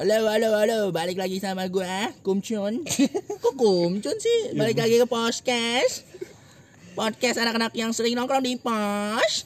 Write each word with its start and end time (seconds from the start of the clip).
Halo, 0.00 0.24
halo, 0.24 0.48
halo, 0.56 0.78
balik 0.88 1.20
lagi 1.20 1.36
sama 1.36 1.68
gua, 1.68 2.08
Kumcun. 2.24 2.80
Kok 3.44 3.54
Kumcun 3.60 4.16
sih? 4.16 4.56
Balik 4.56 4.80
lagi 4.80 4.96
ke 4.96 5.04
podcast. 5.04 6.08
Podcast 6.96 7.36
anak-anak 7.36 7.76
yang 7.76 7.92
sering 7.92 8.16
nongkrong 8.16 8.40
di 8.40 8.56
pos. 8.56 9.44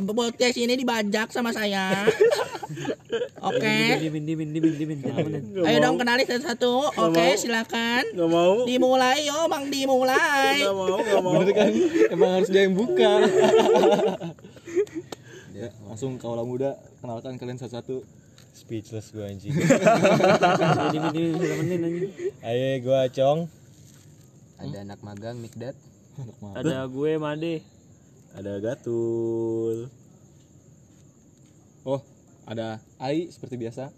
Podcast 0.00 0.56
ini 0.56 0.80
dibajak 0.80 1.28
sama 1.28 1.52
saya. 1.52 2.08
Oke. 3.48 4.00
Dimin, 4.00 4.24
dimin, 4.24 4.48
dimin, 4.48 4.72
dimin, 4.80 4.98
dimin. 5.04 5.42
Ayo 5.68 5.76
dong 5.84 6.00
kenalin 6.00 6.24
satu-satu. 6.24 6.96
Oke, 6.96 7.36
silakan. 7.36 8.16
Gak 8.16 8.30
mau. 8.32 8.64
Dimulai 8.64 9.28
yo, 9.28 9.44
Bang 9.44 9.68
dimulai. 9.68 10.64
Gak 10.64 10.72
mau, 10.72 10.96
gak 11.04 11.20
mau. 11.20 11.32
Bener 11.44 11.52
kan? 11.52 11.72
Emang 12.16 12.30
harus 12.40 12.48
dia 12.48 12.64
yang 12.64 12.72
buka. 12.72 13.12
ya, 15.60 15.68
langsung 15.84 16.16
kaulah 16.16 16.48
muda 16.48 16.80
kenalkan 17.04 17.36
kalian 17.36 17.60
satu-satu. 17.60 18.24
Speechless 18.56 19.12
gue 19.12 19.20
anjing. 19.30 19.52
Ayo 22.40 22.68
gue 22.80 23.00
Cong. 23.12 23.40
Ada 24.56 24.76
anak 24.80 25.04
magang 25.04 25.36
Mikdad. 25.36 25.76
Mah. 26.40 26.56
Ada 26.56 26.88
gue 26.88 27.20
Made. 27.20 27.60
Ada 28.32 28.56
gatul. 28.64 29.92
Oh, 31.84 32.00
ada 32.48 32.80
Ai 32.96 33.28
seperti 33.28 33.60
biasa. 33.60 33.92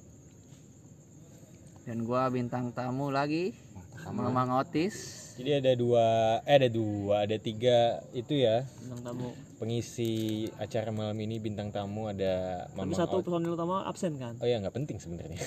Dan 1.88 2.04
gua 2.04 2.28
bintang 2.28 2.68
tamu 2.76 3.08
lagi 3.08 3.56
sama 4.04 4.28
Mang 4.28 4.52
Otis. 4.52 5.24
Jadi 5.40 5.56
ada 5.56 5.72
dua, 5.72 6.04
eh 6.44 6.60
ada 6.60 6.68
dua, 6.68 7.24
ada 7.24 7.40
tiga 7.40 8.04
itu 8.12 8.36
ya 8.36 8.68
Bintang 8.84 9.00
tamu. 9.08 9.32
Pengisi 9.58 10.12
acara 10.54 10.88
malam 10.88 11.18
ini 11.18 11.36
bintang 11.36 11.68
tamu 11.68 12.06
ada 12.06 12.64
Tapi 12.64 12.78
Mamang 12.78 12.94
satu 12.94 13.18
Ot- 13.18 13.24
personil 13.26 13.52
utama 13.52 13.82
absen 13.82 14.14
kan? 14.14 14.38
Oh 14.38 14.46
ya 14.46 14.56
nggak 14.56 14.70
penting 14.72 14.96
sebenarnya. 14.96 15.34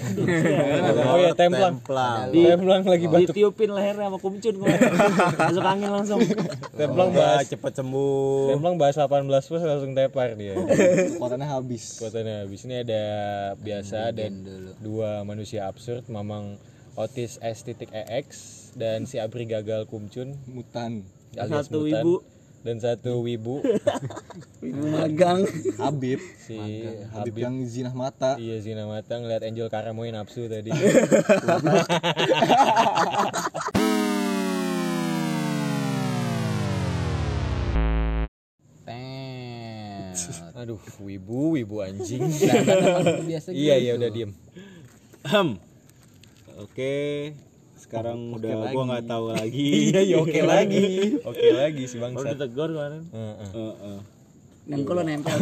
oh 1.08 1.18
ya 1.18 1.32
templang. 1.32 1.80
Templang. 1.80 2.28
Templang 2.30 2.82
lagi 2.84 3.06
batuk. 3.08 3.32
Ditiupin 3.32 3.72
lehernya 3.72 4.08
sama 4.08 4.20
kumcun 4.20 4.54
kemarin. 4.54 4.92
Masuk 5.48 5.64
angin 5.64 5.90
langsung. 5.90 6.20
Templang 6.72 7.10
Udah 7.10 7.20
bahas. 7.40 7.48
cepet 7.48 7.74
sembuh. 7.74 8.52
Templang 8.52 8.76
bahas 8.76 8.96
18 8.96 9.08
plus 9.24 9.64
langsung 9.64 9.92
tepar 9.92 10.36
dia. 10.36 10.60
Kuotannya 11.18 11.48
habis. 11.48 11.96
Kuotanya 11.96 12.44
habis 12.44 12.62
ini 12.64 12.84
ada 12.84 13.04
biasa 13.56 14.12
ada 14.12 14.28
dua 14.78 15.24
manusia 15.24 15.66
absurd 15.66 16.04
Mamang 16.06 16.60
Otis 16.94 17.40
S 17.40 17.64
titik 17.64 17.88
EX 17.90 18.28
dan 18.74 19.08
si 19.08 19.16
Abri 19.16 19.48
gagal 19.48 19.88
kumcun 19.88 20.36
Mutan. 20.46 21.08
alias 21.34 21.72
Satu 21.72 21.88
Mutan. 21.88 22.04
ibu. 22.04 22.16
Dan 22.62 22.78
satu 22.78 23.20
wibu 23.26 23.62
Magang. 24.62 25.46
Habib. 25.82 26.22
si 26.38 26.58
Habib 26.58 27.10
Habib 27.14 27.36
yang 27.38 27.56
zinah 27.66 27.94
mata. 27.98 28.38
iya 28.38 28.62
Zina 28.62 28.86
Mata 28.86 29.18
ngeliat 29.18 29.42
Angel 29.42 29.68
Karamoy 29.70 30.14
nafsu 30.14 30.46
tadi 30.46 30.70
aduh 40.62 40.78
wibu 41.02 41.58
wibu 41.58 41.82
anjing 41.82 42.22
Biasa 43.26 43.50
iya 43.50 43.76
gitu. 43.82 43.86
iya 43.88 43.92
udah 43.98 44.10
diem. 44.14 44.32
Oke. 46.62 47.34
Sekarang 47.82 48.38
udah 48.38 48.70
gua 48.70 48.84
nggak 48.94 49.06
tahu 49.10 49.26
lagi. 49.34 49.66
iya 49.90 50.02
iya 50.06 50.16
oke 50.22 50.40
lagi 50.54 51.18
oke 51.26 51.48
lagi 51.58 51.84
si 51.90 51.98
Baru 51.98 52.22
bangsa 52.22 52.38
ditegur 52.38 52.70
kemarin. 52.70 53.04
Heeh. 53.10 53.50
Heeh. 53.58 54.00
Nengkol 54.70 54.96
lo 55.02 55.04
nempel. 55.04 55.34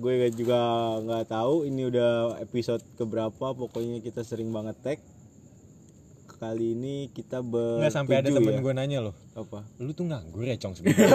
gue 0.00 0.32
juga 0.32 0.60
nggak 1.04 1.28
tahu 1.28 1.68
ini 1.68 1.92
udah 1.92 2.40
episode 2.40 2.80
keberapa 2.96 3.52
pokoknya 3.52 4.00
kita 4.00 4.24
sering 4.24 4.48
banget 4.48 4.76
tag 4.80 4.98
kali 6.40 6.72
ini 6.72 7.12
kita 7.12 7.44
ber 7.44 7.84
nggak 7.84 7.92
sampai 7.92 8.24
ada 8.24 8.32
temen 8.32 8.64
gue 8.64 8.72
nanya 8.72 9.04
loh 9.04 9.14
apa 9.40 9.64
lu 9.76 9.90
tuh 9.90 10.04
nganggur 10.04 10.42
ya 10.42 10.54
cong 10.54 10.72
sebenarnya 10.72 11.06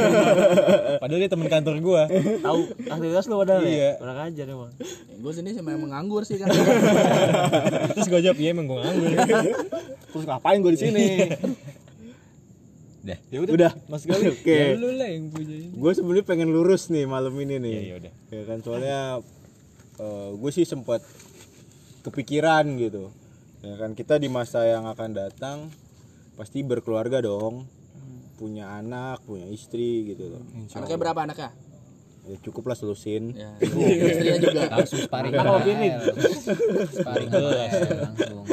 padahal 1.02 1.20
dia 1.20 1.30
temen 1.30 1.46
kantor 1.46 1.76
gue 1.78 2.02
Tahu 2.40 2.60
aktivitas 2.86 3.26
lu 3.26 3.36
padahal 3.38 3.62
Iya. 3.62 3.78
ya? 3.78 3.92
Kurang 3.98 4.18
ajar 4.20 4.46
emang. 4.48 4.72
Gue 5.16 5.32
sendiri 5.32 5.54
sih 5.54 5.62
memang 5.62 5.82
menganggur 5.86 6.22
sih 6.22 6.38
kan. 6.38 6.50
terus 7.96 8.08
gue 8.08 8.22
jawab 8.22 8.38
iya 8.38 8.50
emang 8.52 8.66
gue 8.66 8.78
nganggur 8.78 9.10
Terus 10.12 10.26
ngapain 10.26 10.60
gue 10.60 10.72
di 10.72 10.80
sini? 10.80 11.06
Dah. 13.02 13.20
Ya 13.30 13.38
udah. 13.38 13.54
udah 13.54 13.72
Mas 13.86 14.02
Gali. 14.04 14.34
oke 14.34 14.50
ya 14.50 14.74
lu 14.74 14.90
lah 14.92 15.06
yang 15.06 15.30
punya 15.30 15.54
ini 15.56 15.70
gue 15.72 15.92
sebenarnya 15.94 16.26
pengen 16.26 16.50
lurus 16.50 16.90
nih 16.90 17.06
malam 17.06 17.38
ini 17.38 17.62
nih 17.62 17.72
ya 17.72 17.82
ya 17.82 17.96
udah 18.02 18.14
ya 18.30 18.42
kan 18.44 18.58
soalnya 18.60 19.00
gue 20.34 20.52
sih 20.52 20.66
sempat 20.66 21.06
kepikiran 22.02 22.66
gitu 22.76 23.14
ya 23.62 23.78
kan 23.78 23.94
kita 23.94 24.18
di 24.18 24.26
masa 24.26 24.66
yang 24.66 24.86
akan 24.86 25.14
datang 25.14 25.58
pasti 26.34 26.62
berkeluarga 26.62 27.22
dong 27.22 27.70
punya 28.36 28.68
anak 28.74 29.24
punya 29.24 29.48
istri 29.48 30.06
gitu 30.06 30.30
loh 30.30 30.44
Anaknya 30.72 30.98
berapa 30.98 31.20
anaknya? 31.22 31.50
ya 32.26 32.38
cukup 32.42 32.68
lah 32.68 32.76
selusin 32.76 33.32
Ya, 33.32 33.54
istrinya 34.10 34.40
juga. 34.42 34.62
Langsung 34.68 34.98
sparring 35.00 35.30
Apa 35.32 35.52
opini? 35.56 35.88
AL. 35.88 36.02
Sparring 36.90 37.30
AL 37.30 37.48
langsung. 38.02 38.46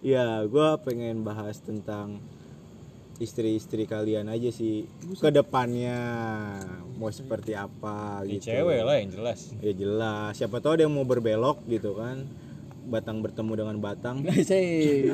ya 0.00 0.26
gue 0.42 0.68
pengen 0.80 1.20
bahas 1.20 1.58
tentang 1.58 2.22
istri-istri 3.18 3.84
kalian 3.84 4.26
aja 4.26 4.48
sih 4.48 4.88
ke 5.12 5.28
depannya 5.28 5.98
mau 6.96 7.10
seperti 7.10 7.52
apa 7.52 8.24
Ini 8.24 8.38
gitu 8.38 8.48
cewek 8.48 8.80
lah 8.80 8.96
yang 8.96 9.10
jelas 9.10 9.40
ya 9.58 9.72
jelas 9.74 10.32
siapa 10.32 10.56
tahu 10.56 10.72
ada 10.72 10.82
yang 10.82 10.94
mau 10.94 11.04
berbelok 11.04 11.60
gitu 11.66 11.92
kan 11.92 12.24
batang 12.88 13.20
bertemu 13.20 13.52
dengan 13.56 13.76
batang 13.82 14.24
Sih. 14.48 15.04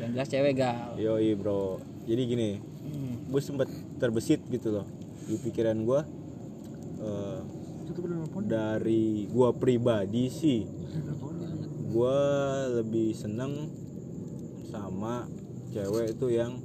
Yang 0.00 0.10
jelas 0.16 0.28
cewek 0.28 0.54
gal. 0.56 0.96
Yoi 0.96 1.36
bro 1.36 1.80
Jadi 2.06 2.22
gini 2.24 2.50
Gue 3.30 3.38
sempet 3.38 3.70
terbesit 4.02 4.42
gitu 4.50 4.74
loh 4.74 4.86
Di 5.28 5.38
pikiran 5.38 5.76
gue 5.86 6.00
eh, 7.02 7.40
Dari 8.46 9.30
gue 9.30 9.48
pribadi 9.54 10.26
sih 10.32 10.66
Gue 11.90 12.18
lebih 12.80 13.14
seneng 13.14 13.70
Sama 14.66 15.28
cewek 15.70 16.18
itu 16.18 16.26
yang 16.32 16.58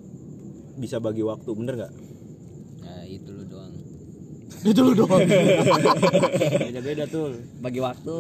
Bisa 0.79 0.97
bagi 0.97 1.22
waktu 1.22 1.50
Bener 1.53 1.75
gak? 1.78 1.94
Nah, 2.85 3.02
itu 3.03 3.29
lu 3.34 3.44
doang. 3.50 3.73
Itu 4.62 4.79
lu 4.81 4.94
doang. 4.94 5.25
Beda-beda 6.69 7.03
tuh. 7.06 7.34
Bagi 7.62 7.81
waktu 7.81 8.16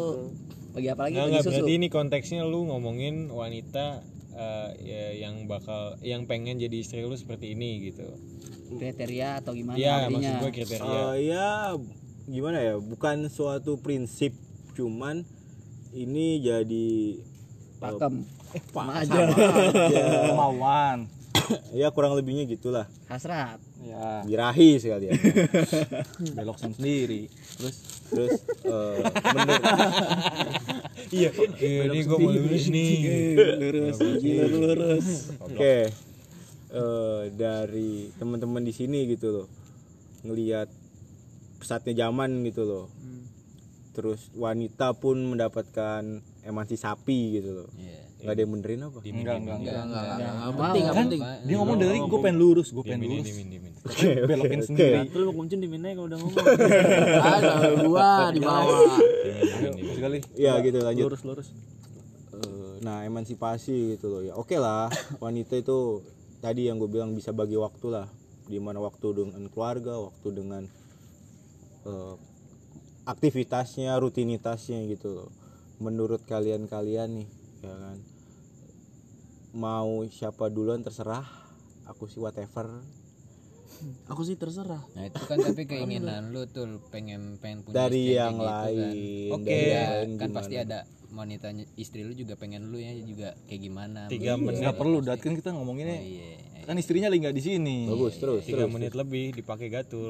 bagi 0.75 0.87
apa 0.91 1.01
lagi? 1.07 1.15
Nggak, 1.15 1.23
Bagi 1.23 1.31
nggak, 1.31 1.43
susu. 1.43 1.53
berarti 1.55 1.73
ini 1.73 1.87
konteksnya 1.87 2.41
lu 2.43 2.67
ngomongin 2.67 3.31
wanita 3.31 4.03
eh, 4.35 4.69
ya, 4.83 5.03
yang 5.23 5.47
bakal 5.47 5.95
yang 6.03 6.27
pengen 6.27 6.59
jadi 6.59 6.75
istri 6.75 6.99
lu 7.01 7.15
seperti 7.15 7.55
ini 7.55 7.87
gitu. 7.87 8.03
Kriteria 8.75 9.39
atau 9.39 9.53
gimana 9.53 9.77
Iya, 9.77 9.93
artinya? 10.03 10.11
maksud 10.11 10.35
gue 10.41 10.51
kriteria. 10.51 10.89
Eh, 10.89 11.15
ya 11.29 11.49
Gimana 12.25 12.57
ya 12.57 12.75
Bukan 12.75 13.29
suatu 13.29 13.77
prinsip 13.77 14.33
Cuman 14.73 15.21
Ini 15.93 16.41
jadi 16.41 16.89
Pakem. 17.77 18.25
Pak, 18.73 19.05
aja. 19.05 19.29
sama 19.29 19.69
aja. 19.69 20.03
Kemauan. 20.33 20.97
ya 21.79 21.87
kurang 21.91 22.17
lebihnya 22.17 22.49
gitulah 22.49 22.89
Hasrat. 23.05 23.61
Ya, 23.85 24.25
birahi 24.25 24.81
sekali 24.81 25.13
ya. 25.13 25.13
Belok 26.33 26.57
sendiri. 26.57 27.29
terus? 27.61 27.75
Terus 28.09 28.33
eh, 28.65 28.97
menurut 29.33 29.63
Iya, 31.15 31.29
ini 31.61 31.99
gue 32.01 32.17
mau 32.17 32.31
lulus 32.33 32.65
nih. 32.73 32.91
lurus, 33.37 33.97
lurus. 34.01 35.07
oke. 35.37 35.77
Eh, 36.75 37.23
dari 37.37 38.09
teman-teman 38.17 38.65
di 38.65 38.73
sini 38.73 39.05
gitu 39.05 39.29
loh. 39.31 39.47
Ngelihat 40.25 40.67
pesatnya 41.61 42.09
zaman 42.09 42.41
gitu 42.43 42.65
loh. 42.65 42.85
Terus 43.93 44.33
wanita 44.33 44.97
pun 44.97 45.21
mendapatkan 45.23 46.03
emansipasi 46.41 47.19
gitu 47.39 47.63
loh. 47.63 47.69
Iya. 47.77 48.01
Nggak 48.25 48.33
ada 48.33 48.41
yang 48.41 48.51
benerin 48.57 48.79
apa 48.81 48.97
Enggak, 49.05 49.13
enggak, 49.13 49.35
enggak. 49.37 49.55
Enggak, 49.55 49.85
enggak, 49.85 50.03
enggak, 50.03 50.33
enggak 50.33 50.53
penting, 50.57 50.83
enggak 50.83 50.97
penting. 50.97 51.21
Dia 51.45 51.55
ngomong 51.61 51.77
dari 51.77 51.97
gue 52.01 52.19
pengen 52.25 52.37
lurus, 52.41 52.67
gue 52.73 52.83
pengen 52.83 53.01
lurus. 53.05 53.27
Belokin 54.25 54.61
sendiri. 54.65 54.95
Itu 55.05 55.17
lu 55.21 55.31
kumcun 55.37 55.59
di 55.61 55.69
mana 55.69 55.93
kalau 55.93 56.07
udah 56.09 56.17
ngomong. 56.17 56.45
Ada 57.21 57.49
gua 57.85 58.09
di 58.33 58.39
bawah. 58.41 58.97
Gali. 59.95 60.19
ya 60.33 60.57
gitu 60.59 60.77
lanjut 60.81 61.05
Lurus 61.05 61.21
lurus. 61.21 61.47
Eh, 62.35 62.73
nah 62.81 63.05
emansipasi 63.05 63.95
gitu 63.95 64.11
loh 64.11 64.21
ya 64.25 64.33
oke 64.35 64.57
lah 64.59 64.91
wanita 65.23 65.55
itu 65.55 66.03
tadi 66.43 66.67
yang 66.67 66.81
gue 66.81 66.89
bilang 66.91 67.15
bisa 67.15 67.31
bagi 67.31 67.55
waktu 67.55 67.87
lah 67.93 68.07
di 68.45 68.59
mana 68.59 68.83
waktu 68.83 69.07
dengan 69.15 69.47
keluarga 69.49 69.97
waktu 69.97 70.27
dengan 70.35 70.63
eh, 71.87 72.15
aktivitasnya 73.05 73.95
rutinitasnya 73.97 74.83
gitu 74.91 75.15
loh 75.15 75.29
menurut 75.79 76.21
kalian-kalian 76.27 77.23
nih 77.23 77.27
ya 77.63 77.73
kan 77.73 77.97
mau 79.55 80.03
siapa 80.05 80.51
duluan 80.51 80.83
terserah 80.83 81.23
aku 81.85 82.05
sih 82.05 82.19
whatever 82.19 82.67
Aku 84.07 84.23
sih 84.23 84.39
terserah. 84.39 84.79
Nah 84.95 85.03
itu 85.03 85.19
kan 85.27 85.35
tapi 85.35 85.67
keinginan 85.67 86.31
lu 86.31 86.47
tuh 86.47 86.79
pengen 86.89 87.35
pengen 87.43 87.59
punya 87.59 87.75
Dari 87.75 88.07
istri 88.07 88.15
yang 88.15 88.33
kayak 88.33 88.39
gitu 88.39 88.47
lain, 88.47 88.79
kan. 88.79 89.35
Oke. 89.35 89.51
Iya, 89.51 89.67
yang 89.67 89.83
lain 89.91 90.07
kan 90.07 90.15
gimana? 90.23 90.37
pasti 90.39 90.55
ada 90.55 90.77
wanita 91.11 91.47
istri 91.75 92.01
lu 92.01 92.13
juga 92.15 92.33
pengen 92.39 92.71
lu 92.71 92.79
ya 92.79 92.95
juga 92.95 93.35
kayak 93.45 93.61
gimana. 93.61 93.99
Tiga 94.07 94.39
Begitu 94.39 94.47
menit. 94.47 94.59
nggak 94.63 94.73
ya, 94.73 94.79
perlu 94.79 94.97
pasti. 94.97 95.09
dat 95.11 95.19
kan 95.19 95.33
kita 95.35 95.49
ngomonginnya 95.51 95.97
Oh, 95.99 96.07
iya. 96.07 96.63
kan 96.65 96.75
istrinya 96.79 97.07
lagi 97.11 97.19
nggak 97.21 97.35
di 97.35 97.43
sini 97.45 97.77
bagus 97.85 98.15
terus 98.17 98.41
tiga 98.41 98.65
terus 98.65 98.73
menit 98.73 98.93
lebih 98.97 99.25
dipakai 99.37 99.67
gatul 99.69 100.09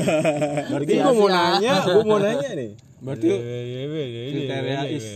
berarti 0.72 0.92
gue 0.96 1.12
mau 1.12 1.28
nanya 1.28 1.72
gue 1.84 2.04
mau 2.08 2.16
nanya 2.16 2.50
nih 2.56 2.70
berarti 3.04 3.28
kriteria 4.32 4.80
is 4.88 5.06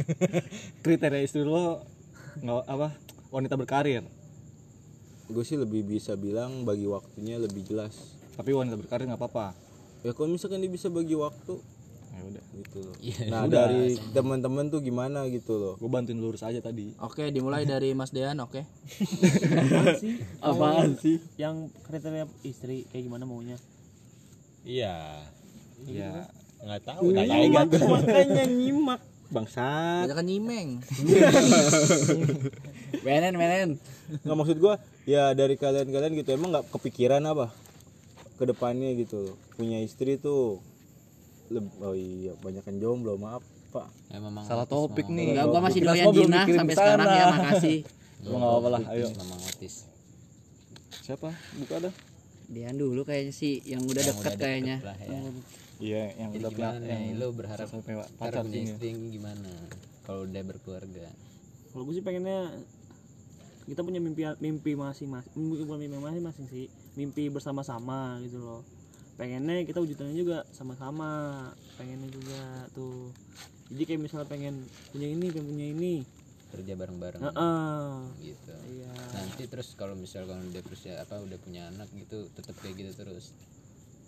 kriteria 0.86 1.20
istri 1.20 1.44
lo 1.44 1.84
nggak 2.42 2.66
apa 2.66 2.88
wanita 3.30 3.54
berkarir? 3.54 4.02
Gue 5.30 5.44
sih 5.46 5.54
lebih 5.54 5.86
bisa 5.86 6.18
bilang 6.18 6.66
bagi 6.66 6.84
waktunya 6.90 7.38
lebih 7.38 7.62
jelas. 7.62 8.18
Tapi 8.34 8.50
wanita 8.50 8.74
berkarir 8.74 9.06
nggak 9.06 9.20
apa-apa. 9.22 9.54
Ya 10.02 10.10
kalau 10.10 10.34
misalkan 10.34 10.58
dia 10.58 10.68
bisa 10.68 10.90
bagi 10.90 11.14
waktu 11.14 11.62
ya 12.12 12.22
udah. 12.28 12.44
gitu 12.60 12.78
loh. 12.84 12.96
Iya, 13.00 13.20
nah 13.32 13.48
dari 13.48 13.96
teman-teman 14.12 14.68
tuh 14.68 14.84
gimana 14.84 15.24
gitu 15.32 15.56
loh? 15.56 15.74
Gue 15.80 15.88
bantuin 15.88 16.20
lurus 16.20 16.44
aja 16.44 16.60
tadi. 16.60 16.92
Oke, 17.00 17.32
dimulai 17.32 17.64
dari 17.64 17.96
Mas 17.96 18.12
Dean, 18.12 18.36
oke. 18.36 18.60
apaan 20.44 21.00
sih? 21.00 21.16
Yang 21.40 21.72
kriteria 21.88 22.28
istri 22.44 22.84
kayak 22.92 23.08
gimana 23.08 23.24
maunya? 23.24 23.56
Iya. 24.66 25.24
Ya 25.88 26.28
nggak 26.62 26.82
tahu 26.86 27.10
nyimak 27.10 27.74
makanya 27.74 28.44
nyimak 28.46 29.00
bangsat 29.32 30.06
Banyak 30.06 30.16
kan 30.16 30.26
nyimeng. 30.26 30.68
Menen 33.04 33.34
menen. 33.34 33.70
nggak 34.22 34.36
maksud 34.36 34.56
gue 34.60 34.74
ya 35.08 35.32
dari 35.32 35.56
kalian-kalian 35.56 36.12
gitu 36.14 36.30
emang 36.32 36.52
nggak 36.52 36.68
kepikiran 36.68 37.24
apa 37.24 37.48
ke 38.36 38.44
depannya 38.44 38.92
gitu 38.94 39.36
punya 39.56 39.80
istri 39.80 40.16
tuh 40.16 40.60
oh 41.80 41.94
iya 41.96 42.36
banyak 42.38 42.62
yang 42.62 42.78
jomblo 42.78 43.16
maaf 43.16 43.42
pak 43.68 43.88
Ya, 44.12 44.20
memang 44.20 44.44
salah 44.44 44.68
topik 44.68 45.08
nih 45.08 45.32
Enggak, 45.32 45.46
gua 45.48 45.60
masih 45.64 45.80
doyan 45.80 46.06
mikirin 46.12 46.60
sampai 46.60 46.76
sekarang 46.76 47.08
ya, 47.08 47.24
makasih. 47.32 47.78
Gua 48.22 48.36
nggak 48.36 48.50
apa-apa 48.52 48.68
lah 48.68 48.82
ayo 48.92 49.06
Memang 49.16 49.40
otis. 49.42 49.74
siapa 51.02 51.28
buka 51.56 51.76
dah 51.88 51.94
Dia 52.52 52.68
dulu 52.70 53.00
kayaknya 53.02 53.32
sih 53.32 53.64
yang 53.64 53.80
udah 53.82 54.02
dekat 54.04 54.32
kayaknya. 54.36 54.76
Lah, 54.84 54.96
ya. 55.00 55.18
Iya 55.82 56.14
yang 56.14 56.30
Jadi 56.30 56.38
udah 56.38 56.50
gimana 56.54 56.78
punya 56.78 56.86
nih? 56.86 56.90
yang 57.10 57.18
Lu 57.18 57.28
berharap 57.34 57.66
pacar 58.14 58.42
punya 58.46 58.54
sih 58.54 58.64
istri 58.70 58.88
gimana? 59.10 59.50
Kalau 60.02 60.20
udah 60.22 60.42
berkeluarga. 60.46 61.06
kalau 61.72 61.82
gue 61.88 61.94
sih 61.96 62.04
pengennya 62.04 62.52
kita 63.64 63.80
punya 63.80 63.96
mimpi 63.96 64.22
mimpi 64.38 64.76
masing-masing 64.76 65.32
mimpi 65.32 65.62
bukan 65.64 65.80
mimpi 65.80 65.98
masing-masing 65.98 66.46
sih 66.50 66.66
mimpi 66.94 67.32
bersama-sama 67.32 68.20
gitu 68.20 68.42
loh 68.42 68.60
pengennya 69.14 69.64
kita 69.64 69.80
wujudnya 69.80 70.12
juga 70.12 70.38
sama-sama 70.52 71.08
pengennya 71.74 72.10
juga 72.10 72.42
tuh 72.74 73.08
jadi 73.72 73.88
kayak 73.88 74.00
misalnya 74.04 74.28
pengen 74.28 74.54
punya 74.90 75.08
ini 75.08 75.26
pengen 75.30 75.48
punya 75.48 75.66
ini 75.70 75.94
Kerja 76.52 76.76
bareng-bareng 76.76 77.20
Heeh. 77.24 77.88
gitu. 78.20 78.52
iya 78.68 78.92
Nanti 79.16 79.48
terus 79.48 79.72
kalau 79.72 79.96
misalkan 79.96 80.52
udah 80.52 80.60
terus 80.60 80.84
ya 80.84 81.00
apa 81.00 81.16
udah 81.16 81.40
punya 81.40 81.72
anak 81.72 81.88
gitu 81.96 82.28
tetap 82.36 82.52
kayak 82.60 82.76
gitu 82.76 82.92
terus. 82.92 83.32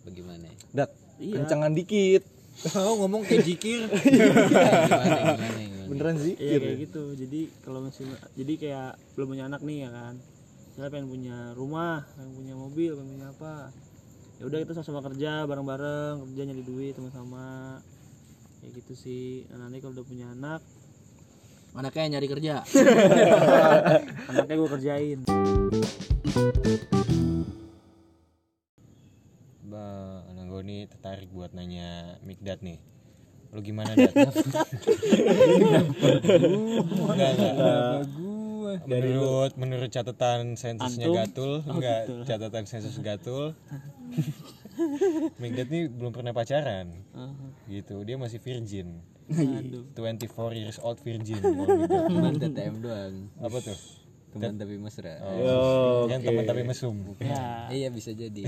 Bagaimana? 0.04 0.44
ya? 0.44 0.54
dat 0.76 0.90
Iya. 1.18 1.42
kencangan 1.42 1.72
dikit. 1.74 2.22
Oh 2.78 2.94
ngomong 3.02 3.26
kayak 3.26 3.44
jikir. 3.50 3.90
Gimana 3.90 4.46
gimana 4.46 5.18
gimana? 5.18 5.82
beneran 5.84 6.16
sih 6.16 6.34
iya 6.40 6.56
kayak 6.62 6.78
gitu. 6.88 7.04
Jadi 7.12 7.40
kalau 7.60 7.84
misalnya 7.84 8.16
jadi 8.38 8.52
kayak 8.56 8.90
belum 9.18 9.26
punya 9.36 9.44
anak 9.50 9.60
nih 9.66 9.84
ya 9.84 9.90
kan. 9.92 10.14
Misalnya 10.70 10.90
pengen 10.90 11.08
punya 11.10 11.36
rumah 11.58 12.06
pengen 12.16 12.32
punya 12.34 12.54
mobil 12.56 12.90
pengen 12.96 13.10
punya 13.18 13.26
apa. 13.34 13.54
Ya 14.40 14.44
udah 14.48 14.58
kita 14.64 14.72
sama-sama 14.74 15.00
kerja 15.12 15.32
bareng-bareng 15.46 16.14
kerja 16.30 16.42
nyari 16.46 16.62
duit 16.64 16.94
sama-sama. 16.96 17.78
Kayak 18.62 18.80
gitu 18.80 18.94
sih. 18.96 19.44
Nah, 19.52 19.68
nanti 19.68 19.84
kalau 19.84 20.00
udah 20.00 20.06
punya 20.06 20.26
anak. 20.32 20.64
Anaknya 21.74 22.02
yang 22.06 22.12
nyari 22.16 22.28
kerja. 22.30 22.54
anaknya 24.30 24.54
gue 24.56 24.70
kerjain 24.78 25.18
gue 30.64 30.72
nih 30.72 30.88
tertarik 30.88 31.28
buat 31.28 31.52
nanya 31.52 32.16
Mikdat 32.24 32.64
nih. 32.64 32.80
Lu 33.52 33.60
gimana, 33.60 33.92
Dat? 33.92 34.16
Enggak, 37.04 37.30
enggak. 37.36 38.08
Menurut 38.88 39.52
menurut 39.60 39.92
catatan 39.92 40.56
sensusnya 40.56 41.12
Gatul, 41.12 41.60
enggak 41.68 42.08
catatan 42.24 42.64
sensus 42.64 42.96
Gatul. 43.04 43.52
Mikdat 45.44 45.68
nih 45.68 45.92
belum 45.92 46.16
pernah 46.16 46.32
pacaran. 46.32 46.96
Gitu, 47.68 48.00
dia 48.08 48.16
masih 48.16 48.40
virgin. 48.40 49.04
24 49.28 50.56
years 50.56 50.80
old 50.80 50.96
virgin. 51.04 51.44
Cuman 51.44 52.40
TTM 52.40 52.80
doang. 52.80 53.28
Apa 53.36 53.60
tuh? 53.60 54.03
Teman 54.34 54.58
tapi 54.58 54.74
mesra. 54.82 55.14
Oh, 55.22 56.10
yang 56.10 56.18
teman 56.18 56.42
tapi 56.42 56.66
mesum. 56.66 57.14
Iya 57.70 57.88
bisa 57.94 58.10
jadi. 58.10 58.42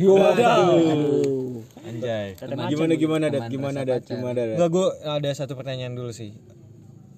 Anjay. 1.86 2.34
gimana 2.74 2.94
gimana 2.98 3.26
dat 3.30 3.46
Teman 3.46 3.54
gimana 3.54 3.80
dat 3.86 4.02
gimana 4.02 4.40
dat 4.42 4.56
Enggak, 4.58 4.70
gue 4.74 4.86
ada 5.06 5.30
satu 5.30 5.54
pertanyaan 5.54 5.94
dulu 5.94 6.10
sih. 6.10 6.34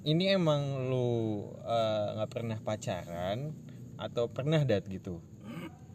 Ini 0.04 0.36
emang 0.36 0.92
lu 0.92 1.48
eh, 1.64 2.06
nggak 2.20 2.30
pernah 2.30 2.58
pacaran 2.60 3.56
atau 3.96 4.28
pernah 4.28 4.60
dat 4.68 4.84
gitu? 4.84 5.24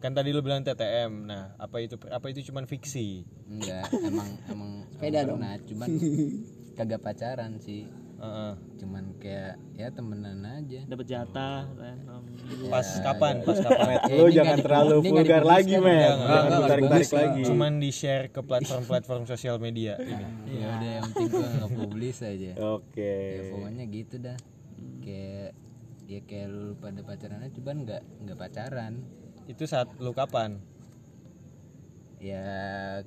Kan 0.02 0.12
tadi 0.12 0.34
lu 0.34 0.42
bilang 0.42 0.66
TTM. 0.66 1.30
Nah, 1.30 1.54
apa 1.56 1.78
itu 1.78 1.94
apa 2.10 2.26
itu 2.28 2.42
cuman 2.50 2.66
fiksi? 2.66 3.22
Enggak, 3.48 3.86
emang 4.02 4.28
emang 4.50 4.70
Beda 4.98 5.24
pernah, 5.24 5.56
cuman 5.62 5.88
kagak 6.74 7.00
pacaran 7.00 7.62
sih. 7.62 7.86
Heeh. 8.24 8.52
Cuman 8.80 9.04
kayak 9.20 9.54
ya 9.76 9.88
temenan 9.92 10.40
aja. 10.48 10.80
dapat 10.88 11.06
jatah 11.06 11.68
kan 11.76 11.96
Alhamdulillah. 12.08 12.70
Pas 12.72 12.88
kapan? 13.04 13.34
Pas 13.44 13.58
kapan? 13.60 13.86
Ya, 14.08 14.14
lu 14.16 14.24
ini 14.24 14.32
jangan 14.32 14.48
nggak 14.48 14.64
terlalu 14.64 14.96
nggak 14.96 15.12
vulgar 15.12 15.44
lagi 15.44 15.74
dipubliskan. 15.76 15.84
men 15.84 16.12
jangan 16.24 16.62
tarik 16.64 16.84
enggak. 16.84 17.12
lagi 17.12 17.42
Cuman 17.44 17.72
di 17.80 17.90
share 17.92 18.26
ke 18.32 18.40
platform-platform 18.40 19.22
sosial 19.28 19.56
media 19.60 19.92
ini. 20.00 20.24
Ya 20.56 20.66
udah 20.72 20.90
yang 20.90 21.04
penting 21.12 21.28
gua 21.28 21.48
nge-publish 21.64 22.20
aja. 22.24 22.52
oke 22.80 23.12
Ya 23.12 23.42
pokoknya 23.52 23.84
gitu 23.92 24.16
dah. 24.16 24.38
Kayak 25.04 25.50
ya 26.04 26.20
kayak 26.24 26.46
lu 26.52 26.76
pada 26.80 27.00
pacaran 27.04 27.40
aja 27.44 27.52
cuman 27.60 27.76
nggak 27.84 28.02
nggak 28.24 28.38
pacaran. 28.40 28.92
Itu 29.44 29.68
saat 29.68 29.92
lu 30.00 30.16
kapan? 30.16 30.60
Ya 32.24 32.40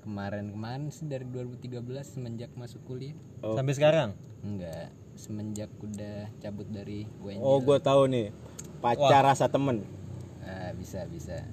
kemarin-kemarin 0.06 0.94
sih 0.94 1.10
dari 1.10 1.26
2013 1.26 1.82
semenjak 2.06 2.54
masuk 2.54 2.86
kuliah. 2.86 3.18
Sampai 3.42 3.74
sekarang? 3.74 4.14
Enggak, 4.46 4.94
semenjak 5.18 5.68
udah 5.78 6.30
cabut 6.38 6.68
dari 6.68 7.04
UNJ. 7.18 7.38
oh 7.40 7.58
gue 7.60 7.78
tahu 7.78 8.06
nih 8.06 8.30
pacar 8.78 9.22
rasa 9.24 9.46
temen 9.46 9.82
Ah, 10.40 10.72
bisa 10.72 11.04
bisa. 11.06 11.44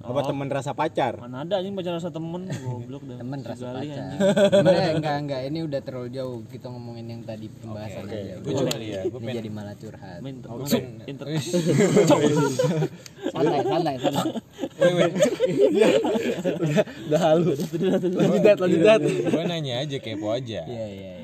apa 0.00 0.22
temen 0.22 0.48
rasa 0.48 0.72
pacar 0.72 1.18
mana 1.18 1.42
ada 1.42 1.58
anjing 1.58 1.74
pacaran 1.74 1.98
sama 1.98 2.08
temen 2.10 2.42
goblok 2.58 3.02
dah 3.04 3.16
Temen 3.16 3.38
rasa 3.42 3.66
pacar. 3.74 4.16
ya, 4.16 4.88
enggak 4.94 5.16
enggak 5.18 5.40
ini 5.44 5.58
udah 5.60 5.80
terlalu 5.82 6.08
jauh 6.10 6.40
kita 6.46 6.66
ngomongin 6.66 7.04
yang 7.06 7.22
tadi 7.22 7.52
pembahasan 7.52 8.06
aja. 8.06 8.38
Gue 8.38 8.52
cuma 8.54 8.72
ya, 8.76 9.04
gue 9.04 9.18
Ini 9.18 9.32
jadi 9.34 9.50
malah 9.50 9.74
curhat. 9.74 10.20
Main 10.20 10.40
pengen. 10.40 11.04
inter- 11.04 11.28
Santai, 13.30 13.60
santai, 13.60 13.94
santai. 13.98 14.24
Wait. 14.80 15.12
udah 17.02 17.20
halu 17.20 17.52
lanjut 18.10 18.40
dat 18.40 18.56
lanjut 18.58 18.80
dat 18.80 19.00
Gue 19.02 19.44
nanya 19.44 19.74
aja 19.80 19.96
kepo 19.98 20.30
aja. 20.30 20.64
Iya, 20.64 20.86
iya, 20.86 21.12
iya. 21.12 21.19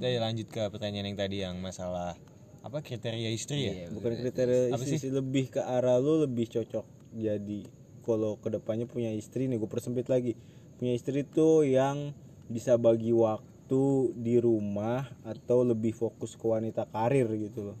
Dari 0.00 0.16
lanjut 0.16 0.48
ke 0.48 0.72
pertanyaan 0.72 1.12
yang 1.12 1.18
tadi 1.20 1.36
yang 1.44 1.60
masalah 1.60 2.16
apa 2.60 2.84
kriteria 2.84 3.28
istri 3.32 3.68
ya? 3.68 3.72
Iya, 3.72 3.86
bukan 3.92 4.12
kriteria 4.16 4.72
istri 4.72 4.96
sih 5.00 5.12
lebih 5.12 5.52
ke 5.52 5.60
arah 5.60 5.96
lu 5.96 6.24
lebih 6.24 6.48
cocok 6.48 6.84
jadi 7.16 7.60
kalau 8.04 8.38
ke 8.38 8.48
depannya 8.52 8.86
punya 8.86 9.10
istri 9.12 9.50
nih 9.50 9.58
gue 9.58 9.70
persempit 9.70 10.06
lagi 10.06 10.38
punya 10.78 10.94
istri 10.94 11.26
tuh 11.26 11.66
yang 11.66 12.14
bisa 12.50 12.78
bagi 12.80 13.12
waktu 13.14 14.14
di 14.18 14.40
rumah 14.40 15.06
atau 15.22 15.62
lebih 15.62 15.94
fokus 15.94 16.34
ke 16.34 16.44
wanita 16.46 16.88
karir 16.90 17.28
gitu 17.36 17.72
loh 17.72 17.78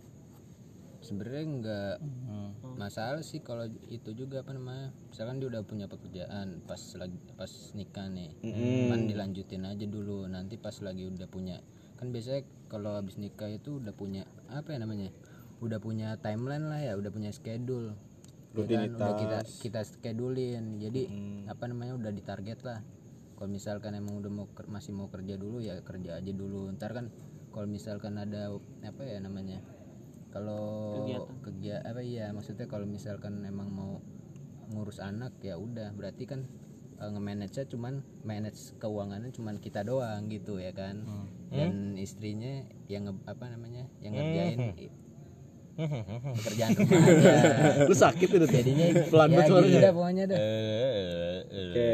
Sebenarnya 1.00 1.44
enggak 1.48 1.96
masalah 2.76 3.24
sih 3.24 3.40
kalau 3.40 3.64
itu 3.88 4.12
juga 4.12 4.44
apa 4.44 4.52
namanya. 4.52 4.92
Misalkan 5.08 5.40
dia 5.40 5.48
udah 5.48 5.64
punya 5.64 5.88
pekerjaan 5.88 6.60
pas 6.68 6.76
lagi 7.00 7.16
pas 7.40 7.48
nikah 7.72 8.04
nih. 8.12 8.36
Kan 8.92 9.08
dilanjutin 9.08 9.64
aja 9.64 9.88
dulu 9.88 10.28
nanti 10.28 10.60
pas 10.60 10.76
lagi 10.84 11.08
udah 11.08 11.24
punya 11.24 11.56
kan 12.00 12.08
biasanya 12.08 12.48
kalau 12.72 12.96
habis 12.96 13.20
nikah 13.20 13.52
itu 13.52 13.76
udah 13.76 13.92
punya 13.92 14.24
apa 14.48 14.72
ya 14.72 14.80
namanya? 14.80 15.12
Udah 15.60 15.76
punya 15.76 16.16
timeline 16.24 16.72
lah 16.72 16.80
ya, 16.80 16.96
udah 16.96 17.12
punya 17.12 17.28
schedule. 17.28 17.92
Ya 18.56 18.64
kan, 18.64 18.96
udah 18.96 19.12
kita 19.20 19.38
kita 19.60 19.80
schedulein. 19.84 20.80
Jadi 20.80 21.12
apa 21.44 21.68
namanya 21.68 22.00
udah 22.00 22.08
ditarget 22.08 22.64
lah. 22.64 22.80
Kalau 23.36 23.52
misalkan 23.52 23.92
emang 23.92 24.24
udah 24.24 24.32
mau 24.32 24.46
masih 24.72 24.96
mau 24.96 25.12
kerja 25.12 25.36
dulu 25.36 25.60
ya 25.60 25.76
kerja 25.84 26.16
aja 26.16 26.32
dulu. 26.32 26.72
Ntar 26.72 26.96
kan 26.96 27.12
kalau 27.52 27.68
misalkan 27.68 28.16
ada 28.16 28.56
apa 28.80 29.02
ya 29.04 29.20
namanya? 29.20 29.60
Kalau 30.32 30.96
kerja 31.44 31.84
apa 31.84 32.00
iya 32.00 32.32
maksudnya 32.32 32.64
kalau 32.64 32.88
misalkan 32.88 33.44
emang 33.44 33.68
mau 33.68 34.00
ngurus 34.70 35.02
anak 35.02 35.36
ya 35.42 35.58
udah 35.58 35.90
berarti 35.92 36.24
kan 36.30 36.46
eh, 37.00 37.08
nge-manage 37.08 37.64
cuman 37.66 37.94
manage 38.22 38.76
keuangannya 38.76 39.30
cuman 39.30 39.56
kita 39.56 39.80
doang 39.82 40.28
gitu 40.28 40.56
ya 40.56 40.70
kan? 40.70 41.00
Dan 41.48 41.96
istrinya 41.96 42.60
yang 42.86 43.08
nge- 43.08 43.24
apa 43.26 43.48
namanya 43.48 43.88
yang 43.98 44.12
ngerjain 44.12 44.58
i- 44.78 44.92
pekerjaan 46.36 46.70
rumah 46.78 47.00
aja 47.00 47.88
Lu 47.88 47.94
sakit 47.96 48.28
itu 48.28 48.46
jadinya 48.46 48.86
Pelan 49.02 49.28
ya 49.28 49.34
banget 49.34 49.40
gitu 49.40 49.50
suaranya. 49.50 49.80
dah 49.80 49.92
pokoknya 49.92 50.24
dah. 50.26 50.38
Oke. 51.50 51.92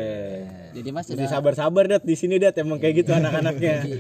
Jadi 0.75 0.89
Mas 0.91 1.07
Jadi 1.07 1.25
sabar-sabar 1.25 1.85
dat 1.87 2.03
di 2.03 2.15
sini 2.15 2.37
dat 2.37 2.57
emang 2.57 2.77
kayak 2.77 2.95
gitu 3.01 3.11
anak-anaknya. 3.13 3.75
Jadi, 3.87 3.93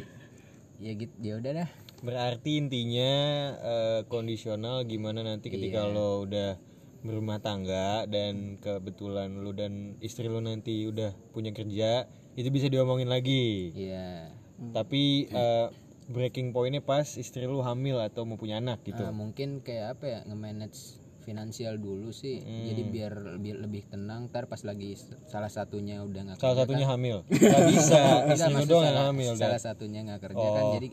ya 0.77 0.93
gitu 0.93 1.15
ya 1.19 1.35
udah 1.39 1.53
dah. 1.55 1.69
Berarti 1.97 2.51
intinya 2.59 3.13
eh, 3.57 4.01
kondisional 4.07 4.85
gimana 4.85 5.23
nanti 5.23 5.49
ketika 5.49 5.87
lo 5.87 6.27
udah 6.27 6.59
berumah 7.07 7.39
tangga 7.39 8.05
dan 8.05 8.59
kebetulan 8.59 9.31
lu 9.37 9.51
dan 9.51 9.73
istri 9.99 10.27
lu 10.27 10.39
nanti 10.39 10.85
udah 10.85 11.15
punya 11.31 11.51
kerja 11.51 12.05
itu 12.33 12.49
bisa 12.49 12.67
diomongin 12.67 13.07
lagi. 13.07 13.73
iya 13.73 14.29
Tapi 14.73 15.27
eh, 15.27 15.67
breaking 16.07 16.51
pointnya 16.51 16.81
pas 16.81 17.07
istri 17.07 17.45
lu 17.45 17.61
hamil 17.61 17.99
atau 17.99 18.23
mau 18.23 18.35
punya 18.35 18.57
anak 18.57 18.83
gitu. 18.83 19.01
Ah, 19.01 19.11
mungkin 19.11 19.61
kayak 19.61 19.97
apa 19.97 20.05
ya 20.07 20.19
nge-manage 20.25 20.99
finansial 21.21 21.75
dulu 21.77 22.11
sih 22.11 22.39
jadi 22.39 22.83
biar 22.85 23.13
lebih 23.35 23.59
lebih 23.59 23.83
tenang 23.89 24.27
ntar 24.27 24.47
pas 24.47 24.63
lagi 24.63 24.95
salah 25.27 25.51
satunya 25.51 25.99
udah 26.01 26.23
nggak 26.23 26.37
Salah 26.37 26.55
kerja 26.55 26.63
satunya 26.63 26.87
kan, 26.87 26.93
hamil. 26.95 27.17
Gak 27.51 27.63
bisa, 27.67 28.01
istri 28.31 28.53
lu 28.53 28.63
doang 28.65 28.85
yang 28.85 28.95
salah, 28.95 29.07
hamil. 29.11 29.33
salah 29.35 29.51
Dan. 29.53 29.65
satunya 29.65 30.01
nggak 30.05 30.21
kerja 30.23 30.47
kan 30.49 30.65
jadi 30.79 30.89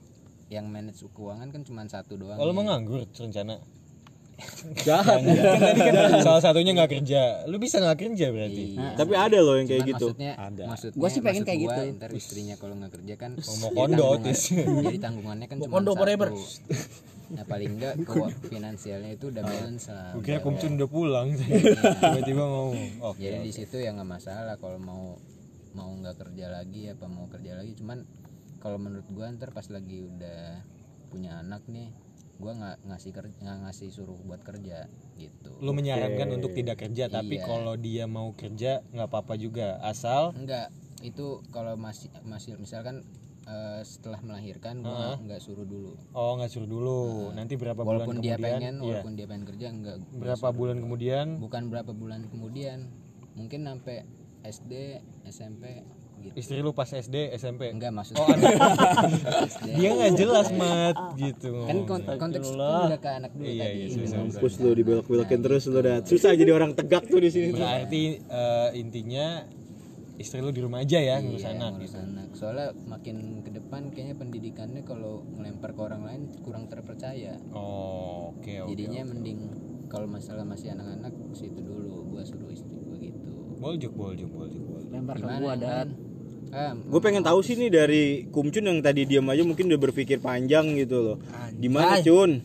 yang 0.49 0.65
manage 0.67 1.05
keuangan 1.07 1.49
kan 1.49 1.61
cuma 1.61 1.85
satu 1.85 2.13
doang 2.15 2.37
Oh, 2.37 2.43
lu 2.43 2.49
nih. 2.49 2.55
mau 2.55 2.65
nganggur 2.65 3.05
rencana? 3.07 3.61
Jahat. 4.79 5.19
kan 5.19 5.59
tadi 5.59 5.79
kan 5.83 5.93
salah 6.19 6.41
satunya 6.41 6.71
nggak 6.71 6.91
kerja. 6.91 7.21
Lu 7.45 7.57
bisa 7.57 7.77
nggak 7.77 7.99
kerja 7.99 8.25
berarti? 8.29 8.63
Iya. 8.73 8.95
Tapi 8.95 9.13
ada 9.13 9.37
loh 9.37 9.55
yang 9.55 9.65
kayak 9.65 9.81
Cuman 9.81 9.91
gitu. 9.91 10.07
maksudnya 10.09 10.31
maksudnya 10.65 10.97
Gua 10.97 11.09
sih 11.09 11.19
pengen 11.19 11.41
maksud 11.41 11.45
kayak 11.45 11.59
gua, 11.59 11.73
gitu. 11.73 11.81
ntar 11.93 12.09
istrinya 12.13 12.55
kalau 12.55 12.73
nggak 12.75 12.91
kerja 12.93 13.13
kan 13.15 13.31
mau 13.33 13.43
jadi 13.43 13.75
kondo, 13.75 14.07
jadi 14.83 14.99
tanggungannya 14.99 15.47
kan 15.47 15.57
cuma 15.59 15.73
kondo 15.73 15.91
satu 15.91 15.99
forever. 15.99 16.29
nah 17.25 17.43
paling 17.43 17.71
enggak 17.71 17.93
keuangan 18.03 18.39
finansialnya 18.45 19.11
itu 19.11 19.25
udah 19.27 19.41
balance 19.41 19.85
lah 19.89 20.11
Gue 20.11 20.21
kira 20.21 20.37
udah- 20.37 20.43
Kumcun 20.45 20.71
udah 20.75 20.89
pulang. 20.91 21.27
Tiba-tiba 21.33 22.43
ngomong. 22.43 22.77
Oke. 23.03 23.19
jadi 23.19 23.37
di 23.39 23.51
situ 23.51 23.75
ya 23.77 23.89
nggak 23.91 24.05
masalah 24.07 24.55
kalau 24.55 24.77
mau 24.77 25.17
mau 25.71 25.89
nggak 25.91 26.15
kerja 26.15 26.45
lagi 26.51 26.87
apa 26.87 27.05
mau 27.07 27.25
kerja 27.25 27.57
lagi 27.57 27.73
cuman 27.73 28.05
kalau 28.59 28.77
menurut 28.77 29.07
gua 29.09 29.27
ntar 29.29 29.49
pas 29.49 29.65
lagi 29.67 30.05
udah 30.05 30.61
punya 31.09 31.41
anak 31.41 31.65
nih 31.65 31.89
gua 32.43 32.53
nggak 32.53 32.77
ngasih 32.85 33.11
kerja 33.11 33.35
nggak 33.39 33.57
ngasih 33.63 33.87
suruh 33.89 34.19
buat 34.21 34.43
kerja 34.43 34.91
gitu 35.15 35.49
Lu 35.63 35.71
menyarankan 35.71 36.27
untuk 36.35 36.51
tidak 36.51 36.77
kerja, 36.77 37.07
tapi 37.07 37.39
Iya. 37.39 37.47
kalau 37.47 37.73
dia 37.73 38.03
mau 38.05 38.35
kerja 38.35 38.83
nggak 38.91 39.07
apa-apa 39.07 39.33
juga, 39.35 39.79
asal 39.79 40.35
enggak 40.35 40.67
itu 40.99 41.39
kalau 41.49 41.73
masih 41.75 42.11
masih 42.21 42.55
misalkan 42.55 43.03
eh, 43.43 43.79
setelah 43.83 44.19
melahirkan 44.19 44.79
gua 44.79 45.15
nggak 45.17 45.39
suruh 45.39 45.63
dulu 45.63 45.95
oh 46.11 46.31
nggak 46.35 46.47
suruh 46.47 46.67
dulu. 46.67 47.31
Nanti 47.31 47.55
berapa 47.55 47.79
bulan 47.79 48.03
walaupun 48.03 48.15
dia 48.19 48.35
kemudian? 48.35 48.59
pengen 48.59 48.75
iya. 48.75 48.83
walaupun 48.83 49.13
dia 49.15 49.25
pengen 49.25 49.45
kerja 49.47 49.67
enggak 49.69 49.95
Berapa 50.13 50.47
bulan 50.51 50.77
kemudian? 50.79 51.25
bukan 51.39 51.63
berapa 51.67 51.91
bulan 51.91 52.27
kemudian 52.27 52.91
mungkin 53.33 53.63
sampai 53.63 54.03
SD 54.43 54.99
SMP 55.25 55.87
gitu 56.23 56.33
Istri 56.33 56.57
lu 56.59 56.71
pas 56.71 56.87
SD, 56.87 57.15
SMP. 57.33 57.69
enggak 57.69 57.91
maksudnya 57.91 58.23
Oh. 58.23 58.31
SD. 59.43 59.67
Dia 59.77 59.89
nggak 59.91 60.13
jelas 60.15 60.47
mat 60.51 60.97
gitu. 61.15 61.51
kan 61.61 61.75
ngomong. 61.75 61.85
kon- 61.85 62.17
konteks 62.17 62.47
itu 62.47 62.57
udah 62.57 62.97
ke 62.97 63.09
anak 63.11 63.31
dulu 63.31 63.45
Iya, 63.45 63.61
tadi 63.61 63.75
iya, 63.75 63.87
susah, 63.89 64.17
Mampus 64.19 64.53
lu 64.57 64.69
dibelok-belokin 64.73 65.39
terus 65.39 65.63
lu 65.65 65.79
dat. 65.79 66.03
Susah 66.03 66.31
jadi 66.31 66.51
orang 66.51 66.71
tegak 66.71 67.03
tuh 67.05 67.19
di 67.19 67.29
sini 67.29 67.51
tuh. 67.51 67.59
Berarti 67.59 68.03
eh, 68.17 68.69
intinya 68.73 69.43
istri 70.15 70.39
lu 70.39 70.49
di 70.49 70.61
rumah 70.61 70.79
aja 70.79 70.95
ya 70.95 71.17
ngurus 71.19 71.41
Iya, 71.41 71.51
anak. 71.53 71.69
ngurus 71.75 71.95
anak. 71.95 72.27
Soalnya 72.33 72.67
makin 72.85 73.15
ke 73.41 73.51
depan 73.51 73.89
kayaknya 73.89 74.15
pendidikannya 74.15 74.81
kalau 74.81 75.25
ngelempar 75.33 75.73
ke 75.73 75.81
orang 75.81 76.01
lain 76.03 76.21
kurang 76.39 76.65
terpercaya. 76.65 77.35
Oh, 77.51 78.31
oke 78.31 78.53
oke. 78.61 78.69
Jadinya 78.69 79.03
mending 79.05 79.39
kalau 79.87 80.05
masalah 80.05 80.41
masih 80.43 80.71
anak-anak 80.71 81.13
situ 81.33 81.59
dulu 81.59 82.09
gua 82.09 82.21
suruh 82.21 82.47
istri 82.47 82.77
gua 82.79 82.95
gitu. 82.95 83.29
Boljuk 83.55 83.93
boljuk 83.93 84.29
boljuk. 84.29 84.61
boljuk. 84.61 84.89
lempar 84.89 85.15
ke 85.15 85.25
gua 85.25 85.53
dan 85.55 85.87
Gue 86.85 87.01
pengen 87.01 87.25
tahu 87.25 87.39
sih 87.41 87.57
nih 87.57 87.69
dari 87.73 88.03
Kumcun 88.29 88.65
yang 88.69 88.79
tadi 88.85 89.09
diam 89.09 89.25
aja 89.29 89.41
mungkin 89.41 89.67
udah 89.73 89.81
berpikir 89.81 90.21
panjang 90.21 90.77
gitu 90.77 91.01
loh. 91.01 91.17
Gimana 91.57 91.97
Cun? 91.99 92.41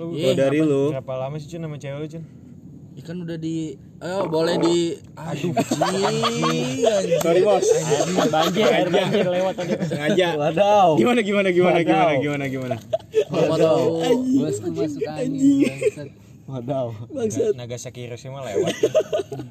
Lu 0.00 0.16
Kalau 0.16 0.32
dari 0.32 0.60
lu 0.64 0.84
berapa 0.96 1.14
lama 1.28 1.36
sih 1.36 1.48
Cun 1.50 1.60
sama 1.66 1.76
cewek 1.76 1.98
lu 2.00 2.08
Cun? 2.08 2.24
ikan 3.00 3.22
udah 3.24 3.38
di 3.40 3.72
ayo 4.02 4.28
boleh 4.28 4.60
di 4.60 4.92
aduh 5.16 5.56
Sorry 7.22 7.40
bos, 7.40 7.64
banjir 8.28 8.66
air 8.68 8.88
banjir 8.92 9.24
lewat 9.24 9.54
tadi 9.56 9.72
sengaja. 9.88 10.36
Wadaw. 10.36 10.98
Gimana 11.00 11.20
gimana 11.24 11.48
gimana 11.48 11.78
gimana 11.80 12.12
gimana 12.20 12.44
gimana. 12.50 12.76
mau 13.30 13.56
tahu 13.56 14.04
bosku 14.42 14.68
masuk 14.74 15.02
angin. 15.06 15.64
bangsat. 15.64 16.08
Wadaw. 16.50 16.86
Nagasaki 17.56 18.04
Hiroshima 18.04 18.42
lewat. 18.42 18.74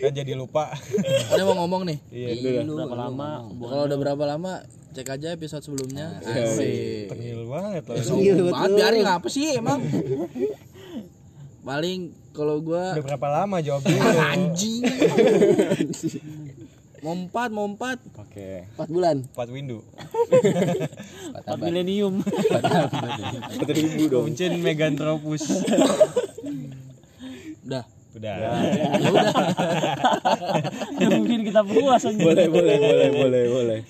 kan 0.00 0.10
jadi 0.10 0.32
lupa. 0.32 0.72
ada 1.30 1.42
mau 1.42 1.56
ngomong 1.58 1.84
nih 1.84 1.98
Iya. 2.08 2.28
Ih, 2.30 2.38
lu- 2.64 2.76
berapa 2.78 2.88
lu 2.88 3.02
lama 3.06 3.28
kalau 3.60 3.82
udah 3.84 3.98
berapa 3.98 4.24
lama 4.26 4.52
cek 4.90 5.06
aja 5.08 5.28
episode 5.30 5.62
sebelumnya 5.62 6.18
asik 6.20 7.06
Tengil 7.06 7.46
banget 7.46 7.82
loh. 7.86 8.50
banget 8.50 8.70
biarin 8.72 9.06
apa 9.06 9.28
sih 9.28 9.54
emang 9.54 9.78
paling 11.62 12.00
kalau 12.30 12.58
gua 12.58 12.94
Udah 12.94 13.04
berapa 13.04 13.28
lama 13.28 13.56
jawab 13.60 13.82
dulu. 13.82 14.00
anjing 14.32 14.82
mau 17.00 17.14
empat 17.14 17.48
mau 17.48 17.64
empat 17.64 17.96
Oke. 18.14 18.64
empat 18.68 18.88
bulan 18.88 19.16
Empat 19.26 19.48
window. 19.48 19.80
Empat 21.32 21.56
milenium 21.58 22.20
Satu 23.50 23.72
ribu 23.72 24.02
dong. 24.06 24.24
Kuncin 24.28 24.58
Meganthropus. 24.58 25.44
udah 27.62 27.84
Udah. 28.20 28.36
yang 31.00 31.10
mungkin 31.24 31.40
kita 31.48 31.64
puas 31.64 32.04
anjing 32.04 32.20
Boleh 32.20 32.46
boleh 32.52 32.76
boleh 32.76 33.08
boleh 33.16 33.42
boleh. 33.48 33.80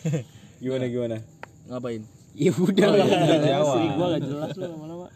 Gimana 0.63 0.87
gimana? 0.87 1.17
ngapain 1.71 2.03
Ya 2.39 2.55
udah 2.55 2.89
lah. 2.95 3.07
Istri 3.11 3.89
gua 3.99 4.07
gak 4.15 4.23
jelas 4.23 4.51
lu 4.55 4.67
lama-lama 4.71 5.07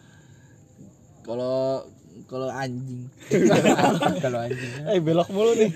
kalau 1.24 1.86
kalau 2.26 2.48
anjing 2.50 3.08
Kalau 4.24 4.38
anjing. 4.42 4.70
Eh 4.86 5.00
belok 5.02 5.28
mulu 5.30 5.52
nih. 5.56 5.70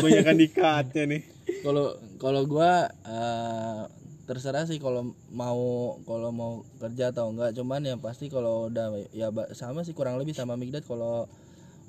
Banyakan 0.00 0.36
dikatnya 0.36 1.02
nih. 1.08 1.22
kalau 1.64 1.96
kalau 2.20 2.42
gua 2.44 2.92
eh, 3.08 3.80
terserah 4.28 4.68
sih 4.68 4.76
kalau 4.76 5.16
mau 5.32 5.96
kalau 6.04 6.28
mau 6.28 6.52
kerja 6.76 7.16
atau 7.16 7.32
enggak 7.32 7.56
cuman 7.56 7.80
yang 7.80 8.00
pasti 8.04 8.28
kalau 8.28 8.68
udah 8.68 8.92
ya 9.16 9.32
sama 9.56 9.88
sih 9.88 9.96
kurang 9.96 10.20
lebih 10.20 10.36
sama 10.36 10.60
Migdad 10.60 10.84
kalau 10.84 11.24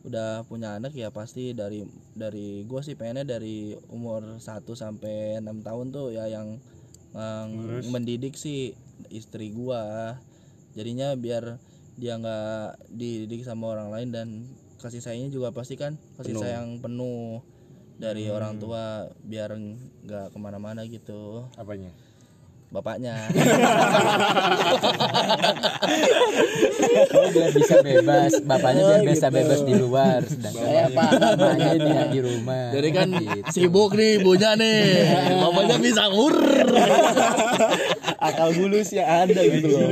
udah 0.07 0.47
punya 0.47 0.79
anak 0.79 0.95
ya 0.95 1.11
pasti 1.11 1.51
dari 1.51 1.83
dari 2.15 2.63
gua 2.63 2.79
sih 2.79 2.95
pengennya 2.95 3.27
dari 3.27 3.75
umur 3.91 4.39
1 4.39 4.63
sampai 4.71 5.43
6 5.43 5.67
tahun 5.67 5.85
tuh 5.91 6.15
ya 6.15 6.31
yang 6.31 6.59
yang 7.13 7.47
mendidik 7.89 8.39
sih 8.39 8.75
istri 9.11 9.51
gua. 9.51 10.15
Jadinya 10.77 11.17
biar 11.17 11.57
dia 11.99 12.15
nggak 12.15 12.87
dididik 12.95 13.43
sama 13.43 13.75
orang 13.75 13.91
lain 13.91 14.09
dan 14.15 14.27
kasih 14.79 15.03
sayangnya 15.03 15.35
juga 15.35 15.51
pasti 15.51 15.75
kan 15.75 15.99
kasih 16.15 16.39
sayang 16.39 16.79
penuh 16.79 17.43
dari 17.99 18.31
orang 18.31 18.55
tua 18.63 19.11
biar 19.27 19.51
nggak 20.07 20.31
ke 20.31 20.37
mana-mana 20.39 20.87
gitu. 20.87 21.43
Apanya? 21.59 21.91
Bapaknya. 22.69 23.15
Oh, 27.09 27.27
biar 27.29 27.49
bisa 27.51 27.81
bebas, 27.81 28.31
bapaknya 28.41 28.83
biar 28.85 29.01
bisa 29.07 29.27
bebas 29.29 29.59
di 29.61 29.73
luar, 29.73 30.19
sedangkan 30.23 30.93
mamanya 30.93 31.73
dia 31.75 32.03
di 32.07 32.19
rumah. 32.19 32.69
jadi 32.71 32.89
kan 32.91 33.07
Gitu. 33.09 33.49
sibuk 33.51 33.93
nih 33.93 34.21
ibunya 34.21 34.53
nih. 34.55 34.81
Bapaknya 35.39 35.77
bisa 35.79 36.03
ngur 36.07 36.35
Akal 38.29 38.51
bulus 38.53 38.91
yang 38.91 39.07
ada 39.07 39.41
gitu 39.41 39.67
loh. 39.69 39.89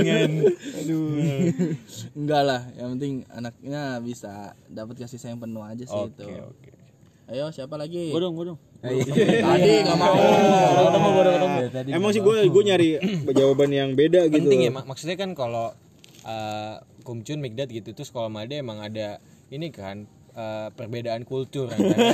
enggak 2.13 2.43
lah 2.43 2.61
yang 2.75 2.95
penting 2.95 3.13
anaknya 3.29 3.97
bisa 3.99 4.31
dapat 4.67 4.99
kasih 4.99 5.17
sayang 5.17 5.39
penuh 5.39 5.63
aja 5.63 5.83
sih 5.83 6.01
itu. 6.07 6.25
oke. 6.43 6.71
Ayo 7.27 7.51
siapa 7.51 7.75
lagi? 7.75 8.11
Gua 8.11 8.21
dong 8.23 8.33
gua 8.35 8.45
dong. 8.53 8.59
Tadi 8.79 9.71
nggak 9.83 9.97
mau. 9.99 10.15
Ketemu 10.15 11.07
gua 11.07 11.21
udah 11.21 11.33
ketemu 11.35 11.57
Emang 11.91 12.11
sih 12.15 12.21
gue 12.23 12.35
gue 12.47 12.63
nyari 12.63 12.89
jawaban 13.35 13.69
yang 13.71 13.89
beda 13.93 14.31
gitu. 14.31 14.47
Penting 14.47 14.61
ya, 14.63 14.71
mak- 14.71 14.87
maksudnya 14.87 15.17
kan 15.19 15.35
kalau 15.35 15.75
uh, 16.23 16.75
Kumcun, 17.03 17.39
Migdad 17.39 17.67
gitu 17.67 17.91
terus 17.91 18.11
kalau 18.11 18.27
Made 18.27 18.55
emang 18.55 18.79
ada 18.79 19.19
ini 19.47 19.71
kan 19.71 20.07
eh, 20.37 20.67
perbedaan 20.77 21.25
kultur 21.25 21.67
antara 21.73 22.13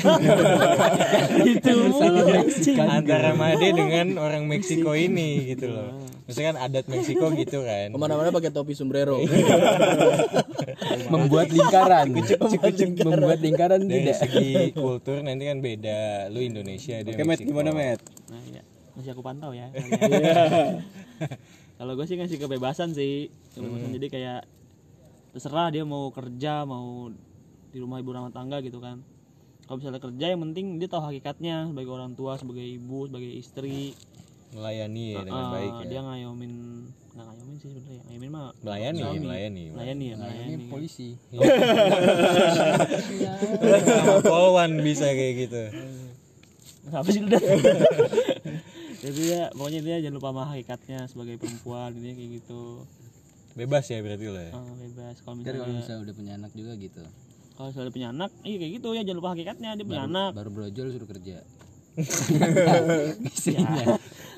antara 2.98 3.30
Made 3.36 3.70
dengan 3.76 4.16
orang 4.18 4.48
Meksiko 4.48 4.96
ini 4.96 5.52
gitu 5.54 5.68
loh. 5.70 5.92
Maksudnya 6.24 6.56
kan 6.56 6.58
adat 6.72 6.86
Meksiko 6.88 7.36
gitu 7.36 7.68
kan. 7.68 7.92
Ke 7.92 8.00
mana-mana 8.00 8.32
pakai 8.32 8.56
topi 8.56 8.72
sombrero. 8.74 9.20
Membuat 11.14 11.52
lingkaran. 11.52 12.16
Membuat 12.16 13.40
lingkaran 13.44 13.84
Dari 13.84 14.08
tidak. 14.08 14.18
segi 14.24 14.72
kultur 14.72 15.20
nanti 15.20 15.44
kan 15.44 15.60
beda. 15.60 16.32
Lu 16.32 16.40
Indonesia 16.40 17.04
dia 17.04 17.12
Oke, 17.12 17.28
Met, 17.28 17.44
Meksiko. 17.44 17.52
gimana, 17.52 17.70
Met? 17.76 18.00
nah 18.32 18.40
ya 18.50 18.64
masih 18.94 19.10
aku 19.18 19.26
pantau 19.26 19.52
ya 19.58 19.74
kalian. 19.74 20.86
kalau 21.82 21.98
gue 21.98 22.06
sih 22.06 22.14
ngasih 22.14 22.38
kebebasan 22.38 22.94
sih 22.94 23.34
kebebasan 23.58 23.90
jadi 23.98 24.08
kayak 24.14 24.42
terserah 25.34 25.74
dia 25.74 25.82
mau 25.82 26.14
kerja 26.14 26.62
mau 26.62 27.10
di 27.74 27.80
rumah 27.80 27.98
ibu 27.98 28.10
rumah 28.10 28.30
tangga 28.30 28.62
gitu 28.62 28.78
kan 28.78 29.02
kalau 29.64 29.80
misalnya 29.80 29.98
kerja 29.98 30.26
yang 30.28 30.42
penting 30.44 30.78
dia 30.78 30.86
tahu 30.86 31.02
hakikatnya 31.04 31.68
sebagai 31.68 31.90
orang 31.90 32.14
tua 32.14 32.38
sebagai 32.38 32.62
ibu 32.62 33.06
sebagai 33.06 33.32
istri 33.34 33.98
Melayani 34.54 35.06
ya 35.12 35.26
dengan 35.26 35.44
Ah, 35.44 35.52
baik 35.52 35.72
ya. 35.74 35.86
dia 35.90 36.02
ngayomin 36.04 36.54
nggak 37.10 37.26
ngayomin 37.26 37.56
sih 37.58 37.68
sebenarnya 37.68 38.02
ngayomin 38.06 38.30
mah 38.30 38.46
Melayani, 38.56 39.00
suami. 39.00 39.18
melayani. 39.20 39.64
melayani 39.68 40.06
ya 40.06 40.16
melayani 40.16 40.54
ini 40.54 40.66
polisi 40.70 41.10
Sama 43.74 44.20
Polwan 44.22 44.72
bisa 44.80 45.08
kayak 45.08 45.34
gitu. 45.42 45.64
apa 46.86 47.10
sih 47.10 47.24
lu 47.24 47.32
Dan? 47.32 47.42
jadi 49.00 49.22
ya 49.24 49.44
pokoknya 49.52 49.80
dia 49.82 49.96
jangan 50.00 50.16
lupa 50.16 50.30
sama 50.30 50.44
hakikatnya 50.46 51.00
sebagai 51.08 51.36
perempuan 51.38 51.96
ini 51.96 52.12
kayak 52.14 52.30
gitu 52.38 52.84
Bebas 53.54 53.86
ya 53.86 54.02
berarti 54.02 54.26
lo 54.26 54.36
ya. 54.36 54.50
Ah, 54.52 54.66
bebas 54.76 55.16
kalau 55.22 55.38
Ntar 55.40 55.54
kalau 55.56 55.64
misalnya 55.64 55.80
misalnya 55.80 56.02
udah 56.04 56.14
punya 56.14 56.34
anak 56.36 56.52
juga 56.52 56.72
gitu 56.76 57.02
kalau 57.54 57.68
misalnya 57.70 57.92
punya 57.92 58.10
anak 58.10 58.30
iya 58.42 58.56
kayak 58.58 58.72
gitu 58.76 58.88
ya 58.92 59.02
jangan 59.02 59.18
lupa 59.18 59.30
hakikatnya 59.32 59.70
dia 59.74 59.86
punya 59.86 60.04
anak 60.06 60.30
baru 60.34 60.50
brojol 60.50 60.88
suruh 60.90 61.06
kerja 61.08 61.38
ya. 63.46 63.86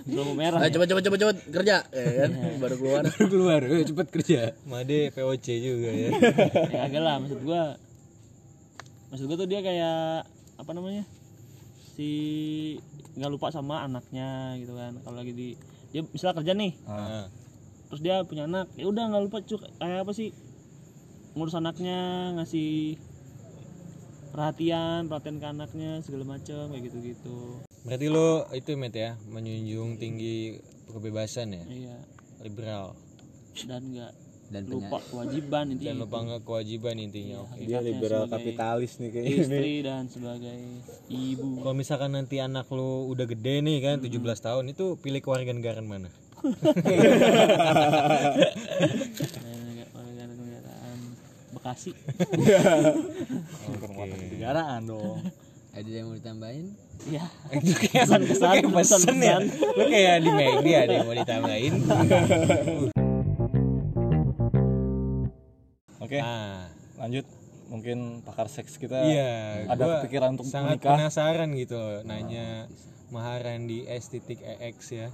belum 0.06 0.36
merah 0.36 0.60
Ayo 0.60 0.68
ya. 0.68 0.74
cepet 0.76 0.88
cepet 0.92 1.04
cepet 1.04 1.20
cepet 1.24 1.38
kerja, 1.50 1.76
ya 1.88 2.12
kan? 2.20 2.32
Baru 2.62 2.76
keluar. 2.76 3.02
baru 3.06 3.26
keluar 3.26 3.62
eh, 3.64 3.82
cepet 3.82 4.08
kerja 4.12 4.40
Made 4.66 5.00
POC 5.10 5.48
juga 5.56 5.90
ya. 5.90 6.10
ya 6.76 6.80
agak 6.84 7.00
lah 7.00 7.16
maksud 7.18 7.40
gua 7.42 7.80
maksud 9.08 9.26
gua 9.26 9.38
tuh 9.38 9.48
dia 9.48 9.60
kayak 9.60 10.28
apa 10.56 10.72
namanya 10.72 11.08
si 11.90 12.10
nggak 13.16 13.32
lupa 13.32 13.48
sama 13.50 13.82
anaknya 13.82 14.60
gitu 14.60 14.76
kan 14.76 15.00
kalau 15.00 15.16
lagi 15.16 15.32
di 15.32 15.48
dia 15.90 16.04
misalnya 16.04 16.36
kerja 16.36 16.52
nih 16.54 16.72
Ah. 16.84 17.32
terus 17.88 18.04
dia 18.04 18.20
punya 18.22 18.44
anak 18.46 18.68
ya 18.76 18.86
udah 18.86 19.04
nggak 19.08 19.24
lupa 19.24 19.40
cuk 19.42 19.64
kayak 19.74 20.04
apa 20.04 20.12
sih 20.12 20.36
ngurus 21.36 21.54
anaknya 21.54 22.32
ngasih 22.34 22.98
perhatian 24.32 25.08
perhatian 25.08 25.38
ke 25.38 25.46
anaknya 25.46 25.92
segala 26.00 26.24
macam 26.26 26.72
kayak 26.72 26.84
gitu 26.88 26.98
gitu 27.04 27.36
Berarti 27.86 28.10
lo 28.10 28.50
itu 28.50 28.74
Met 28.74 28.92
ya, 28.92 29.14
menjunjung 29.30 30.02
tinggi 30.02 30.58
kebebasan 30.90 31.54
ya, 31.54 31.64
iya 31.70 31.98
liberal. 32.42 32.98
dan 33.70 33.82
nggak 33.86 34.12
dan 34.46 34.62
punya 34.66 34.90
lupa 34.90 34.98
kewajiban 35.06 35.64
intinya 35.70 35.90
Dan 35.90 35.98
lupa 36.02 36.18
nggak 36.20 36.42
kewajiban 36.42 36.96
intinya. 36.98 37.36
Oke. 37.46 37.62
Dia 37.62 37.78
Hakikatnya 37.78 37.86
liberal 37.86 38.24
kapitalis 38.26 38.92
nih 38.98 39.10
kayaknya. 39.10 39.38
istri 39.38 39.74
dan 39.82 40.04
sebagai 40.06 40.58
ibu 41.08 41.50
Kalau 41.62 41.74
misalkan 41.74 42.12
nanti 42.14 42.36
anak 42.42 42.66
lo 42.70 43.06
udah 43.06 43.26
gede 43.26 43.62
nih 43.62 43.78
kan, 43.86 43.98
17 44.02 44.18
tahun 44.18 44.66
itu 44.74 44.98
pilih 44.98 45.22
kewarganegaraan 45.22 45.86
mana? 45.86 46.10
Bekasi 51.66 51.98
Negaraan 54.38 54.86
dong. 54.86 55.18
ada 55.74 55.90
yang 55.90 56.08
mau 56.08 56.14
ditambahin 56.14 56.78
ya 57.10 57.26
itu 57.52 57.74
kayak 57.74 58.06
kesan 58.06 58.22
kayak 58.54 58.70
pesen 58.70 59.18
ya. 59.18 59.38
Lo 59.74 59.84
kayak 59.90 60.22
di 60.22 60.30
McD 60.30 60.68
ada 60.72 60.94
yang 60.94 61.08
mau 61.10 61.18
ditambahin. 61.18 61.74
Oke, 65.98 66.22
Ah, 66.22 66.70
lanjut. 66.96 67.26
Mungkin 67.66 68.22
pakar 68.22 68.46
seks 68.46 68.78
kita 68.78 69.02
iya. 69.04 69.66
ada 69.66 70.06
kepikiran 70.06 70.38
untuk 70.38 70.46
sangat 70.46 70.78
menikah. 70.78 71.02
penasaran 71.02 71.50
gitu 71.58 71.76
loh, 71.76 72.06
nanya 72.06 72.70
Maharan 73.10 73.66
di 73.66 73.90
S 73.90 74.14
titik 74.14 74.38
EX 74.38 74.78
ya 74.94 75.10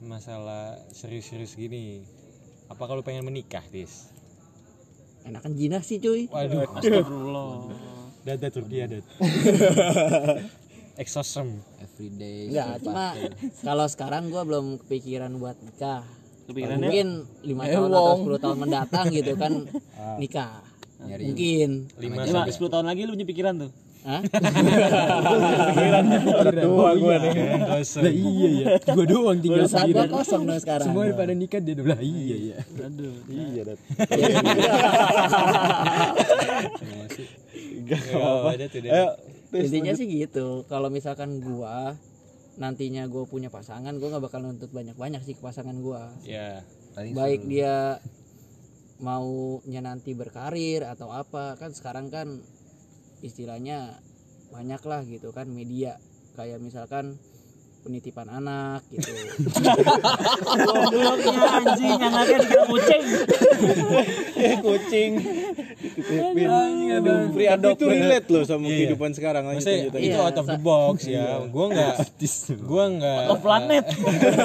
masalah 0.00 0.78
serius-serius 0.88 1.52
gini. 1.52 2.06
Apa 2.70 2.86
kalau 2.86 3.02
pengen 3.02 3.26
menikah, 3.26 3.66
Tis? 3.66 4.14
Enakan 5.28 5.52
jinah 5.52 5.82
sih 5.84 6.00
cuy. 6.00 6.24
Waduh, 6.32 6.64
Astagfirullah 6.64 7.52
dada 8.24 8.48
Turki 8.48 8.76
ada. 8.80 8.98
Exosum. 11.02 11.62
everyday 11.78 12.50
Enggak, 12.50 12.82
cuma 12.82 13.14
kalau 13.62 13.86
sekarang 13.86 14.34
gua 14.34 14.42
belum 14.42 14.82
kepikiran 14.82 15.30
buat 15.38 15.54
nikah. 15.62 16.02
kepikirannya 16.50 16.80
Mungkin 16.80 17.08
lima 17.44 17.62
tahun 17.68 17.90
atau 17.92 18.16
10 18.24 18.44
tahun 18.44 18.56
mendatang 18.58 19.06
gitu 19.12 19.32
kan 19.36 19.52
nikah. 20.22 20.64
Mungkin. 20.98 21.92
Lima 22.02 22.26
sampai 22.26 22.50
10 22.50 22.72
tahun 22.72 22.86
lagi 22.88 23.06
lu 23.06 23.14
punya 23.14 23.28
pikiran 23.28 23.54
tuh 23.68 23.70
Hah? 24.06 24.22
Tua 26.58 26.90
gue 26.94 27.14
nih. 27.18 27.32
Iya 28.08 28.48
ya. 28.48 28.66
Gua 28.94 29.06
doang 29.06 29.38
tinggal 29.42 29.66
gua 29.66 29.72
sendirian. 29.72 30.08
kosong 30.10 30.42
dong 30.46 30.60
sekarang. 30.62 30.86
Semua 30.90 31.10
pada 31.14 31.34
nikah 31.34 31.60
dia 31.62 31.74
udah 31.78 32.00
iya 32.02 32.36
ya. 32.54 32.56
aduh 32.84 33.16
Iya, 33.28 33.62
Dat. 33.66 33.78
Oh. 38.12 38.52
Ayo, 38.52 39.08
Tis, 39.48 39.72
Intinya 39.72 39.92
sih 39.96 40.06
gitu. 40.06 40.68
Kalau 40.68 40.92
misalkan 40.92 41.40
gua 41.40 41.96
nantinya 42.60 43.08
gua 43.08 43.24
punya 43.24 43.48
pasangan, 43.48 43.96
gua 43.96 44.12
nggak 44.12 44.24
bakal 44.28 44.44
nuntut 44.44 44.68
banyak-banyak 44.74 45.24
sih 45.24 45.34
ke 45.38 45.42
pasangan 45.42 45.78
gua. 45.80 46.12
Ya. 46.26 46.60
paling 46.92 47.14
Baik 47.14 47.46
dia 47.48 48.02
maunya 48.98 49.78
nanti 49.78 50.10
berkarir 50.10 50.82
atau 50.82 51.14
apa 51.14 51.54
kan 51.54 51.70
sekarang 51.70 52.10
kan 52.10 52.42
istilahnya 53.20 53.98
banyak 54.48 54.82
lah 54.84 55.00
gitu 55.04 55.28
kan 55.34 55.50
media 55.50 56.00
kayak 56.38 56.62
misalkan 56.62 57.18
penitipan 57.84 58.26
anak 58.26 58.82
gitu 58.90 59.10
gobloknya 60.66 61.40
anjing 61.62 61.96
yang 61.98 62.14
ada 62.14 62.34
dikira 62.42 62.64
kucing 62.66 63.02
kucing. 64.66 65.12
Aduh, 66.98 67.18
free 67.34 67.48
adopt. 67.48 67.78
Itu 67.78 67.86
relate 67.90 68.28
loh 68.30 68.44
sama 68.46 68.66
kehidupan 68.68 69.10
sekarang. 69.14 69.42
Lanjut, 69.46 69.64
Maksudnya 69.64 69.78
lanjut, 69.78 69.92
lanjut. 69.94 70.08
itu 70.08 70.18
Iya, 70.18 70.26
out 70.26 70.38
of 70.38 70.46
the 70.46 70.60
box 70.60 70.96
ya. 71.06 71.26
Gua 71.50 71.66
nggak 71.72 71.94
gua 72.64 72.84
nggak 72.98 73.22
of 73.32 73.38
planet 73.42 73.84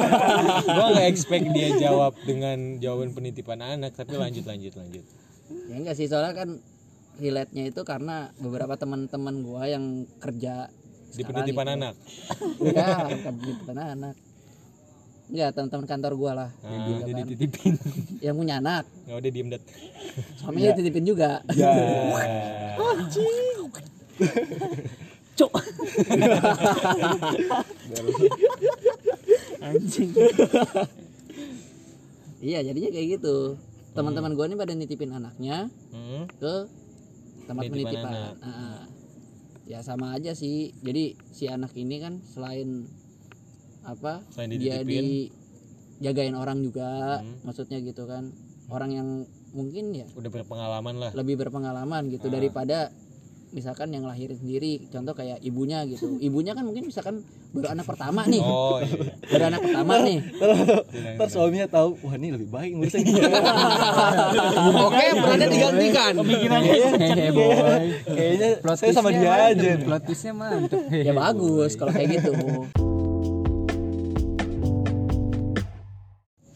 gua 0.77 0.85
nggak 0.97 1.07
expect 1.07 1.45
dia 1.53 1.69
jawab 1.77 2.13
dengan 2.25 2.79
jawaban 2.79 3.13
penitipan 3.13 3.59
anak 3.61 3.93
tapi 3.93 4.15
lanjut 4.17 4.45
lanjut 4.47 4.73
lanjut. 4.75 5.05
ya 5.69 5.75
enggak 5.77 5.95
sih 5.99 6.09
soalnya 6.09 6.33
kan 6.33 6.49
relate-nya 7.15 7.63
itu 7.65 7.81
karena 7.81 8.31
beberapa 8.37 8.73
teman-teman 8.73 9.41
gua 9.41 9.65
yang 9.65 9.83
kerja 10.17 10.69
Di 11.09 11.21
penitipan 11.21 11.65
gitu. 11.65 11.75
anak. 11.77 11.93
Enggak, 12.57 12.97
bukan 13.11 13.33
penitipan 13.35 13.77
anak. 13.77 14.15
Enggak, 15.23 15.49
teman-teman 15.51 15.85
kantor 15.87 16.13
gua 16.13 16.31
lah. 16.35 16.49
Ah, 16.59 16.73
gitu 16.83 17.01
Jadi 17.05 17.13
kan. 17.15 17.27
titipin. 17.29 17.73
Yang 18.19 18.35
punya 18.35 18.55
anak, 18.57 18.83
Nggak 19.05 19.17
udah 19.17 19.31
diem 19.31 19.47
dat. 19.49 19.63
suaminya 20.37 20.69
dititipin 20.73 21.05
juga. 21.05 21.31
Ya. 21.51 21.69
cuk 25.33 25.49
anjing 29.59 30.09
Iya, 32.37 32.59
jadinya 32.61 32.91
kayak 32.91 33.07
gitu. 33.17 33.55
Teman-teman 33.93 34.35
gua 34.35 34.45
ini 34.45 34.53
pada 34.53 34.75
nitipin 34.75 35.09
anaknya 35.09 35.71
Hmm. 35.89 36.27
ke 36.37 36.67
tempat 37.43 37.63
Penitipan 37.65 38.05
anak. 38.05 38.33
Ah. 38.41 38.81
ya 39.63 39.79
sama 39.79 40.11
aja 40.11 40.31
sih. 40.33 40.75
Jadi 40.79 41.15
si 41.29 41.47
anak 41.47 41.71
ini 41.73 41.95
kan 41.97 42.19
selain 42.25 42.83
apa? 43.83 44.23
Selain 44.31 44.51
dia 44.51 44.79
dititipin. 44.79 45.31
dijagain 45.99 46.35
orang 46.35 46.59
juga, 46.59 47.19
Hmm. 47.19 47.47
maksudnya 47.47 47.79
gitu 47.79 48.03
kan. 48.03 48.31
Orang 48.67 48.91
yang 48.91 49.09
mungkin 49.53 49.93
ya 49.93 50.07
Udah 50.15 50.27
berpengalaman 50.27 50.95
lah. 50.97 51.11
lebih 51.13 51.35
berpengalaman 51.37 52.09
gitu 52.09 52.27
Ah. 52.27 52.33
daripada 52.33 52.77
misalkan 53.53 53.93
yang 53.93 54.09
lahirin 54.09 54.33
sendiri 54.33 54.89
contoh 54.89 55.13
kayak 55.13 55.37
ibunya 55.45 55.85
gitu. 55.85 56.17
Ibunya 56.17 56.57
kan 56.57 56.65
mungkin 56.65 56.89
misalkan 56.89 57.21
baru 57.53 57.69
anak 57.69 57.85
pertama 57.85 58.25
nih. 58.25 58.41
Oh 58.41 58.81
iya. 58.81 59.13
baru 59.29 59.43
anak 59.53 59.61
pertama 59.61 59.93
nih. 60.01 60.19
Ntar 61.15 61.27
suaminya 61.29 61.67
tahu, 61.69 62.01
wah 62.01 62.17
ini 62.17 62.33
lebih 62.33 62.49
baik 62.49 62.73
ngurusnya 62.73 63.01
gitu. 63.05 63.21
oke 64.89 65.05
perannya 65.21 65.47
digantikan. 65.53 66.13
Hehe, 66.17 67.29
boy. 67.29 67.85
Kayaknya 68.09 68.49
saya 68.73 68.91
sama 68.91 69.13
dia 69.13 69.53
aja. 69.53 69.69
Nih. 69.77 69.85
plot 69.85 70.01
twistnya 70.09 70.33
mantep. 70.33 70.81
Ya 70.89 71.13
bagus 71.13 71.77
kalau 71.77 71.93
kayak 71.93 72.09
gitu. 72.19 72.33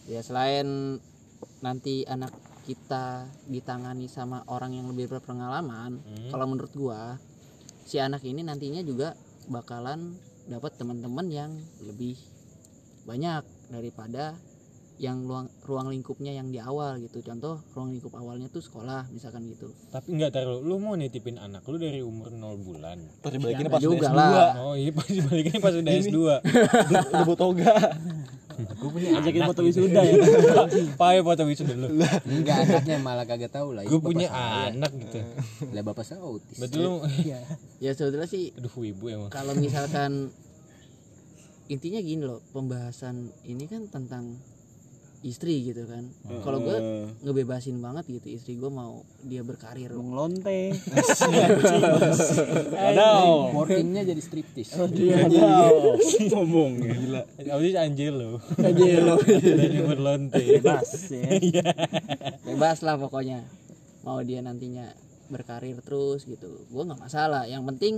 Ya 0.10 0.26
selain 0.26 0.98
nanti 1.62 2.10
anak 2.10 2.34
kita 2.68 3.24
ditangani 3.48 4.12
sama 4.12 4.44
orang 4.52 4.76
yang 4.76 4.92
lebih 4.92 5.08
berpengalaman 5.08 6.04
Hmm. 6.04 6.30
kalau 6.36 6.46
menurut 6.52 6.74
gua 6.76 7.16
si 7.88 7.96
anak 7.96 8.28
ini 8.28 8.44
nantinya 8.44 8.84
juga 8.84 9.16
bakalan 9.48 10.20
dapat 10.52 10.76
teman-teman 10.76 11.28
yang 11.32 11.52
lebih 11.80 12.20
banyak 13.08 13.48
daripada 13.72 14.36
yang 14.98 15.30
ruang, 15.30 15.46
ruang 15.62 15.94
lingkupnya 15.94 16.34
yang 16.34 16.50
di 16.50 16.58
awal 16.58 16.98
gitu. 16.98 17.22
Contoh 17.22 17.62
ruang 17.78 17.94
lingkup 17.94 18.18
awalnya 18.18 18.50
tuh 18.50 18.66
sekolah 18.66 19.06
misalkan 19.14 19.46
gitu. 19.46 19.70
Tapi 19.94 20.18
enggak 20.18 20.34
taruh 20.34 20.58
lu 20.58 20.82
mau 20.82 20.98
nitipin 20.98 21.38
anak 21.38 21.62
lu 21.70 21.78
dari 21.78 22.02
umur 22.02 22.34
0 22.34 22.58
bulan. 22.66 22.98
Terus 23.22 23.34
dibalikinnya 23.38 23.70
Ya, 23.70 23.76
pas 23.78 23.82
udah 23.82 23.90
juga 23.94 24.08
S2 24.10 24.18
lah. 24.18 24.52
Oh 24.66 24.74
iya 24.74 24.92
pas 24.92 25.08
dibalikin 25.08 25.58
pas 25.62 25.74
udah 25.74 25.94
S2 26.02 26.18
Udah 26.18 27.38
toga. 27.46 27.76
Gue 28.58 28.90
punya 28.90 29.22
ajakin 29.22 29.42
foto 29.46 29.62
wisuda 29.62 30.02
ya. 30.02 30.18
Pakai 31.02 31.22
foto 31.22 31.46
wisuda 31.46 31.74
lu. 31.78 31.88
Enggak 32.26 32.58
anaknya 32.66 32.98
malah 32.98 33.26
kagak 33.30 33.54
tahu 33.54 33.78
lah 33.78 33.86
Gue 33.86 34.02
punya 34.02 34.34
anak 34.34 34.90
gitu. 34.98 35.22
Lah 35.78 35.82
bapak 35.86 36.02
saya 36.02 36.26
autis. 36.26 36.58
Betul 36.58 36.82
lu 36.82 36.94
ya 37.78 37.94
sebetulnya 37.94 38.26
sih 38.26 38.50
Aduh 38.58 38.74
ibu 38.82 39.06
emang. 39.14 39.30
kalau 39.30 39.54
misalkan 39.54 40.34
intinya 41.68 42.00
gini 42.02 42.24
loh 42.26 42.42
pembahasan 42.56 43.30
ini 43.46 43.68
kan 43.70 43.86
tentang 43.92 44.40
istri 45.26 45.66
gitu 45.66 45.90
kan. 45.90 46.06
Kalau 46.46 46.62
gue 46.62 46.78
ngebebasin 47.26 47.82
banget 47.82 48.06
gitu 48.10 48.28
istri 48.30 48.58
gue 48.58 48.70
mau 48.70 49.02
dia 49.26 49.42
berkarir. 49.42 49.90
Bung 49.94 50.14
lonte 50.14 50.74
Aduh 52.88 53.58
workingnya 53.58 54.06
jadi 54.06 54.22
striptis. 54.22 54.74
Ngomong 56.34 56.72
ya. 56.82 56.94
Gila. 56.94 57.22
Apa 57.50 57.62
sih 57.66 57.74
anjir 57.74 58.14
lo 58.14 58.38
Anjir 58.62 59.02
lo. 59.02 59.18
Dari 59.58 59.78
umur 59.82 60.00
lonte 60.00 60.38
bebas 60.38 61.10
ya. 61.10 61.26
Bebas 62.46 62.86
lah 62.86 63.02
pokoknya. 63.02 63.42
Mau 64.06 64.22
dia 64.22 64.46
nantinya 64.46 64.94
berkarir 65.34 65.82
terus 65.82 66.30
gitu. 66.30 66.62
Gue 66.70 66.84
nggak 66.86 67.02
masalah. 67.02 67.50
Yang 67.50 67.64
penting 67.74 67.94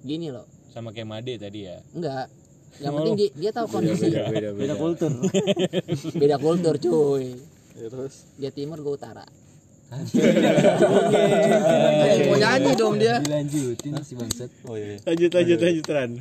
gini 0.00 0.32
loh. 0.32 0.48
Sama 0.72 0.96
kayak 0.96 1.08
Made 1.08 1.34
tadi 1.40 1.68
ya? 1.68 1.80
Enggak 1.92 2.28
yang 2.80 2.92
penting 2.96 3.14
dia, 3.16 3.28
dia 3.36 3.50
tahu 3.52 3.66
kondisi. 3.68 4.08
beda 4.12 4.28
beda 4.28 4.48
beda. 4.52 4.74
Kultur. 4.76 5.12
Beda 6.20 6.36
kultur 6.36 6.74
cuy. 6.76 7.36
Ya 7.76 7.88
terus? 7.92 8.14
Dia 8.40 8.50
timur 8.52 8.80
gue 8.80 8.94
utara. 8.96 9.24
Eh, 12.06 12.26
mau 12.26 12.36
nyanyi 12.36 12.72
dong 12.74 12.98
dia. 12.98 13.22
dilanjutin 13.22 13.92
si 14.02 14.18
bangsat. 14.18 14.50
Oh 14.66 14.74
iya 14.74 14.98
lanjut 15.06 15.30
lanjut 15.30 15.58
lanjut 15.62 15.86
Ran. 15.86 16.12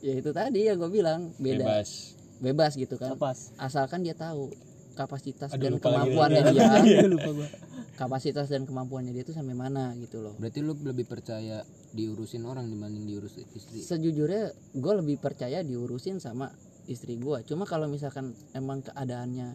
Ya 0.00 0.12
itu 0.16 0.30
tadi 0.32 0.60
yang 0.68 0.78
gue 0.80 0.90
bilang. 0.90 1.32
Beda. 1.36 1.64
Bebas, 1.64 2.16
Bebas 2.40 2.72
gitu 2.78 2.96
kan. 2.96 3.18
Pas 3.20 3.52
asalkan 3.60 4.00
dia 4.00 4.16
tahu 4.16 4.48
kapasitas 4.94 5.50
Aduh, 5.52 5.76
dan 5.76 5.82
kemampuannya 5.82 6.42
dia. 6.54 7.04
Lupa 7.04 7.30
gua 7.34 7.48
kapasitas 7.94 8.50
dan 8.50 8.66
kemampuannya 8.66 9.14
dia 9.14 9.22
itu 9.22 9.32
sampai 9.32 9.54
mana 9.54 9.94
gitu 9.96 10.20
loh 10.20 10.34
Berarti 10.36 10.58
lu 10.60 10.74
lebih 10.82 11.06
percaya 11.06 11.62
diurusin 11.90 12.42
orang 12.42 12.66
dibanding 12.66 13.06
diurus 13.06 13.38
istri. 13.54 13.80
sejujurnya 13.80 14.50
gue 14.74 14.92
lebih 14.98 15.16
percaya 15.18 15.62
diurusin 15.62 16.18
sama 16.18 16.50
istri 16.84 17.16
gue 17.16 17.46
cuma 17.46 17.64
kalau 17.64 17.86
misalkan 17.86 18.34
emang 18.52 18.82
keadaannya 18.82 19.48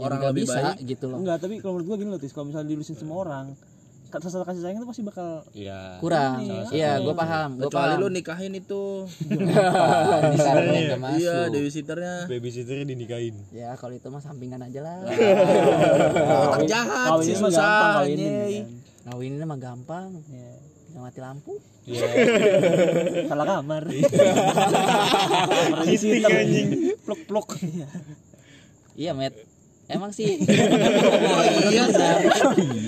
yang 0.00 0.06
Orang 0.08 0.18
nggak 0.22 0.32
lebih 0.32 0.44
bisa 0.48 0.60
baik. 0.72 0.88
gitu 0.88 1.04
loh 1.12 1.18
enggak 1.20 1.38
tapi 1.44 1.60
kalau 1.60 1.76
menurut 1.76 1.86
gua 1.92 1.96
gini 2.00 2.10
loh 2.14 2.20
tis 2.22 2.32
kalau 2.32 2.48
misalnya 2.48 2.68
dilurusin 2.72 2.96
semua 2.96 3.16
orang 3.20 3.46
rasa 4.10 4.42
kasih 4.42 4.60
sayang 4.60 4.76
itu 4.76 4.88
pasti 4.88 5.02
bakal 5.02 5.46
Iya. 5.50 5.96
Kurang. 5.98 6.42
Ini, 6.42 6.58
iya. 6.72 6.98
Salah 6.98 7.06
gue 7.06 7.14
paham. 7.14 7.50
Gue 7.54 7.62
Kecuali 7.66 7.92
paham. 7.94 8.02
lu 8.02 8.08
nikahin 8.10 8.52
itu. 8.52 8.84
Ini 9.30 10.82
yang 10.90 10.98
masuk. 10.98 11.20
Iya, 11.20 11.36
babysitternya. 11.48 12.14
Babysitternya 12.26 12.84
dinikahin. 12.84 13.34
Ya 13.50 13.70
kalau 13.78 13.94
itu 13.94 14.06
mah 14.06 14.18
sampingan 14.18 14.60
aja 14.60 14.80
lah. 14.80 14.98
Otak 16.44 16.66
jahat 16.66 17.10
sih 17.22 17.34
susah. 17.34 18.02
ngawinin 19.06 19.44
mah 19.44 19.56
gampang. 19.56 20.10
Iya. 20.26 20.50
tinggal 20.90 21.06
mati 21.06 21.20
lampu. 21.22 21.54
Iya. 21.86 22.06
Salah 23.26 23.46
kamar. 23.48 23.82
Cheating 25.86 26.24
anjing. 26.26 26.68
Pluk 27.00 27.20
pluk. 27.24 27.48
Iya 28.94 29.14
met 29.14 29.32
emang 29.90 30.10
sih. 30.10 30.38
Iya, 31.70 31.86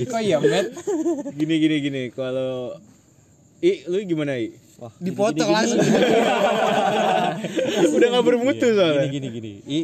Kok 0.07 0.21
iya 0.21 0.37
Matt? 0.39 0.67
Gini 1.35 1.55
gini 1.59 1.77
gini. 1.81 2.03
Kalau 2.11 2.75
I 3.61 3.87
lu 3.87 4.03
gimana 4.03 4.35
I? 4.35 4.51
Dipotong 4.99 5.47
langsung. 5.47 5.79
udah 7.95 8.09
nggak 8.11 8.25
bermutu 8.25 8.67
soalnya. 8.75 9.07
Gini 9.07 9.29
gini 9.31 9.31
gini. 9.31 9.53
I, 9.65 9.79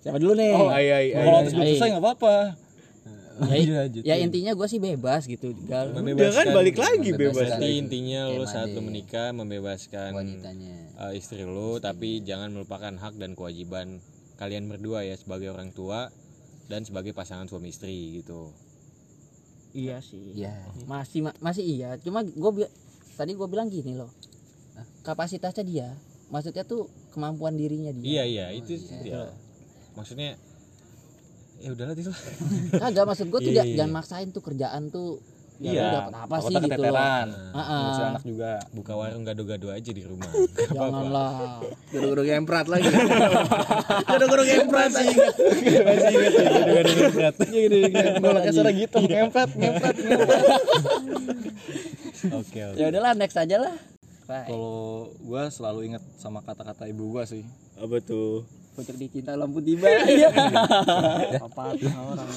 siapa 0.00 0.16
dulu 0.20 0.32
nih 0.36 0.52
oh 0.52 0.68
ai 0.68 0.86
ai 0.86 1.06
ai. 1.10 1.16
Kalau 1.16 1.36
habis 1.40 1.52
selesai 1.52 1.88
nggak 1.92 2.04
apa-apa. 2.04 2.36
Ya, 3.36 3.84
ya 4.00 4.14
intinya 4.16 4.56
gue 4.56 4.64
sih 4.64 4.80
bebas 4.80 5.24
gitu 5.24 5.52
gal. 5.68 5.92
Udah 5.92 6.32
kan 6.32 6.46
balik 6.52 6.76
lagi 6.76 7.12
bebas. 7.12 7.36
Berarti 7.36 7.68
intinya 7.76 8.28
lu 8.28 8.44
Kayak 8.44 8.48
saat 8.48 8.68
lu 8.72 8.80
Made. 8.80 8.88
menikah 8.88 9.28
membebaskan 9.32 10.10
Wanitanya. 10.12 10.76
uh, 10.96 11.12
istri 11.12 11.44
lu 11.44 11.76
tapi 11.76 12.24
jangan 12.24 12.48
melupakan 12.48 12.92
hak 12.96 13.20
dan 13.20 13.36
kewajiban 13.36 14.00
kalian 14.36 14.64
berdua 14.66 15.00
ya 15.02 15.14
sebagai 15.14 15.48
orang 15.48 15.70
tua 15.70 16.12
dan 16.66 16.82
sebagai 16.82 17.10
pasangan 17.10 17.44
suami 17.44 17.68
istri 17.68 17.94
gitu. 18.16 18.52
iya 19.72 20.00
sih 20.00 20.32
Iya. 20.32 20.56
masih 20.84 21.20
ma- 21.22 21.36
masih 21.38 21.60
iya 21.62 21.96
cuma 21.98 22.20
gue 22.20 22.64
tadi 23.12 23.32
gue 23.32 23.44
bilang 23.44 23.68
gini 23.68 23.92
loh 23.92 24.08
kapasitasnya 25.02 25.62
dia 25.62 25.88
maksudnya 26.26 26.64
tuh 26.64 26.88
kemampuan 27.10 27.54
dirinya 27.54 27.92
dia 27.92 28.04
Iya 28.04 28.24
iya 28.24 28.46
itu 28.52 28.72
ya. 29.02 29.28
Maksudnya 29.92 30.36
ya 31.56 31.72
udahlah 31.72 31.92
itu. 31.94 32.12
kagak 32.74 33.04
maksud 33.06 33.26
gue 33.26 33.40
tuh 33.42 33.52
Iya, 33.52 33.58
ja- 33.58 33.66
iya, 33.66 33.76
jangan 33.78 33.90
iya. 33.90 33.96
maksain 33.96 34.28
tuh 34.30 34.42
kerjaan 34.42 34.82
tuh 34.88 35.20
ya 35.58 35.70
Iya. 35.70 35.88
dapat 35.90 36.12
apa 36.18 36.36
sih 36.36 36.46
gitu. 36.46 36.52
loh 36.52 36.62
keteteran 36.68 37.28
Heeh. 37.32 37.80
Ngurusin 37.80 38.04
anak 38.06 38.22
juga 38.22 38.50
Buka 38.70 38.92
warung 38.92 39.22
gado-gado 39.22 39.68
aja 39.68 39.90
di 39.90 40.02
rumah. 40.02 40.28
janganlah. 40.68 41.64
Guru-guru 41.88 42.22
gemprat 42.22 42.66
lagi. 42.66 42.88
Guru-guru 44.10 44.42
gemprat 44.44 44.92
sih. 44.92 45.08
Gue 48.16 48.30
pakai 48.32 48.52
suara 48.52 48.70
gitu. 48.70 48.98
Ngempet 48.98 49.48
ngempet 49.50 49.94
ngempet 49.96 50.44
Oke 52.36 52.58
oke. 52.64 52.76
ya 52.76 52.88
udahlah 52.88 53.12
next 53.14 53.36
aja 53.36 53.56
lah. 53.58 53.74
Kalau 54.26 55.06
gue 55.14 55.42
selalu 55.48 55.80
inget 55.86 56.02
sama 56.16 56.42
kata-kata 56.42 56.84
ibu 56.84 57.12
gue 57.12 57.24
sih. 57.24 57.42
Apa 57.76 58.02
tuh 58.02 58.42
Pucuk 58.76 58.96
dicinta 59.00 59.32
lampu 59.32 59.64
tiba. 59.64 59.88
Iya. 60.12 60.28
apa 61.40 61.72
orang 61.72 62.28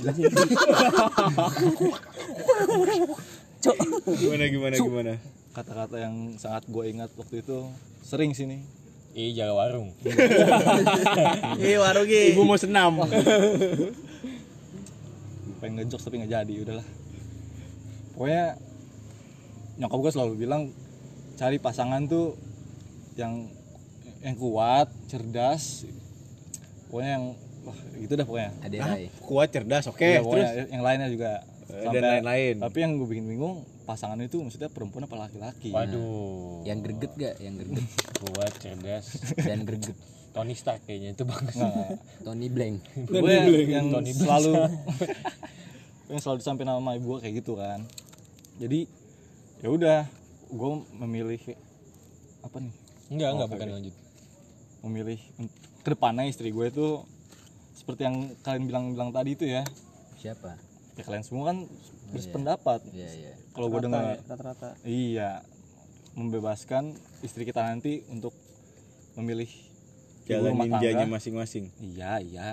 gimana 4.15 4.43
gimana 4.47 4.75
gimana? 4.79 5.13
Kata-kata 5.51 5.99
yang 5.99 6.39
sangat 6.39 6.63
gue 6.71 6.83
ingat 6.87 7.11
waktu 7.19 7.43
itu 7.43 7.67
Sering 8.07 8.31
sih 8.31 8.47
nih 8.47 8.63
Ih 9.17 9.33
jaga 9.33 9.57
warung. 9.57 9.89
Ih, 11.65 11.81
warungi. 11.81 12.37
ibu 12.37 12.45
mau 12.45 12.61
senam. 12.61 13.01
Pengen 15.59 15.81
ngejok 15.81 15.97
tapi 15.97 16.21
nggak 16.21 16.31
jadi 16.39 16.53
udahlah. 16.61 16.87
Pokoknya 18.13 18.45
nyokap 19.81 19.97
gue 19.97 20.11
selalu 20.13 20.33
bilang 20.37 20.69
cari 21.41 21.57
pasangan 21.57 22.05
tuh 22.05 22.37
yang 23.17 23.49
yang 24.21 24.37
kuat 24.37 24.93
cerdas 25.09 25.89
pokoknya 26.89 27.11
yang 27.13 27.25
wah 27.61 27.77
gitu 27.95 28.13
dah 28.13 28.25
pokoknya 28.25 28.51
Aderai. 28.59 29.05
kuat 29.21 29.47
cerdas 29.47 29.85
oke 29.85 29.99
Iya, 29.99 30.09
terus 30.11 30.25
pokoknya 30.25 30.49
yang 30.67 30.83
lainnya 30.83 31.09
juga 31.09 31.31
Eh, 31.69 31.85
Sampai- 31.85 31.93
dan 31.95 32.03
lain-lain 32.17 32.53
tapi 32.59 32.77
yang 32.79 32.91
gue 32.95 33.07
bikin 33.07 33.25
bingung 33.27 33.55
pasangan 33.85 34.17
itu 34.17 34.37
maksudnya 34.39 34.67
perempuan 34.67 35.05
apa 35.05 35.15
laki-laki 35.19 35.69
Waduh. 35.69 36.61
Yang 36.63 36.79
greget 36.81 37.11
gak? 37.15 37.35
Yang 37.37 37.53
greget 37.59 37.85
Kuat 38.25 38.53
cerdas. 38.55 39.05
dan 39.37 39.59
greget. 39.63 39.93
Tony 40.29 40.53
Stark 40.53 40.81
kayaknya 40.83 41.13
itu 41.13 41.23
bagus. 41.23 41.53
Nggak, 41.53 41.93
Tony 42.21 42.47
Blank. 42.47 42.75
gue 43.05 43.33
yang 43.65 43.85
Tony 43.87 44.11
selalu 44.11 44.53
yang 46.09 46.17
selalu 46.17 46.37
disampaikan 46.37 46.73
sama 46.75 46.91
ibu 46.91 47.05
gue 47.07 47.17
kayak 47.19 47.35
gitu 47.37 47.53
kan 47.53 47.85
jadi 48.57 48.89
ya 49.59 49.69
udah 49.69 49.99
gue 50.47 50.69
memilih 50.97 51.41
apa 52.41 52.57
nih 52.59 52.73
Enggak 53.09 53.29
enggak 53.31 53.47
Oke, 53.47 53.53
bukan 53.55 53.67
lanjut. 53.71 53.95
memilih 54.81 55.19
ke 55.83 55.89
depannya 55.95 56.27
istri 56.27 56.51
gue 56.51 56.65
itu 56.67 57.03
seperti 57.75 58.01
yang 58.05 58.35
kalian 58.43 58.63
bilang-bilang 58.67 59.11
tadi 59.15 59.33
itu 59.33 59.45
ya. 59.47 59.63
Siapa? 60.19 60.69
ya 60.99 61.07
kalian 61.07 61.23
semua 61.23 61.55
kan 61.55 61.63
berpendapat. 62.11 62.83
Iya, 62.91 63.09
iya. 63.15 63.33
kalau 63.55 63.71
gue 63.71 63.87
dengar 63.87 64.19
rata-rata. 64.27 64.75
Iya. 64.83 65.47
Membebaskan 66.19 66.91
istri 67.23 67.47
kita 67.47 67.63
nanti 67.63 68.03
untuk 68.11 68.35
memilih 69.15 69.47
jalan 70.27 70.59
ninjanya 70.59 71.07
masing-masing. 71.07 71.71
Iya 71.79 72.19
iya. 72.19 72.47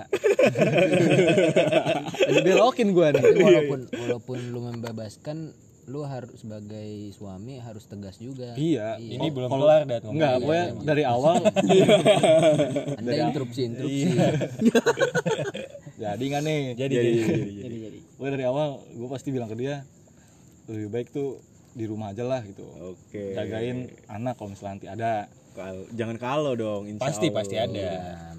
Lagi 2.31 2.39
belokin 2.47 2.95
gue 2.95 3.07
nih 3.11 3.23
Tapi 3.27 3.41
walaupun 3.43 3.79
walaupun 3.91 4.37
lu 4.55 4.59
membebaskan 4.63 5.51
lu 5.87 6.03
harus 6.03 6.35
sebagai 6.35 6.89
suami 7.11 7.57
harus 7.57 7.83
tegas 7.83 8.15
juga. 8.17 8.51
iya 8.55 8.99
Ini 8.99 9.23
belum 9.25 9.47
kalau- 9.47 9.63
kelar 9.63 9.81
dat 9.83 10.01
ngomongnya. 10.03 10.19
enggak 10.19 10.35
gue 10.41 10.59
dari 10.83 11.03
awal 11.05 11.35
Anda 12.97 13.11
interupsi 13.23 13.61
interupsi. 13.65 14.03
iya 14.05 14.81
jadi 16.11 16.23
nggak 16.23 16.43
nih 16.43 16.59
Jadi, 16.75 16.93
jadi, 16.93 17.07
jadi. 17.07 17.17
jadi, 17.17 17.23
jadi. 17.23 17.51
jadi 17.57 17.77
jadi 17.81 17.99
gue 18.13 18.27
dari 18.29 18.43
awal 18.43 18.67
gue 18.85 19.07
pasti 19.07 19.29
bilang 19.29 19.47
ke 19.47 19.55
dia 19.55 19.87
lebih 20.67 20.87
baik 20.89 21.07
tuh 21.09 21.39
di 21.71 21.85
rumah 21.85 22.11
aja 22.11 22.23
lah 22.23 22.43
gitu 22.43 22.67
oke 22.67 23.23
jagain 23.31 23.77
anak 24.07 24.35
kalau 24.35 24.51
misalnya 24.51 24.73
nanti 24.75 24.87
ada 24.89 25.11
Kal- 25.53 25.89
jangan 25.91 26.17
kalau 26.17 26.53
dong 26.53 26.85
insya 26.85 27.01
Pasti 27.01 27.27
Allah. 27.27 27.37
pasti 27.39 27.55
ada. 27.57 27.89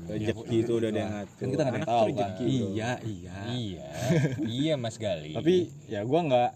rezeki 0.07 0.57
itu 0.59 0.73
udah 0.75 0.89
ada 0.89 0.99
yang 0.99 1.13
ngatur 1.13 1.35
kan 1.35 1.47
kita 1.49 1.63
nggak 1.65 1.83
tahu 1.85 2.07
kan 2.15 2.31
iya 2.39 2.91
iya 3.03 3.37
Iya. 3.49 3.87
iya 4.45 4.75
Mas 4.77 4.97
Gali. 4.97 5.33
tapi 5.33 5.55
ya 5.87 6.01
gue 6.01 6.21
nggak 6.23 6.51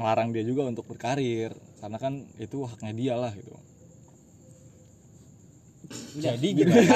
ngelarang 0.00 0.32
dia 0.32 0.42
juga 0.42 0.64
untuk 0.64 0.84
berkarir 0.84 1.52
karena 1.78 1.96
kan 1.96 2.12
itu 2.36 2.64
haknya 2.64 2.92
dia 2.92 3.14
lah 3.14 3.32
gitu 3.32 3.52
jadi 6.12 6.48
gimana? 6.54 6.86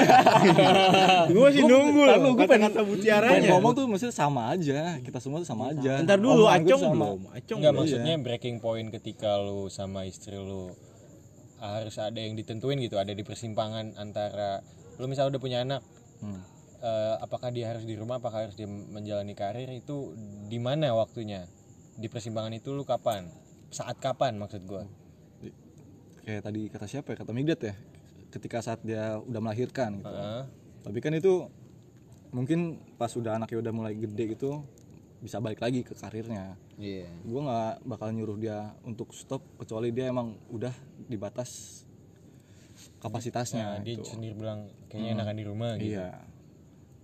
gue 1.27 1.41
masih 1.41 1.63
nunggu 1.65 2.01
loh 2.01 2.15
lu, 2.17 2.29
gua 2.33 2.47
pengen- 2.47 2.71
Pengen 2.71 2.87
mutiaranya 2.87 3.49
ngomong 3.51 3.73
tuh 3.75 3.85
maksudnya 3.85 4.15
sama 4.15 4.49
aja 4.49 4.99
kita 5.01 5.19
semua 5.19 5.39
tuh 5.39 5.49
sama 5.49 5.71
aja 5.71 5.99
ntar 6.01 6.15
dulu 6.17 6.47
Omongan 6.47 6.63
tuh 6.63 6.71
acong 6.71 6.83
belum 6.93 7.21
acong 7.29 7.59
Enggak 7.59 7.73
belum. 7.73 7.83
maksudnya 7.83 8.15
breaking 8.17 8.57
point 8.59 8.89
ketika 8.91 9.35
lu 9.37 9.67
sama 9.69 10.03
istri 10.05 10.35
lu 10.35 10.71
harus 11.57 11.97
ada 11.97 12.17
yang 12.17 12.35
ditentuin 12.35 12.77
gitu, 12.79 12.95
ada 12.95 13.11
di 13.11 13.25
persimpangan 13.25 13.97
antara 13.97 14.61
lu 14.95 15.09
misalnya 15.09 15.33
udah 15.33 15.43
punya 15.43 15.59
anak, 15.61 15.81
Hmm. 16.21 16.39
eh, 16.79 17.15
apakah 17.19 17.49
dia 17.49 17.67
harus 17.67 17.83
di 17.83 17.97
rumah, 17.97 18.17
apakah 18.17 18.45
harus 18.45 18.55
dia 18.55 18.69
menjalani 18.69 19.33
karir 19.33 19.67
itu 19.71 20.13
di 20.45 20.59
mana 20.59 20.93
waktunya? 20.93 21.49
Di 21.95 22.07
persimpangan 22.07 22.53
itu 22.53 22.71
lu 22.71 22.83
kapan? 22.83 23.31
Saat 23.69 23.99
kapan 23.99 24.37
maksud 24.37 24.63
gua? 24.65 24.85
kayak 26.25 26.41
tadi 26.41 26.73
kata 26.73 26.89
siapa 26.89 27.13
ya 27.13 27.21
kata 27.21 27.37
Migdat 27.37 27.61
ya 27.61 27.77
ketika 28.33 28.65
saat 28.65 28.81
dia 28.81 29.21
udah 29.21 29.45
melahirkan 29.45 30.01
gitu 30.01 30.09
Heeh. 30.09 30.43
tapi 30.81 30.99
kan 31.05 31.13
itu 31.13 31.53
mungkin 32.33 32.81
pas 32.97 33.13
udah 33.13 33.37
anaknya 33.37 33.61
udah 33.61 33.73
mulai 33.77 33.93
gede 33.93 34.33
gitu 34.33 34.65
bisa 35.21 35.37
balik 35.37 35.61
lagi 35.61 35.85
ke 35.85 35.93
karirnya 35.93 36.57
Iya. 36.81 37.13
gue 37.21 37.41
nggak 37.45 37.85
bakal 37.85 38.09
nyuruh 38.09 38.41
dia 38.41 38.73
untuk 38.89 39.13
stop 39.13 39.45
kecuali 39.61 39.93
dia 39.93 40.09
emang 40.09 40.33
udah 40.49 40.73
di 41.05 41.21
batas 41.21 41.85
kapasitasnya 42.99 43.61
Nah, 43.61 43.85
dia 43.85 44.01
gitu. 44.01 44.09
sendiri 44.09 44.33
bilang 44.33 44.73
kayaknya 44.89 45.21
enakan 45.21 45.37
di 45.37 45.45
rumah 45.45 45.71
gitu. 45.77 45.93
iya 45.93 46.25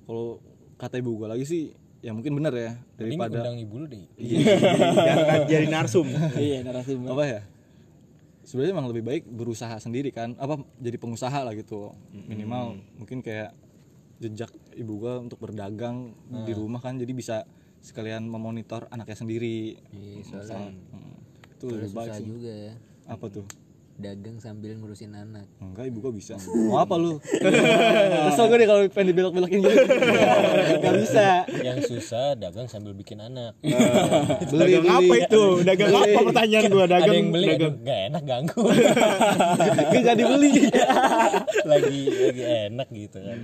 kalau 0.09 0.41
kata 0.75 0.97
ibu 0.97 1.13
gue 1.15 1.29
lagi 1.29 1.45
sih 1.45 1.65
ya 2.01 2.11
mungkin 2.11 2.33
bener 2.33 2.53
ya 2.53 2.73
daripada 2.97 3.37
undang 3.39 3.59
ibu 3.59 3.75
lu 3.77 3.87
deh. 3.87 4.05
jangan 4.17 5.41
jadi 5.45 5.67
narsum. 5.69 6.07
Iya 6.35 6.65
narasumber 6.65 7.09
apa 7.13 7.25
ya? 7.25 7.41
Sebenarnya 8.41 8.73
emang 8.73 8.89
lebih 8.89 9.05
baik 9.05 9.23
berusaha 9.27 9.77
sendiri 9.77 10.11
kan 10.11 10.33
apa 10.37 10.59
jadi 10.77 10.97
pengusaha 10.97 11.41
lah 11.41 11.53
gitu. 11.53 11.93
Minimal 12.11 12.81
mungkin 12.97 13.21
kayak 13.21 13.53
jejak 14.19 14.49
ibu 14.75 14.97
gua 14.99 15.21
untuk 15.21 15.39
berdagang 15.39 16.13
di 16.45 16.53
rumah 16.53 16.81
kan 16.81 16.97
jadi 16.97 17.13
bisa 17.13 17.37
sekalian 17.81 18.25
memonitor 18.25 18.89
anaknya 18.89 19.17
sendiri. 19.17 19.77
Iya, 19.91 20.21
soalnya 20.23 20.73
Hmm, 20.91 21.17
itu 21.53 21.67
lebih 21.69 21.93
baik 21.95 22.13
sih. 22.15 22.27
juga 22.27 22.53
ya. 22.53 22.75
apa 23.05 23.27
tuh 23.27 23.45
Dagang 24.01 24.41
sambil 24.41 24.73
ngurusin 24.81 25.13
anak. 25.13 25.45
enggak 25.61 25.93
ibu 25.93 26.01
gua 26.01 26.13
bisa. 26.17 26.41
Mau 26.49 26.81
apa 26.81 26.97
lu? 26.97 27.21
Kesel 28.33 28.45
gue 28.49 28.57
deh 28.57 28.69
kalau 28.69 28.81
pengen 28.89 29.07
dibelok-belokin 29.13 29.61
gitu 29.61 29.77
nggak 30.81 30.95
bisa. 31.05 31.45
Yang 31.61 31.79
susah 31.93 32.33
dagang 32.33 32.65
sambil 32.65 32.97
bikin 32.97 33.21
anak. 33.21 33.61
dagang 34.49 34.89
apa 34.89 35.15
itu? 35.21 35.45
Dagang 35.69 35.93
apa? 35.93 36.19
Pertanyaan 36.33 36.63
gue 36.73 36.81
ada 36.81 36.97
dagang 36.97 37.13
yang 37.13 37.29
beli 37.29 37.49
dagang. 37.53 37.75
gak 37.85 38.01
enak 38.09 38.23
ganggu. 38.25 38.63
Nggak 39.93 40.05
jadi 40.09 40.23
beli. 40.25 40.53
Lagi 41.69 42.01
lagi 42.09 42.43
enak 42.73 42.89
gitu 42.97 43.19
kan. 43.21 43.39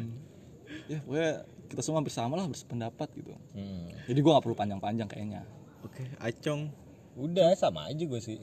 Ya 0.88 0.98
pokoknya 1.04 1.32
kita 1.68 1.82
semua 1.84 2.00
bersama 2.00 2.32
lah 2.40 2.48
bersependapat 2.48 3.08
gitu. 3.12 3.36
Hmm. 3.52 3.92
jadi 4.08 4.18
gua 4.24 4.38
nggak 4.38 4.44
perlu 4.48 4.56
panjang-panjang 4.56 5.08
kayaknya. 5.12 5.44
Oke 5.84 6.08
acong. 6.16 6.72
Udah 7.16 7.52
sama 7.56 7.92
aja 7.92 8.04
gue 8.08 8.20
sih 8.24 8.40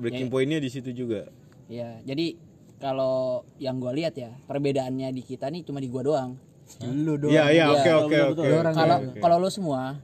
breaking 0.00 0.28
pointnya 0.28 0.58
di 0.58 0.66
situ 0.66 0.90
juga. 0.90 1.28
Ya 1.68 2.00
jadi 2.02 2.34
kalau 2.76 3.44
yang 3.60 3.76
gua 3.76 3.92
lihat 3.92 4.16
ya 4.16 4.32
perbedaannya 4.44 5.12
di 5.12 5.20
kita 5.20 5.46
nih 5.46 5.62
cuma 5.62 5.78
di 5.78 5.86
gua 5.86 6.02
doang. 6.02 6.30
Lu 6.80 7.14
doang. 7.14 7.30
iya 7.30 7.44
iya 7.46 7.64
Iya, 7.68 7.74
oke 7.76 7.90
oke 8.06 8.16
oke 8.32 8.42
kalau 8.72 8.96
kalau 9.20 9.36
lo 9.38 9.50
semua 9.50 10.00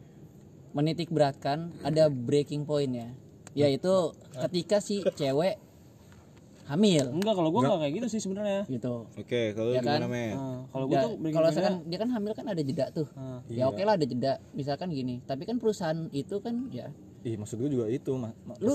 menitik 0.71 1.09
beratkan 1.09 1.73
ada 1.81 2.07
breaking 2.07 2.63
pointnya. 2.63 3.17
Yaitu 3.57 4.13
ketika 4.37 4.79
si 4.79 5.01
cewek 5.17 5.57
hamil. 6.67 7.09
Enggak 7.09 7.35
kalau 7.35 7.49
gua 7.49 7.61
enggak. 7.65 7.79
kayak 7.81 7.95
gitu 7.97 8.07
sih 8.13 8.21
sebenarnya. 8.21 8.63
Gitu. 8.69 8.95
Oke 9.09 9.55
kalau 9.55 9.71
Ya 9.73 9.81
kan? 9.81 10.03
gimana 10.03 10.07
men 10.07 10.35
Nah, 10.35 10.61
kalau 10.69 10.85
gua 10.85 10.95
Ya, 10.95 11.03
tuh 11.07 11.13
kalau 11.33 11.47
misalkan 11.49 11.75
dia 11.87 11.99
kan 11.99 12.11
hamil 12.11 12.33
kan 12.35 12.47
ada 12.47 12.61
jeda 12.61 12.85
tuh. 12.91 13.07
Ah. 13.15 13.41
ya 13.49 13.65
oke 13.67 13.81
lah 13.81 13.95
ada 13.95 14.05
jeda. 14.05 14.33
Misalkan 14.53 14.93
gini 14.93 15.23
tapi 15.25 15.47
kan 15.47 15.57
perusahaan 15.57 16.11
itu 16.13 16.37
kan 16.39 16.69
ya. 16.69 16.91
Ih, 17.23 17.35
maksud 17.35 17.59
gue 17.59 17.67
juga 17.67 17.91
itu, 17.91 18.15
Mas 18.15 18.35
Lu-. 18.63 18.71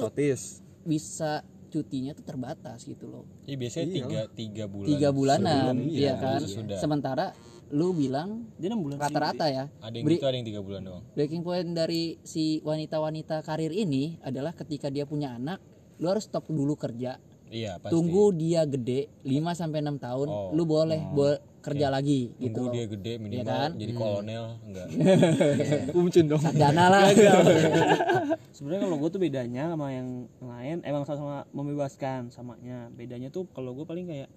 Bisa 0.83 1.41
cutinya 1.67 2.11
tuh 2.11 2.25
terbatas 2.25 2.83
gitu 2.83 3.07
loh. 3.07 3.23
Iya 3.45 3.55
biasanya 3.55 3.87
tiga 3.89 4.21
tiga 4.29 4.63
bulan 4.67 4.87
tiga 4.89 5.09
bulanan 5.09 5.55
sebelum- 5.71 5.87
iya 5.89 6.13
kan? 6.15 6.39
sesudah. 6.41 6.77
sementara 6.77 7.25
lu 7.71 7.95
bilang 7.95 8.51
dia 8.59 8.67
enam 8.67 8.83
bulan 8.83 8.99
rata-rata 8.99 9.47
ya. 9.47 9.71
Ada 9.79 9.95
yang 9.95 10.03
Beri- 10.03 10.17
gitu 10.17 10.27
ada 10.27 10.35
yang 10.35 10.47
tiga 10.47 10.59
bulan 10.59 10.81
doang. 10.83 11.03
Breaking 11.13 11.41
point 11.41 11.69
dari 11.71 12.19
si 12.21 12.59
wanita-wanita 12.61 13.39
karir 13.41 13.71
ini 13.71 14.19
adalah 14.19 14.51
ketika 14.51 14.91
dia 14.91 15.07
punya 15.07 15.31
anak 15.31 15.63
lu 15.97 16.09
harus 16.09 16.27
stop 16.27 16.43
dulu 16.45 16.75
kerja. 16.75 17.15
Iya 17.47 17.79
pasti. 17.79 17.91
Tunggu 17.91 18.31
dia 18.33 18.63
gede 18.65 19.07
5 19.21 19.51
sampai 19.53 19.79
6 19.79 19.95
tahun 19.97 20.27
Oh. 20.27 20.51
lu 20.51 20.63
boleh 20.65 20.99
bo- 21.09 21.39
kerja 21.61 21.87
lagi 21.93 22.33
tunggu 22.41 22.73
gitu. 22.73 22.73
dia 22.73 22.85
gede 22.89 23.13
minimal 23.21 23.45
Iya 23.45 23.45
kan? 23.45 23.71
jadi 23.77 23.93
kolonel 23.93 24.45
enggak. 24.65 24.87
Umcun 25.97 26.25
dong. 26.25 26.41
dana 26.57 26.85
lah. 26.89 27.01
Sebenarnya 28.57 28.81
kalau 28.89 28.97
gue 28.97 29.09
tuh 29.13 29.21
bedanya 29.21 29.63
sama 29.69 29.87
yang 29.93 30.25
lain 30.41 30.77
emang 30.81 31.05
sama-sama 31.05 31.45
membebaskan 31.53 32.33
samanya. 32.33 32.89
Bedanya 32.97 33.29
tuh 33.29 33.45
kalau 33.53 33.77
gue 33.77 33.85
paling 33.85 34.09
kayak 34.09 34.29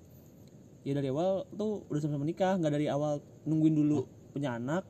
ya 0.84 0.92
dari 0.92 1.08
awal 1.08 1.48
tuh 1.56 1.88
udah 1.88 2.00
sama-sama 2.04 2.28
nikah 2.28 2.60
nggak 2.60 2.72
dari 2.76 2.86
awal 2.92 3.24
nungguin 3.48 3.72
dulu 3.72 4.04
punya 4.36 4.60
anak. 4.60 4.84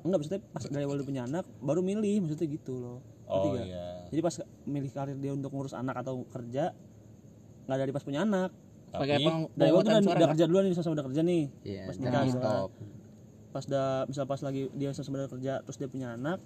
Enggak 0.00 0.24
maksudnya 0.24 0.42
pas 0.48 0.64
dari 0.64 0.84
awal 0.88 0.96
udah 1.00 1.08
punya 1.08 1.22
anak 1.28 1.44
baru 1.60 1.84
milih 1.84 2.24
maksudnya 2.24 2.48
gitu 2.48 2.72
loh. 2.80 2.98
Oh 3.28 3.52
iya. 3.60 4.08
Jadi 4.08 4.20
pas 4.24 4.34
milih 4.64 4.90
karir 4.92 5.16
dia 5.20 5.32
untuk 5.36 5.52
ngurus 5.52 5.76
anak 5.76 6.00
atau 6.00 6.24
kerja 6.32 6.72
nggak 7.64 7.78
dari 7.80 7.92
pas 7.92 8.04
punya 8.04 8.24
anak 8.24 8.52
pakai 8.96 9.16
peng- 9.18 9.48
dari 9.52 9.68
awal 9.68 9.80
tuh 9.80 9.90
udah, 9.90 10.00
nggak? 10.00 10.30
kerja 10.30 10.44
duluan 10.44 10.62
nih 10.62 10.72
sama 10.74 10.92
udah 10.92 11.06
kerja 11.06 11.22
nih 11.22 11.42
Iya, 11.62 11.82
pas 11.84 11.96
nikah 11.96 12.22
stop. 12.28 12.70
pas 13.50 13.64
udah 13.64 13.86
misal 14.04 14.24
pas 14.24 14.40
lagi 14.40 14.62
dia 14.72 14.88
sama 14.90 15.16
udah 15.16 15.30
kerja 15.30 15.52
terus 15.60 15.76
dia 15.76 15.86
punya 15.86 16.08
anak 16.12 16.38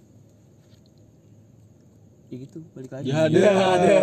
ya 2.28 2.36
gitu 2.38 2.60
balik 2.70 2.92
lagi 2.92 3.08
Ya 3.08 3.24
ada. 3.24 3.96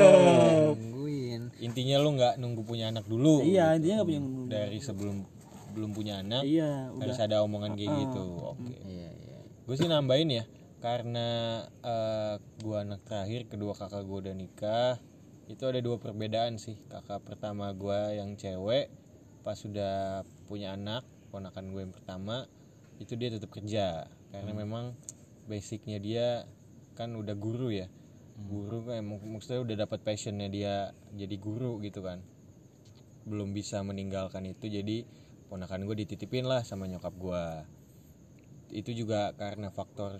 Nungguin. 0.68 1.42
intinya 1.58 1.96
lu 1.98 2.10
nggak 2.12 2.34
nunggu 2.36 2.62
punya 2.62 2.90
anak 2.90 3.06
dulu 3.06 3.42
iya 3.42 3.74
intinya 3.74 4.02
nggak 4.02 4.08
punya 4.08 4.22
dari 4.48 4.78
sebelum 4.80 5.22
belum 5.72 5.92
punya 5.92 6.20
anak 6.20 6.42
iya 6.42 6.90
udah 6.90 7.04
harus 7.04 7.20
ada 7.20 7.42
omongan 7.42 7.74
kayak 7.74 7.92
gitu 8.02 8.26
oke 8.52 8.74
Iya, 8.82 9.10
iya. 9.12 9.38
gue 9.62 9.76
sih 9.76 9.86
nambahin 9.86 10.30
ya 10.32 10.44
karena 10.78 11.28
eh, 11.80 12.36
gua 12.60 12.82
anak 12.82 13.02
terakhir 13.04 13.46
kedua 13.48 13.74
kakak 13.74 14.02
gua 14.02 14.22
udah 14.22 14.34
nikah 14.34 14.98
itu 15.46 15.64
ada 15.66 15.80
dua 15.82 16.02
perbedaan 16.02 16.58
sih. 16.58 16.78
Kakak 16.90 17.26
pertama 17.26 17.70
gua 17.76 18.14
yang 18.14 18.34
cewek 18.38 18.90
pas 19.46 19.54
sudah 19.54 20.26
punya 20.50 20.74
anak 20.74 21.06
ponakan 21.30 21.70
gue 21.70 21.86
yang 21.86 21.94
pertama 21.94 22.50
itu 22.98 23.14
dia 23.14 23.30
tetap 23.30 23.54
kerja. 23.54 24.10
Karena 24.34 24.52
memang 24.58 24.98
basicnya 25.46 26.02
dia 26.02 26.50
kan 26.98 27.14
udah 27.14 27.38
guru 27.38 27.70
ya. 27.70 27.86
Guru 28.36 28.90
kan 28.90 29.06
emang 29.06 29.22
maksudnya 29.22 29.62
udah 29.62 29.76
dapat 29.86 30.02
passionnya 30.02 30.50
dia 30.50 30.96
jadi 31.14 31.36
guru 31.38 31.78
gitu 31.86 32.02
kan. 32.02 32.26
Belum 33.30 33.54
bisa 33.54 33.86
meninggalkan 33.86 34.50
itu 34.50 34.66
jadi 34.66 35.06
ponakan 35.46 35.86
gue 35.86 35.96
dititipin 36.06 36.50
lah 36.50 36.66
sama 36.66 36.90
nyokap 36.90 37.14
gue 37.22 37.44
itu 38.74 38.92
juga 38.98 39.32
karena 39.38 39.70
faktor 39.70 40.18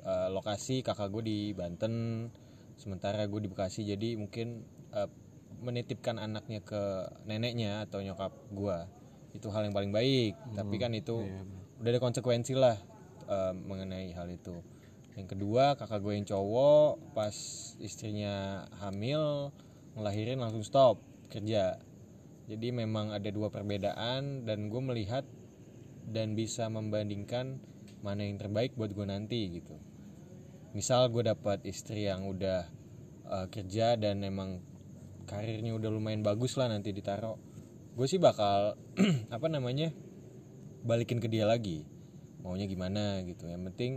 eh, 0.00 0.28
lokasi 0.32 0.80
kakak 0.80 1.12
gue 1.12 1.22
di 1.22 1.38
Banten 1.52 2.26
sementara 2.76 3.24
gue 3.24 3.40
di 3.40 3.48
Bekasi 3.48 3.82
jadi 3.82 4.20
mungkin 4.20 4.64
eh, 4.92 5.10
menitipkan 5.60 6.20
anaknya 6.20 6.60
ke 6.60 7.08
neneknya 7.24 7.88
atau 7.88 8.04
nyokap 8.04 8.32
gue 8.52 8.78
itu 9.36 9.52
hal 9.52 9.68
yang 9.68 9.76
paling 9.76 9.92
baik. 9.92 10.36
Tapi 10.56 10.76
kan 10.80 10.92
itu 10.96 11.24
udah 11.80 11.90
ada 11.92 12.00
konsekuensi 12.00 12.56
lah 12.56 12.76
eh, 13.28 13.52
mengenai 13.52 14.12
hal 14.16 14.28
itu. 14.32 14.60
Yang 15.16 15.36
kedua 15.36 15.76
kakak 15.80 16.00
gue 16.04 16.12
yang 16.16 16.28
cowok 16.28 17.16
pas 17.16 17.36
istrinya 17.80 18.64
hamil 18.84 19.52
ngelahirin 19.96 20.40
langsung 20.40 20.64
stop 20.64 21.00
kerja. 21.32 21.80
Jadi 22.46 22.68
memang 22.70 23.10
ada 23.10 23.26
dua 23.32 23.50
perbedaan 23.50 24.46
dan 24.46 24.70
gue 24.70 24.82
melihat 24.84 25.24
dan 26.06 26.38
bisa 26.38 26.70
membandingkan 26.70 27.58
mana 28.06 28.22
yang 28.22 28.38
terbaik 28.38 28.78
buat 28.78 28.94
gue 28.94 29.02
nanti 29.02 29.50
gitu 29.50 29.74
misal 30.76 31.08
gue 31.08 31.24
dapat 31.24 31.64
istri 31.64 32.04
yang 32.04 32.28
udah 32.28 32.68
uh, 33.24 33.46
kerja 33.48 33.96
dan 33.96 34.20
emang 34.20 34.60
karirnya 35.24 35.72
udah 35.72 35.88
lumayan 35.88 36.20
bagus 36.20 36.60
lah 36.60 36.68
nanti 36.68 36.92
ditaruh 36.92 37.40
gue 37.96 38.04
sih 38.04 38.20
bakal 38.20 38.76
apa 39.34 39.48
namanya 39.48 39.88
balikin 40.86 41.18
ke 41.18 41.26
dia 41.26 41.48
lagi. 41.48 41.82
Maunya 42.44 42.70
gimana 42.70 43.24
gitu. 43.26 43.50
Yang 43.50 43.62
penting 43.72 43.92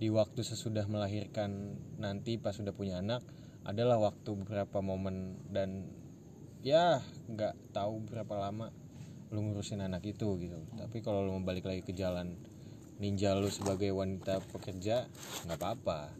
di 0.00 0.08
waktu 0.08 0.40
sesudah 0.40 0.88
melahirkan 0.88 1.76
nanti 2.00 2.40
pas 2.40 2.56
sudah 2.56 2.72
punya 2.72 3.04
anak 3.04 3.20
adalah 3.68 4.00
waktu 4.00 4.32
beberapa 4.40 4.80
momen 4.80 5.36
dan 5.52 5.84
ya 6.64 7.04
nggak 7.28 7.76
tahu 7.76 8.08
berapa 8.08 8.32
lama 8.40 8.72
lu 9.28 9.44
ngurusin 9.44 9.84
anak 9.84 10.06
itu 10.08 10.40
gitu. 10.40 10.56
Tapi 10.78 11.04
kalau 11.04 11.28
lu 11.28 11.36
mau 11.36 11.44
balik 11.44 11.68
lagi 11.68 11.84
ke 11.84 11.92
jalan 11.92 12.40
ninja 13.00 13.32
lu 13.32 13.48
sebagai 13.48 13.88
wanita 13.96 14.44
pekerja 14.52 15.08
nggak 15.48 15.58
apa-apa. 15.58 16.12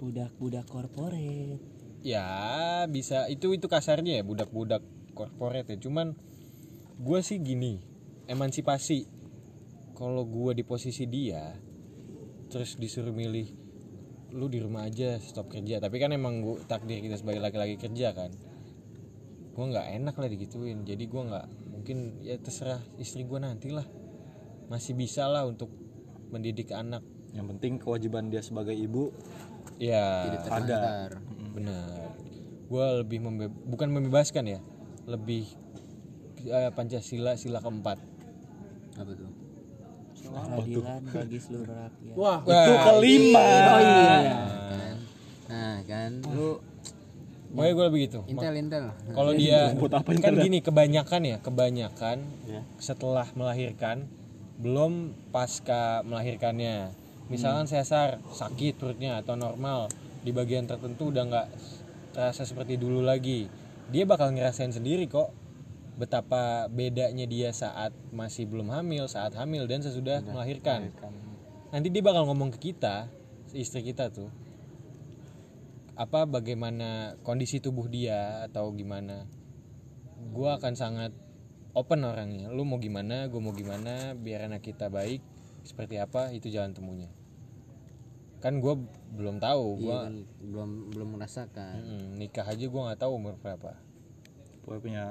Budak-budak 0.00 0.64
korporat. 0.64 1.60
Ya 2.00 2.82
bisa. 2.88 3.28
Itu 3.28 3.52
itu 3.52 3.68
kasarnya 3.68 4.18
ya 4.18 4.24
budak-budak 4.24 4.80
korporat 5.12 5.68
ya. 5.68 5.76
Cuman 5.76 6.16
gue 6.96 7.20
sih 7.20 7.36
gini 7.38 7.84
emansipasi. 8.24 9.04
Kalau 9.92 10.24
gue 10.24 10.56
di 10.56 10.64
posisi 10.64 11.04
dia 11.04 11.52
terus 12.48 12.80
disuruh 12.80 13.12
milih 13.12 13.52
lu 14.32 14.48
di 14.48 14.64
rumah 14.64 14.88
aja 14.88 15.20
stop 15.20 15.52
kerja. 15.52 15.76
Tapi 15.76 15.96
kan 16.00 16.16
emang 16.16 16.40
gua, 16.40 16.56
takdir 16.64 17.04
kita 17.04 17.20
sebagai 17.20 17.44
laki-laki 17.44 17.76
kerja 17.76 18.16
kan. 18.16 18.32
Gue 19.52 19.64
nggak 19.68 19.86
enak 20.00 20.14
lah 20.16 20.28
digituin. 20.32 20.88
Jadi 20.88 21.04
gue 21.04 21.22
nggak 21.22 21.46
mungkin 21.68 22.24
ya 22.24 22.40
terserah 22.40 22.80
istri 22.96 23.28
gue 23.28 23.36
nanti 23.36 23.68
lah 23.68 23.84
masih 24.68 24.92
bisa 24.94 25.24
lah 25.26 25.48
untuk 25.48 25.72
mendidik 26.28 26.72
anak. 26.72 27.02
Yang 27.32 27.46
penting 27.56 27.72
kewajiban 27.76 28.32
dia 28.32 28.40
sebagai 28.40 28.72
ibu 28.72 29.12
ya 29.76 30.26
Jadi 30.26 30.36
terlantar. 30.48 31.10
benar. 31.52 32.08
Gue 32.68 32.86
lebih 33.00 33.18
membe- 33.20 33.54
bukan 33.64 33.88
membebaskan 33.88 34.44
ya 34.48 34.60
lebih 35.08 35.48
eh, 36.44 36.70
pancasila 36.72 37.36
sila 37.36 37.60
keempat. 37.60 37.98
Apa 38.98 39.12
tuh? 39.14 39.30
keadilan 40.18 41.02
bagi 41.08 41.38
seluruh 41.40 41.72
rakyat. 41.72 42.14
Wah, 42.18 42.38
itu 42.44 42.74
kelima. 42.84 43.40
Oh 43.48 43.80
iya. 43.80 44.16
Kan? 44.68 44.96
Nah, 45.48 45.76
kan 45.88 46.10
lu 46.28 46.60
Pokoknya 47.48 47.72
gue 47.72 47.84
lebih 47.88 48.00
gitu. 48.12 48.20
Intel 48.28 48.54
intel. 48.60 48.84
kalau 49.16 49.32
dia 49.32 49.72
kan 50.20 50.34
gini 50.36 50.60
kebanyakan 50.60 51.20
ya 51.24 51.36
kebanyakan 51.40 52.16
setelah 52.76 53.24
melahirkan 53.32 54.04
belum 54.58 55.14
pasca 55.30 56.02
melahirkannya. 56.02 56.90
Misalkan 57.30 57.70
sesar 57.70 58.18
sakit 58.26 58.74
perutnya 58.80 59.22
atau 59.22 59.38
normal 59.38 59.86
di 60.26 60.34
bagian 60.34 60.66
tertentu 60.66 61.14
udah 61.14 61.24
nggak 61.30 61.48
terasa 62.12 62.42
seperti 62.42 62.74
dulu 62.74 63.00
lagi. 63.00 63.46
Dia 63.88 64.04
bakal 64.04 64.34
ngerasain 64.34 64.74
sendiri 64.74 65.06
kok 65.06 65.30
betapa 65.98 66.70
bedanya 66.70 67.26
dia 67.26 67.50
saat 67.50 67.90
masih 68.14 68.46
belum 68.46 68.70
hamil 68.70 69.10
saat 69.10 69.34
hamil 69.38 69.66
dan 69.70 69.82
sesudah 69.82 70.22
melahirkan. 70.26 70.90
Nanti 71.70 71.88
dia 71.90 72.02
bakal 72.02 72.26
ngomong 72.26 72.54
ke 72.58 72.72
kita 72.72 73.06
istri 73.54 73.80
kita 73.86 74.12
tuh 74.12 74.28
apa 75.98 76.30
bagaimana 76.30 77.18
kondisi 77.26 77.58
tubuh 77.58 77.90
dia 77.90 78.46
atau 78.46 78.70
gimana. 78.70 79.26
Gua 80.30 80.58
akan 80.58 80.74
sangat 80.78 81.10
open 81.78 82.02
orangnya. 82.02 82.50
Lu 82.50 82.66
mau 82.66 82.82
gimana 82.82 83.30
gue 83.30 83.38
mau 83.38 83.54
gimana 83.54 84.18
biar 84.18 84.50
anak 84.50 84.66
kita 84.66 84.90
baik 84.90 85.22
seperti 85.62 86.02
apa 86.02 86.34
itu 86.34 86.50
jalan 86.50 86.74
temunya. 86.74 87.06
Kan 88.42 88.62
gua 88.62 88.78
belum 89.14 89.42
tahu 89.42 89.78
Iya 89.78 89.82
gua 89.82 89.96
kan? 90.06 90.14
Belum 90.42 90.70
belum 90.94 91.08
merasakan. 91.18 91.74
mm, 91.82 92.06
nikah 92.22 92.46
aja 92.46 92.64
gua 92.70 92.90
nggak 92.90 93.02
tahu 93.02 93.12
umur 93.18 93.34
berapa. 93.38 93.78
Pokoknya 94.62 94.82
punya 94.82 95.04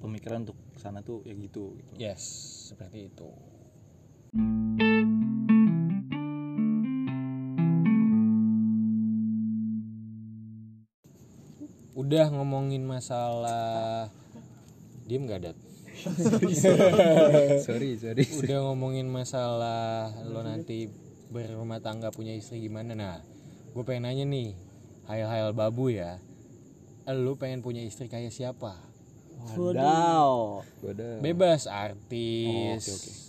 pemikiran 0.00 0.48
untuk 0.48 0.56
sana 0.80 1.04
tuh 1.04 1.20
ya 1.28 1.36
gitu, 1.36 1.76
gitu. 1.76 1.92
yes 2.00 2.24
seperti 2.72 3.12
itu. 3.12 3.28
Udah 11.94 12.26
ngomongin 12.32 12.82
masalah 12.82 14.10
diem 15.04 15.28
gak 15.28 15.52
dat 15.52 15.56
sorry 17.64 17.96
sorry. 17.96 18.24
udah 18.44 18.58
ngomongin 18.70 19.08
masalah 19.08 20.12
lo 20.28 20.44
nanti 20.44 20.92
berumah 21.32 21.80
tangga 21.80 22.12
punya 22.12 22.36
istri 22.36 22.60
gimana. 22.60 22.92
Nah 22.92 23.16
gue 23.72 23.82
pengen 23.82 24.06
nanya 24.06 24.24
nih 24.28 24.54
hayal-hayal 25.08 25.56
babu 25.56 25.90
ya. 25.90 26.20
Lo 27.08 27.36
pengen 27.36 27.64
punya 27.64 27.80
istri 27.84 28.08
kayak 28.08 28.32
siapa? 28.32 28.76
Wadaw. 29.44 30.64
bebas 31.20 31.68
artis 31.68 32.86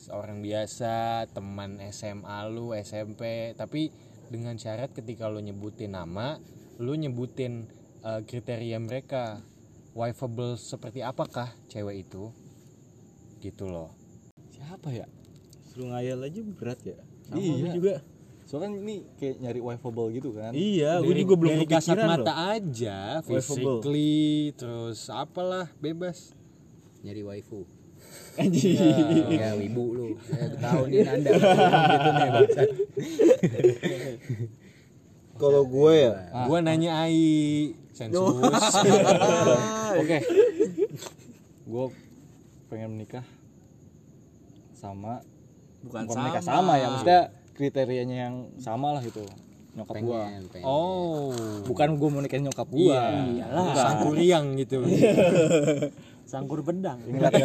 orang 0.07 0.39
biasa 0.39 1.27
teman 1.33 1.81
SMA 1.91 2.37
lu 2.47 2.71
SMP 2.71 3.51
tapi 3.57 3.91
dengan 4.31 4.55
syarat 4.55 4.95
ketika 4.95 5.27
lo 5.27 5.43
nyebutin 5.43 5.91
nama 5.91 6.39
lu 6.79 6.95
nyebutin 6.95 7.67
eh, 8.03 8.21
kriteria 8.23 8.79
mereka. 8.79 9.41
Wifeable 9.95 10.59
seperti 10.59 10.99
apakah 10.99 11.55
cewek 11.71 12.03
itu 12.03 12.27
gitu 13.45 13.65
loh 13.65 13.89
Siapa 14.49 14.89
ya? 14.89 15.05
Suruh 15.69 15.89
ngayal 15.89 16.21
aja 16.21 16.39
berat 16.41 16.77
ya. 16.81 16.97
Sama 17.23 17.37
iya 17.37 17.69
juga. 17.71 17.93
Soalnya 18.45 18.75
ini 18.75 18.95
kayak 19.15 19.35
nyari 19.39 19.59
wifeable 19.59 20.07
gitu 20.11 20.29
kan. 20.31 20.51
Iya, 20.51 20.99
gue 20.99 21.07
Dari- 21.09 21.19
juga 21.21 21.33
belum 21.35 21.51
dari 21.55 21.65
kasat 21.67 21.95
mata 21.97 22.23
loh. 22.23 22.35
aja 22.51 22.97
Wifeable. 23.19 23.41
physically 23.81 24.51
terus 24.53 24.99
apalah 25.07 25.65
bebas 25.77 26.33
Nyari 27.01 27.21
waifu. 27.21 27.63
Anjing. 28.35 28.75
Ya 29.31 29.53
wibu 29.53 29.83
lu. 29.91 30.07
Ya 30.29 30.45
tahu 30.55 30.81
nih 30.87 30.99
Anda 31.03 31.29
gitu 31.31 31.45
nih. 31.51 32.63
Kalau 35.35 35.61
gue 35.63 35.93
ya, 35.99 36.11
gua 36.45 36.57
nanya 36.59 36.91
Ai 37.01 37.71
sensus 37.91 38.35
Oke. 39.99 40.17
Gue 41.65 41.85
pengen 42.67 42.93
menikah 42.93 43.23
sama 44.85 45.13
Bukan 45.81 46.01
bukan 46.05 46.17
menikah 46.19 46.41
sama 46.41 46.73
ya, 46.77 46.87
maksudnya 46.89 47.21
kriterianya 47.53 48.17
yang 48.25 48.35
sama 48.57 48.93
lah 48.93 49.01
gitu. 49.01 49.21
Nyokap 49.75 49.95
gua. 50.01 50.23
Pengen, 50.25 50.43
pengen. 50.49 50.65
oh 50.65 51.35
Bukan 51.67 51.89
gue 51.95 52.07
mau 52.07 52.21
nikahin 52.23 52.47
nyokap 52.47 52.67
gua. 52.69 52.95
iya 53.27 53.45
sangkuriang 53.75 54.45
gitu 54.55 54.79
sangkur 56.31 56.63
bedang 56.63 56.97
Ingat 57.05 57.31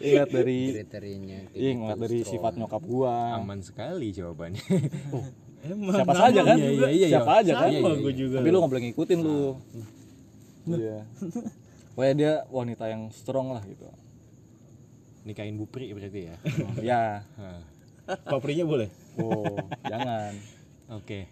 Ingat 0.00 0.28
dari 0.28 0.58
kriterianya 0.74 1.38
Iya, 1.52 1.70
gitu, 1.70 1.78
ngeliat 1.78 1.98
dari 2.00 2.18
strong. 2.18 2.32
sifat 2.34 2.52
nyokap 2.56 2.82
gua. 2.82 3.36
aman 3.36 3.60
sekali 3.60 4.08
jawabannya 4.10 4.64
emang 5.60 5.90
Siapa 5.92 6.14
saja 6.14 6.40
kan? 6.40 6.56
Iya, 6.56 6.70
iya, 6.72 6.88
iya, 6.88 7.06
Siapa 7.12 7.32
iya. 7.34 7.40
aja 7.42 7.52
kan? 7.58 7.68
Iya, 7.68 7.80
iya, 7.82 7.94
gue 7.98 8.12
juga. 8.14 8.36
Tapi 8.40 8.48
lu 8.48 8.56
nggak 8.56 8.70
boleh 8.70 8.82
ngikutin 8.88 9.18
lu. 9.20 9.42
Iya. 10.68 10.98
Pokoknya 11.92 12.14
dia 12.14 12.32
wanita 12.48 12.84
yang 12.86 13.02
strong 13.10 13.50
lah 13.50 13.62
gitu. 13.66 13.84
Nikahin 15.28 15.54
Bupri 15.54 15.92
berarti 15.92 16.20
ya 16.24 16.36
ya. 16.88 17.02
Paprinya 18.24 18.64
boleh. 18.64 18.88
Oh, 19.14 19.44
jangan. 19.84 20.32
oke 20.90 21.28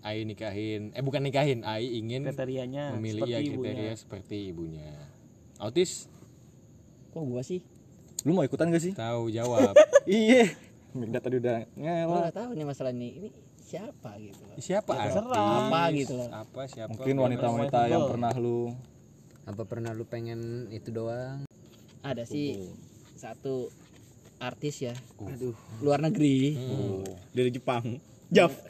Ai 0.00 0.22
nikahin 0.22 0.92
eh 0.92 1.00
bukan 1.00 1.18
nikahin 1.20 1.64
Ai 1.64 1.88
ingin 1.90 2.22
kriterianya 2.22 2.94
memilih 2.94 3.24
ya 3.24 3.40
seperti 3.40 3.48
kriteria 3.48 3.72
ibunya 3.72 3.92
seperti 3.96 4.36
ibunya 4.46 4.90
autis 5.56 6.06
Kok 7.10 7.24
gua 7.24 7.40
sih? 7.40 7.64
Lu 8.22 8.30
mau 8.30 8.42
ikutan 8.42 8.68
gak 8.68 8.78
sih? 8.80 8.92
tahu 8.92 9.26
jawab 9.28 9.74
Iya. 10.04 10.54
Minta 10.92 11.18
tadi 11.18 11.36
udah 11.36 11.66
Gua 11.68 11.82
ngelak. 11.82 12.20
nggak 12.22 12.36
tahu 12.36 12.50
nih 12.52 12.64
masalah 12.64 12.92
ini. 12.92 13.08
Ini 13.16 13.28
siapa 13.58 14.10
gitu 14.16 14.38
loh. 14.40 14.56
siapa 14.60 14.92
artis 14.94 15.16
Apa 15.18 15.82
gitu 15.90 16.12
loh. 16.14 16.28
apa 16.30 16.60
siapa 16.64 16.90
Mungkin 16.92 17.16
wanita-wanita 17.16 17.78
yang 17.88 18.04
pernah 18.06 18.32
lu 18.34 18.70
Apa 19.42 19.62
pernah 19.64 19.90
lu 19.90 20.04
pengen 20.04 20.68
itu 20.68 20.92
doang? 20.92 21.42
Ada 22.00 22.22
sih 22.22 22.70
satu 23.24 23.72
artis 24.36 24.84
ya. 24.84 24.92
Aduh. 25.16 25.56
Luar 25.80 26.04
negeri. 26.04 26.60
Dari 27.32 27.48
Jepang. 27.48 27.96
Jav. 28.28 28.52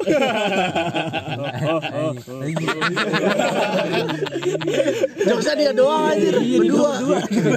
Jokesnya 5.26 5.54
dia 5.58 5.72
doang 5.74 6.14
aja. 6.14 6.38
Berdua. 6.38 6.90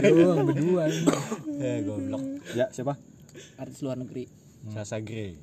doang 0.02 0.40
berdua. 0.50 0.84
eh 1.58 1.78
goblok 1.86 2.24
ya 2.54 2.66
siapa? 2.74 2.98
Artis 3.62 3.82
luar 3.86 3.98
negeri. 4.02 4.26
Sasa 4.74 4.98
Grey 4.98 5.38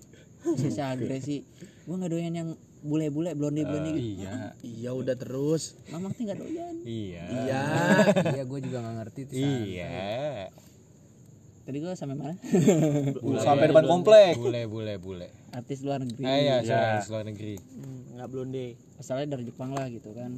Sisa 0.58 0.90
agresi. 0.92 1.40
Gua 1.86 1.96
nggak 2.02 2.10
doyan 2.12 2.34
yang 2.34 2.48
bule-bule 2.84 3.32
blonde-blonde 3.32 3.96
gitu. 3.96 4.20
iya 4.20 4.52
Iya 4.60 4.90
udah 4.92 5.16
terus. 5.16 5.78
Mamang 5.88 6.12
tuh 6.12 6.28
nggak 6.28 6.36
doyan. 6.36 6.74
iya 6.84 7.24
Iya. 7.24 7.62
Iya, 8.34 8.42
gue 8.44 8.59
juga 8.61 8.78
nggak 8.84 8.94
ngerti 9.00 9.20
tuh. 9.24 9.34
iya 9.40 10.48
Tadi 11.64 11.80
gua 11.80 11.96
sampai 11.96 12.12
mana? 12.12 12.36
Sampai 13.40 13.72
depan 13.72 13.84
komplek. 13.84 14.36
bule 14.36 14.68
bule 14.68 15.00
bule. 15.00 15.28
Artis 15.48 15.80
luar 15.80 15.96
negeri. 15.98 16.22
ah 16.22 16.36
iya 16.36 16.56
Ya. 16.60 17.00
sorry, 17.00 17.08
luar 17.08 17.24
negeri. 17.24 17.54
Nggak 18.12 18.28
blonde. 18.28 18.66
Asalnya 18.94 19.26
dari 19.32 19.44
Jepang 19.44 19.72
lah 19.72 19.88
gitu 19.88 20.12
kan. 20.12 20.28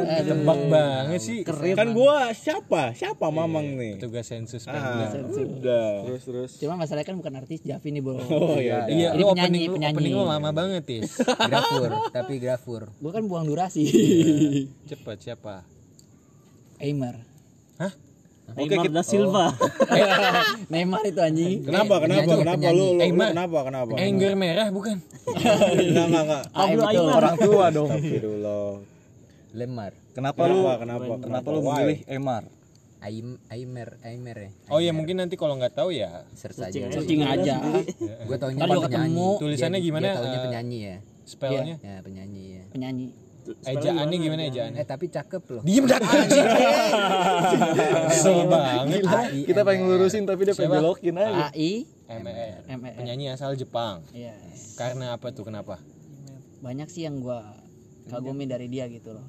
Eh, 0.00 0.22
tebak 0.24 0.60
banget 0.66 1.20
sih. 1.20 1.38
Kan 1.76 1.92
gua 1.92 2.32
siapa? 2.32 2.90
Siapa 2.92 3.28
mamang 3.28 3.76
nih? 3.76 4.00
petugas 4.00 4.24
sensus 4.24 4.64
ah 4.64 5.12
udah. 5.28 6.08
Terus 6.08 6.22
terus. 6.24 6.50
Cuma 6.56 6.74
masalahnya 6.76 7.06
kan 7.06 7.16
bukan 7.16 7.34
artis 7.36 7.60
Javi 7.60 7.92
nih 7.92 8.00
bro. 8.00 8.16
Oh 8.24 8.56
ya 8.56 8.88
iya 8.88 9.12
Ini 9.12 9.20
lu 9.20 9.30
penyanyi, 9.30 9.68
penyanyi. 9.68 9.94
opening 9.94 10.14
lu 10.16 10.24
lama 10.24 10.50
banget 10.50 10.82
tis. 10.82 11.12
Grafur 11.50 11.90
tapi 12.08 12.40
grafur. 12.40 12.88
Gue 12.96 13.12
kan 13.12 13.24
buang 13.24 13.44
durasi. 13.44 13.84
Cepet 14.86 15.18
siapa? 15.20 15.62
Aimer 16.80 17.20
Oke, 18.56 18.74
Neymar 18.74 18.90
da 18.90 19.02
Silva. 19.06 19.46
Neymar 20.72 21.02
itu 21.06 21.20
anjing. 21.22 21.58
Kenapa 21.62 21.94
kenapa 22.02 22.22
penyanyi, 22.26 22.40
kenapa? 22.42 22.56
penyanyi. 22.58 22.80
lu 22.80 22.86
lu, 22.86 23.14
lu 23.14 23.24
kenapa 23.30 23.58
kenapa? 23.66 23.92
Anger 23.96 24.32
merah 24.34 24.66
bukan? 24.74 24.96
Enggak 25.30 26.04
enggak 26.10 26.24
enggak. 26.26 26.42
Ah, 26.50 26.66
iya, 26.66 26.76
betul. 26.76 27.06
orang 27.10 27.36
tua 27.38 27.64
dong. 27.70 27.88
Astagfirullah. 27.90 28.70
Lemar. 29.54 29.92
Kenapa 30.10 30.40
lu 30.46 30.58
kenapa 30.62 30.74
kenapa 30.82 31.12
kenapa 31.22 31.48
lu 31.54 31.60
memilih 31.62 31.98
Emar 32.10 32.44
Aim 33.00 33.28
Aimer 33.48 33.88
Aimer 34.04 34.36
ya. 34.36 34.50
Oh 34.68 34.80
ya 34.82 34.92
mungkin 34.92 35.16
nanti 35.22 35.34
kalau 35.38 35.56
nggak 35.56 35.72
tahu 35.72 35.94
ya 35.94 36.28
search 36.36 36.60
aja. 36.60 36.90
Searching 36.92 37.24
aja. 37.24 37.56
Gue 38.28 38.36
taunya 38.36 38.66
penyanyi. 38.66 39.28
Tulisannya 39.40 39.80
gimana, 39.80 40.06
taunya 40.20 40.38
eh, 40.38 40.44
penyanyi 40.44 40.78
ya. 40.84 40.96
Spellnya? 41.24 41.76
Ya 41.80 42.02
penyanyi 42.02 42.42
ya 42.58 42.64
penyanyi 42.74 43.06
ejaannya 43.64 44.16
gimana 44.16 44.42
ejaannya 44.48 44.80
eh 44.80 44.86
tapi 44.86 45.10
cakep 45.10 45.42
loh. 45.50 45.62
Diem 45.64 45.84
dah 45.84 46.00
anjing. 46.00 46.46
banget. 48.52 49.02
Kita 49.48 49.60
pengen 49.66 49.82
ngelurusin 49.86 50.22
tapi 50.24 50.48
dia 50.48 50.54
pengen 50.54 50.80
belokin 50.80 51.14
aja. 51.18 51.50
AI 51.52 51.84
MR 52.10 52.66
MR. 52.66 52.94
penyanyi 52.98 53.30
asal 53.30 53.54
Jepang. 53.54 54.02
Iya. 54.10 54.34
karena 54.74 55.14
apa 55.14 55.30
tuh 55.30 55.46
kenapa? 55.46 55.78
Banyak 56.64 56.88
sih 56.90 57.06
yang 57.06 57.20
gua 57.20 57.44
kagumi 58.08 58.48
dari 58.48 58.66
dia 58.66 58.88
gitu 58.90 59.14
loh. 59.14 59.26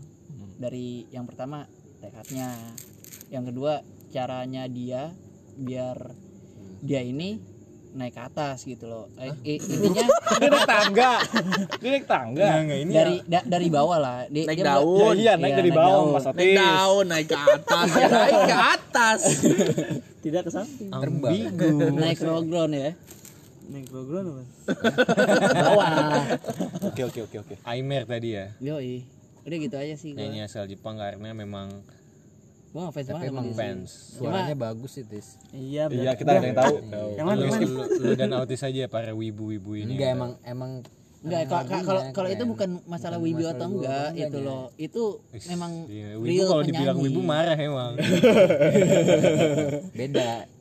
Dari 0.58 1.06
yang 1.14 1.28
pertama 1.28 1.68
tekadnya. 2.02 2.56
Yang 3.32 3.56
kedua 3.56 3.74
caranya 4.12 4.68
dia 4.68 5.16
biar 5.56 5.96
dia 6.82 7.06
ini 7.06 7.38
naik 7.92 8.14
ke 8.14 8.24
atas 8.24 8.64
gitu 8.64 8.86
loh. 8.86 9.06
Eh, 9.16 9.32
intinya 9.44 10.08
dia 10.40 10.48
naik 10.48 10.64
tangga. 10.66 11.14
Dia 11.76 11.90
naik 11.92 12.06
tangga. 12.06 12.48
Nggak 12.62 12.78
ini 12.80 12.92
dari 12.92 13.16
da- 13.24 13.44
dari 13.46 13.68
bawah 13.68 13.98
lah. 13.98 14.18
Dia- 14.26 14.48
Naik 14.48 14.58
dia 14.58 14.68
daun. 14.70 14.96
ya 14.98 15.10
iya 15.14 15.34
naik 15.36 15.52
Iya, 15.52 15.58
dari 15.58 15.70
naik 15.70 15.80
bawah 15.80 16.04
mas 16.10 16.24
naik 16.24 16.32
Otis 16.32 16.56
daun 16.58 17.06
naik 17.06 17.28
ke 17.28 17.36
atas. 17.38 17.88
Ya 17.92 18.08
naik 18.18 18.40
ke 18.42 18.58
atas. 18.58 19.22
Tidak 20.24 20.42
ke 20.42 20.50
samping. 20.50 20.90
Ambigu. 20.90 21.70
Naik 21.94 22.20
roll 22.22 22.44
ground 22.44 22.74
ya. 22.74 22.92
Naik 23.68 23.88
program 23.88 24.24
apa 24.30 24.44
bawah. 25.54 25.92
Oke 26.86 27.02
oke 27.04 27.20
oke 27.24 27.38
oke. 27.40 27.56
Aimer 27.64 28.04
tadi 28.04 28.30
ya? 28.34 28.52
Yoi. 28.60 29.04
Udah 29.42 29.58
gitu 29.58 29.74
aja 29.74 29.96
sih 29.96 30.12
nyanyi 30.12 30.44
asal 30.44 30.64
Jepang 30.64 30.96
karena 30.96 31.34
memang 31.34 31.72
gua 32.72 32.88
ngefans 32.88 33.04
tapi 33.06 33.14
banget 33.14 33.28
sama 33.28 33.36
emang 33.36 33.48
fans. 33.52 33.90
Suaranya 34.16 34.56
bagus 34.56 34.92
sih 34.96 35.04
tis. 35.04 35.28
Iya 35.52 35.84
iya 35.92 36.12
kita 36.16 36.30
ada 36.32 36.46
yang 36.46 36.56
tahu. 36.56 36.76
Yang 37.14 37.26
mana 37.28 37.36
lu, 37.36 37.44
yang 37.44 37.52
mana 37.52 37.66
lu, 37.68 37.76
lu 38.00 38.12
dan 38.16 38.30
autis 38.32 38.62
aja 38.62 38.88
para 38.88 39.12
wibu-wibu 39.12 39.72
ini. 39.76 39.94
Enggak 39.94 40.10
emang 40.14 40.32
emang 40.42 40.72
Enggak, 41.22 41.54
kalau 41.54 41.86
kalau 41.86 42.02
kalau 42.18 42.30
itu 42.34 42.44
bukan 42.50 42.70
masalah 42.90 43.22
Bukan 43.22 43.30
wibu 43.30 43.44
masalah 43.46 43.54
atau 43.54 43.68
enggak, 43.70 44.08
itu 44.10 44.18
enggaknya. 44.26 44.42
loh. 44.42 44.64
Itu 44.74 45.04
memang 45.46 45.72
Iya, 45.86 46.08
real 46.18 46.18
wibu 46.18 46.44
kalau 46.50 46.64
dibilang 46.66 46.98
wibu 46.98 47.22
marah 47.22 47.58
emang. 47.60 47.94
Beda 49.94 50.30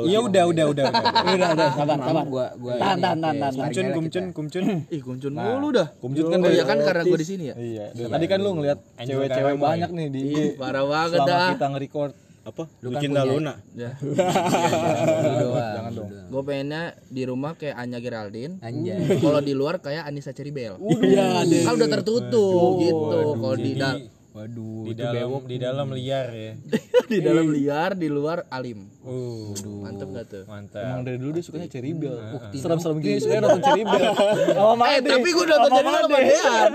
iya 0.00 0.18
udah 0.18 0.42
udah 0.46 0.64
udah 0.66 0.84
udah. 0.86 1.02
Udah, 1.30 1.48
udah, 1.52 1.68
sabar, 1.72 1.96
sabar. 1.96 2.24
gua 2.24 2.46
gua 2.54 2.74
Tahan, 2.76 2.98
tahan, 2.98 3.18
tahan, 3.20 3.52
kumcun 3.52 3.86
kumcun 3.90 4.24
kumcun 4.30 4.64
ih 4.88 5.00
kuncun 5.00 5.32
mulu 5.32 5.68
dah 5.70 5.88
Kumcut 5.94 6.26
kan 6.26 6.38
dari 6.38 6.54
iya 6.54 6.64
kan 6.64 6.78
karena 6.78 7.02
gue 7.02 7.18
di 7.18 7.26
sini 7.26 7.44
ya? 7.46 7.54
Iya 7.54 7.84
tadi 8.06 8.24
kan 8.26 8.38
lu 8.38 8.50
ngeliat 8.52 8.78
cewek-cewek 8.98 9.54
banyak 9.56 9.90
nih 9.90 10.06
di 10.08 10.22
parah 10.54 10.84
banget 10.84 11.18
selama 11.18 11.28
dah. 11.28 11.48
kita 11.52 11.66
nge-record. 11.68 12.12
Apa? 12.40 12.62
Kan 12.66 13.00
cinta 13.04 13.20
punya- 13.20 13.30
Luna. 13.30 13.54
Ya. 13.74 13.90
Jangan 15.76 15.92
dong. 15.92 16.08
gue 16.08 16.42
pengennya 16.42 16.82
di 17.06 17.22
rumah 17.22 17.52
kayak 17.54 17.76
Anya 17.76 17.98
Geraldine. 17.98 18.54
Anjay. 18.60 19.20
kalau 19.20 19.40
di 19.40 19.52
luar 19.52 19.78
kayak 19.78 20.02
Anissa 20.02 20.32
Ceribel 20.32 20.78
kan 20.78 21.72
udah 21.74 21.88
tertutup 21.90 22.70
gitu. 22.80 23.16
Kalau 23.36 23.56
di 23.56 23.70
jadi 23.70 23.76
dal- 23.76 24.02
waduh 24.30 24.86
di 24.86 24.94
dalam 24.94 25.28
di 25.42 25.56
dalam 25.58 25.88
liar 25.90 26.28
ya. 26.30 26.52
Di 27.10 27.18
dalam 27.18 27.50
liar 27.50 27.98
di 27.98 28.06
luar 28.06 28.46
alim. 28.54 28.86
Uh 29.02 29.50
mantep 29.82 30.14
gak 30.14 30.30
tuh? 30.30 30.46
emang 30.46 30.70
mantap 30.70 31.02
dari 31.02 31.18
dulu 31.18 31.30
dia 31.34 31.42
sukanya 31.42 31.66
Ceribel. 31.66 32.14
Serem-serem 32.54 33.02
gini 33.02 33.18
sukanya 33.18 33.50
nonton 33.50 33.62
Ceribel. 33.66 34.00
Sama 34.54 34.84
eh 34.94 35.00
tapi 35.02 35.28
gue 35.34 35.44
udah 35.50 35.58
nonton 35.58 35.82
jadi 35.82 35.90
sama 35.90 36.06
Dean 36.06 36.72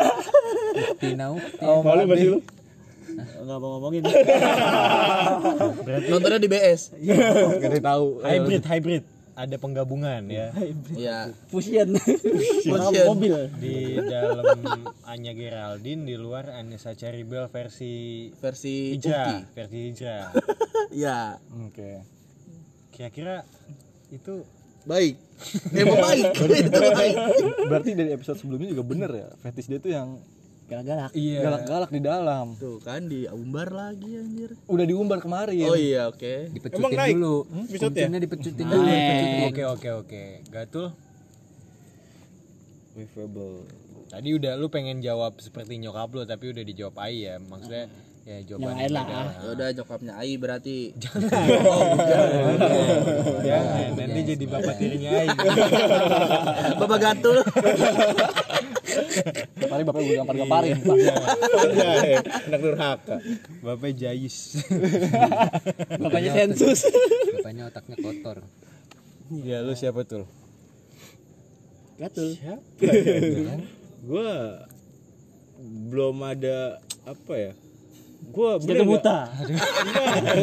Tinau 1.00 1.34
malu 1.88 2.04
gak 2.12 2.18
sih 2.20 2.28
lu? 2.36 2.40
Nggak 3.16 3.58
mau 3.64 3.70
ngomongin. 3.80 4.04
Nontonnya 6.12 6.40
di 6.44 6.50
BS 6.52 6.82
gak 7.00 7.64
ada 7.64 7.76
yang 7.80 7.88
tahu. 7.88 8.06
Hybrid 8.28 8.64
hybrid 8.68 9.04
ada 9.36 9.56
penggabungan 9.60 10.32
ya. 10.32 10.56
Ya. 10.96 11.20
Fusion. 11.52 12.00
Fusion. 12.00 13.06
mobil. 13.12 13.52
Di 13.60 14.00
dalam 14.00 14.64
Anya 15.04 15.36
Geraldine 15.36 16.08
di 16.08 16.16
luar 16.16 16.56
Anissa 16.56 16.96
Ceribel 16.96 17.52
versi 17.52 18.32
versi 18.40 18.96
hijrah 18.96 19.28
Uki. 19.28 19.38
versi 19.52 19.78
hijrah 19.92 20.32
ya. 21.04 21.36
Oke. 21.68 22.00
Kira-kira 22.96 23.44
itu 24.16 24.48
baik. 24.88 25.20
Emang 25.76 26.00
baik 26.00 26.26
itu 26.40 26.80
baik. 26.96 27.16
Berarti 27.68 27.90
dari 28.00 28.12
episode 28.16 28.40
sebelumnya 28.40 28.72
juga 28.72 28.84
bener 28.88 29.12
ya 29.12 29.28
fetish 29.44 29.68
dia 29.68 29.80
tuh 29.84 29.92
yang 29.92 30.16
Galak-galak. 30.66 31.12
iya 31.14 31.40
galak-galak 31.40 31.90
di 31.90 32.02
dalam 32.02 32.58
tuh 32.58 32.82
kan 32.82 33.06
diumbar 33.06 33.70
lagi 33.70 34.18
anjir 34.18 34.58
udah 34.66 34.82
diumbar 34.84 35.22
kemarin 35.22 35.62
oh 35.64 35.78
iya 35.78 36.10
oke 36.10 36.50
dipecutin 36.50 36.82
Emang 36.82 36.92
naik? 36.92 37.14
dulu 37.14 37.36
episode-nya? 37.46 37.86
Kumcinnya 38.02 38.20
dipecutin 38.20 38.66
dulu 38.66 38.82
dipecutin. 38.84 39.46
oke 39.46 39.64
oke 39.68 39.90
oke 39.96 40.24
gatul 40.50 40.88
Wavable. 42.94 43.68
tadi 44.08 44.30
udah 44.32 44.54
lu 44.56 44.68
pengen 44.68 45.00
jawab 45.00 45.38
seperti 45.38 45.78
nyokap 45.78 46.10
lu 46.10 46.24
tapi 46.24 46.50
udah 46.50 46.64
dijawab 46.64 46.96
Ai 46.98 47.26
ya 47.26 47.36
maksudnya 47.38 47.92
ya 48.26 48.42
jawaban 48.44 48.66
Yang 48.66 48.76
lain 48.76 48.92
lah. 48.92 49.06
ya 49.06 49.50
udah 49.54 49.68
nyokapnya 49.72 50.14
Ai 50.18 50.34
berarti. 50.36 50.78
Jangan. 53.40 53.90
Nanti 53.98 54.20
jadi 54.26 54.46
bapak 54.46 54.76
tirinya 54.76 55.10
Ai. 55.14 55.28
Bapak 56.82 56.98
gatul. 57.00 57.38
Hari 59.66 59.84
bapak 59.84 60.02
gue 60.02 60.16
gampar-gamparin 60.16 60.78
Anjay, 60.80 62.16
anak 62.48 62.60
durhaka. 62.60 63.16
bapak 63.60 63.92
Jais 63.94 64.56
Bapaknya 66.02 66.32
sensus. 66.36 66.86
bapaknya 67.36 67.64
otaknya 67.68 67.98
kotor. 68.00 68.38
Ya 69.42 69.62
lu 69.62 69.74
siapa 69.74 70.02
tuh 70.04 70.26
Gatul. 71.96 72.36
Gua 74.02 74.60
belum 75.88 76.18
ada 76.22 76.78
apa 77.04 77.34
ya? 77.34 77.52
Gua 78.34 78.58
Jaga 78.58 78.66
bener 78.66 78.86
buta. 78.86 79.18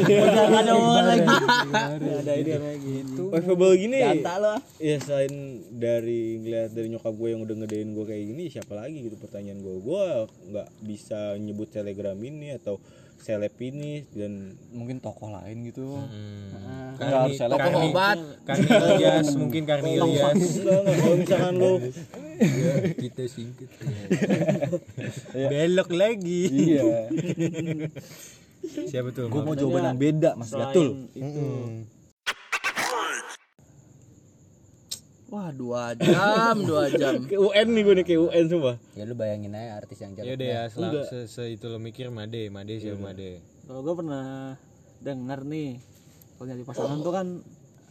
udah 0.02 0.42
nggak 0.48 0.62
ada 0.62 0.72
omongan 0.76 1.04
lagi 1.06 1.28
ada 2.22 2.32
ide 2.38 2.54
lagi 2.56 2.92
itu 3.02 3.22
Wavable 3.28 3.74
gini. 3.76 3.98
Ya 4.82 4.96
selain 5.02 5.64
dari 5.72 6.40
ngeliat 6.42 6.70
dari 6.72 6.88
nyokap 6.92 7.14
gue 7.16 7.28
yang 7.32 7.40
udah 7.42 7.54
ngedein 7.62 7.90
gue 7.94 8.04
kayak 8.06 8.24
gini, 8.32 8.44
siapa 8.52 8.72
lagi 8.76 8.98
gitu 9.08 9.16
pertanyaan 9.18 9.60
gue. 9.60 9.76
Gue 9.82 10.04
nggak 10.52 10.68
bisa 10.84 11.34
nyebut 11.40 11.68
telegram 11.72 12.16
ini 12.20 12.54
atau 12.56 12.78
seleb 13.22 13.54
ini 13.62 14.02
dan 14.10 14.58
mungkin 14.74 14.98
tokoh 14.98 15.30
lain 15.30 15.62
gitu. 15.70 15.94
Hmm. 15.94 16.98
Nggak 16.98 17.18
harus 17.22 17.38
seleb. 17.38 17.58
toko 17.62 17.78
obat. 17.86 18.18
Karni 18.42 18.66
Ilyas 18.98 19.28
mungkin 19.38 19.62
Karni 19.62 19.90
Ilyas. 19.94 20.42
Kalau 20.66 21.14
misalkan 21.14 21.54
lo 21.54 21.72
kita 22.98 23.22
singkit 23.30 23.70
belok 25.30 25.90
lagi. 25.94 26.42
Iya. 26.50 27.06
Siapa 28.90 29.14
tuh? 29.14 29.30
Gue 29.30 29.42
mau 29.46 29.54
jawaban 29.54 29.94
yang 29.94 29.98
beda 29.98 30.30
mas. 30.34 30.50
Gatul 30.50 31.06
itu 31.14 31.42
wah 35.32 35.48
dua 35.48 35.96
jam 35.96 36.60
dua 36.68 36.92
jam. 36.92 37.24
Ke 37.24 37.40
UN 37.40 37.66
nih 37.72 37.82
gue 37.88 37.94
nih 37.96 38.04
ke 38.04 38.14
UN 38.20 38.44
semua. 38.52 38.76
ya 38.92 39.08
lu 39.08 39.16
bayangin 39.16 39.56
aja 39.56 39.80
artis 39.80 40.04
yang 40.04 40.12
ya 40.12 40.28
jelek 40.28 40.36
udah 40.36 40.48
ya 40.52 40.62
selama 40.68 41.00
se, 41.08 41.18
se 41.24 41.42
itu 41.48 41.66
lo 41.72 41.80
mikir 41.80 42.12
Made 42.12 42.52
Made 42.52 42.74
siapa 42.76 43.00
Made? 43.00 43.40
Kalau 43.64 43.80
gue 43.80 43.94
pernah 43.96 44.24
dengar 45.00 45.40
nih 45.48 45.80
kalau 46.36 46.46
nyari 46.52 46.64
pasangan 46.68 46.98
tuh 47.00 47.12
kan 47.16 47.26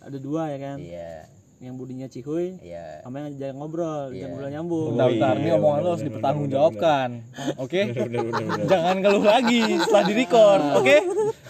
ada 0.06 0.18
dua 0.22 0.54
ya 0.54 0.58
kan? 0.62 0.78
Iya 0.78 1.41
yang 1.62 1.78
budinya 1.78 2.10
cihuy 2.10 2.58
iya. 2.60 3.06
sama 3.06 3.22
yang 3.22 3.38
jarang 3.38 3.62
ngobrol 3.62 4.10
Iya. 4.10 4.18
yang 4.18 4.30
ngobrol 4.34 4.50
nyambung. 4.50 4.90
Oh, 4.90 4.98
Daftar 4.98 5.34
iya, 5.36 5.44
nih 5.44 5.52
omongan 5.54 5.80
lo 5.80 5.90
harus 5.92 6.04
dipertanggungjawabkan. 6.04 7.10
oke? 7.56 7.82
Jangan 8.72 8.96
keluh 9.00 9.22
lagi 9.24 9.60
setelah 9.78 10.04
di 10.04 10.14
record 10.16 10.62
oke? 10.76 10.98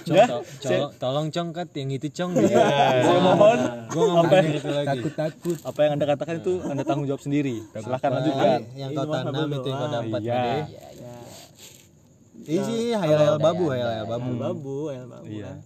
Cong, 0.02 0.18
to- 0.20 0.44
colo- 0.60 0.92
tolong 1.00 1.28
cong 1.30 1.50
kat 1.52 1.70
yang 1.74 1.90
itu 1.90 2.08
cong. 2.10 2.32
Gitu. 2.34 2.52
Saya 2.52 3.20
mohon 3.22 3.60
Gue 3.88 4.06
ngomong 4.06 4.46
itu 4.52 4.70
lagi. 4.70 4.88
takut-takut. 5.00 5.58
apa 5.64 5.80
yang 5.80 5.92
anda 5.96 6.06
katakan 6.06 6.36
itu 6.38 6.54
anda 6.62 6.84
tanggung 6.84 7.08
jawab 7.08 7.22
sendiri. 7.22 7.56
Silahkan 7.72 8.12
lanjutkan. 8.12 8.60
Yang 8.74 8.90
kau 8.92 9.06
tanam 9.08 9.32
itu 9.50 9.68
yang 9.70 9.80
kau 9.80 9.90
dapat 9.90 10.22
Iya. 10.22 10.36
Made. 10.36 10.76
Iya 12.42 12.62
sih, 12.66 12.82
hayal-hayal 12.92 13.38
babu, 13.38 13.64
hayal-hayal 13.70 14.06
babu. 14.10 14.32
Babu 14.36 14.76
ayam 14.90 15.08
babu 15.08 15.30
Iya. 15.30 15.46
kan? 15.46 15.58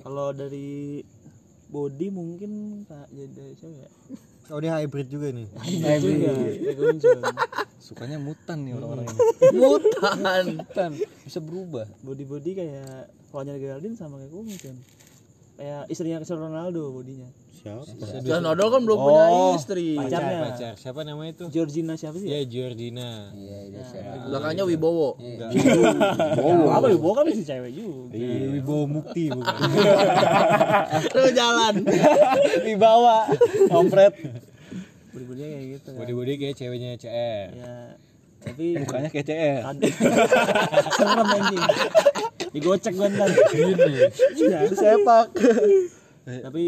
Kalau 0.00 0.26
dari 0.30 1.02
body 1.70 2.06
mungkin 2.10 2.82
tak 2.84 3.06
jadi 3.14 3.54
siapa 3.54 3.76
ya? 3.86 3.90
Oh 4.50 4.58
dia 4.58 4.74
hybrid 4.76 5.06
juga 5.06 5.30
nih. 5.30 5.46
hybrid. 5.86 6.14
Juga 6.18 6.30
kayak 6.34 6.76
Gunjun. 6.76 7.20
sukanya 7.80 8.18
mutan 8.20 8.66
nih 8.66 8.76
orang-orang 8.76 9.06
ini. 9.08 9.18
Mutan. 9.62 10.46
kan 10.74 10.90
bisa 11.24 11.38
berubah. 11.40 11.86
Body 12.02 12.24
body 12.26 12.50
kayak 12.58 13.08
Ronald 13.30 13.58
Geraldine 13.62 13.94
sama 13.94 14.18
kayak 14.18 14.34
Gunjun 14.34 14.76
kayak 15.60 15.92
istrinya 15.92 16.16
Cristiano 16.24 16.48
Ronaldo 16.48 16.88
bodinya 16.88 17.28
Siapa? 17.60 18.40
Odol 18.40 18.68
kan 18.72 18.80
belum 18.88 18.98
punya 18.98 19.24
istri. 19.52 19.92
pacarnya 19.92 20.36
Pacar, 20.48 20.72
siapa 20.80 21.04
namanya 21.04 21.36
itu? 21.36 21.44
Georgina 21.52 21.92
siapa 21.92 22.16
sih 22.16 22.32
Ya? 22.32 22.40
Georgina. 22.48 23.28
iya 23.36 23.58
iya 23.68 23.82
siapa? 23.84 24.32
Belakangnya 24.32 24.64
Wibowo. 24.64 25.20
apa 26.72 26.86
ya 26.88 26.96
bawa 26.96 27.14
kan 27.20 27.24
masih 27.28 27.44
cewek 27.44 27.72
juga. 27.76 28.16
Wibowo 28.56 28.84
Mukti 28.88 29.28
bukan. 29.28 29.56
Terus 31.12 31.30
jalan. 31.36 31.74
dibawa 32.66 33.28
kampret. 33.68 34.14
Body 35.12 35.24
body 35.28 35.42
kayak 35.44 35.66
gitu 35.76 35.88
kan. 35.92 35.98
Body-body 36.00 36.32
kayak 36.40 36.54
ceweknya 36.56 36.90
CR. 36.96 37.48
ya 37.52 37.74
tapi 38.40 38.72
mukanya 38.72 39.12
kayak 39.12 39.26
CR 39.28 39.60
ada 39.68 39.84
serem 40.96 41.28
anjing. 41.28 41.60
Digocek 42.56 42.92
gue 42.96 43.08
ntar. 43.12 43.28
Iya 44.32 44.58
sepak. 44.72 45.26
Tapi 46.24 46.64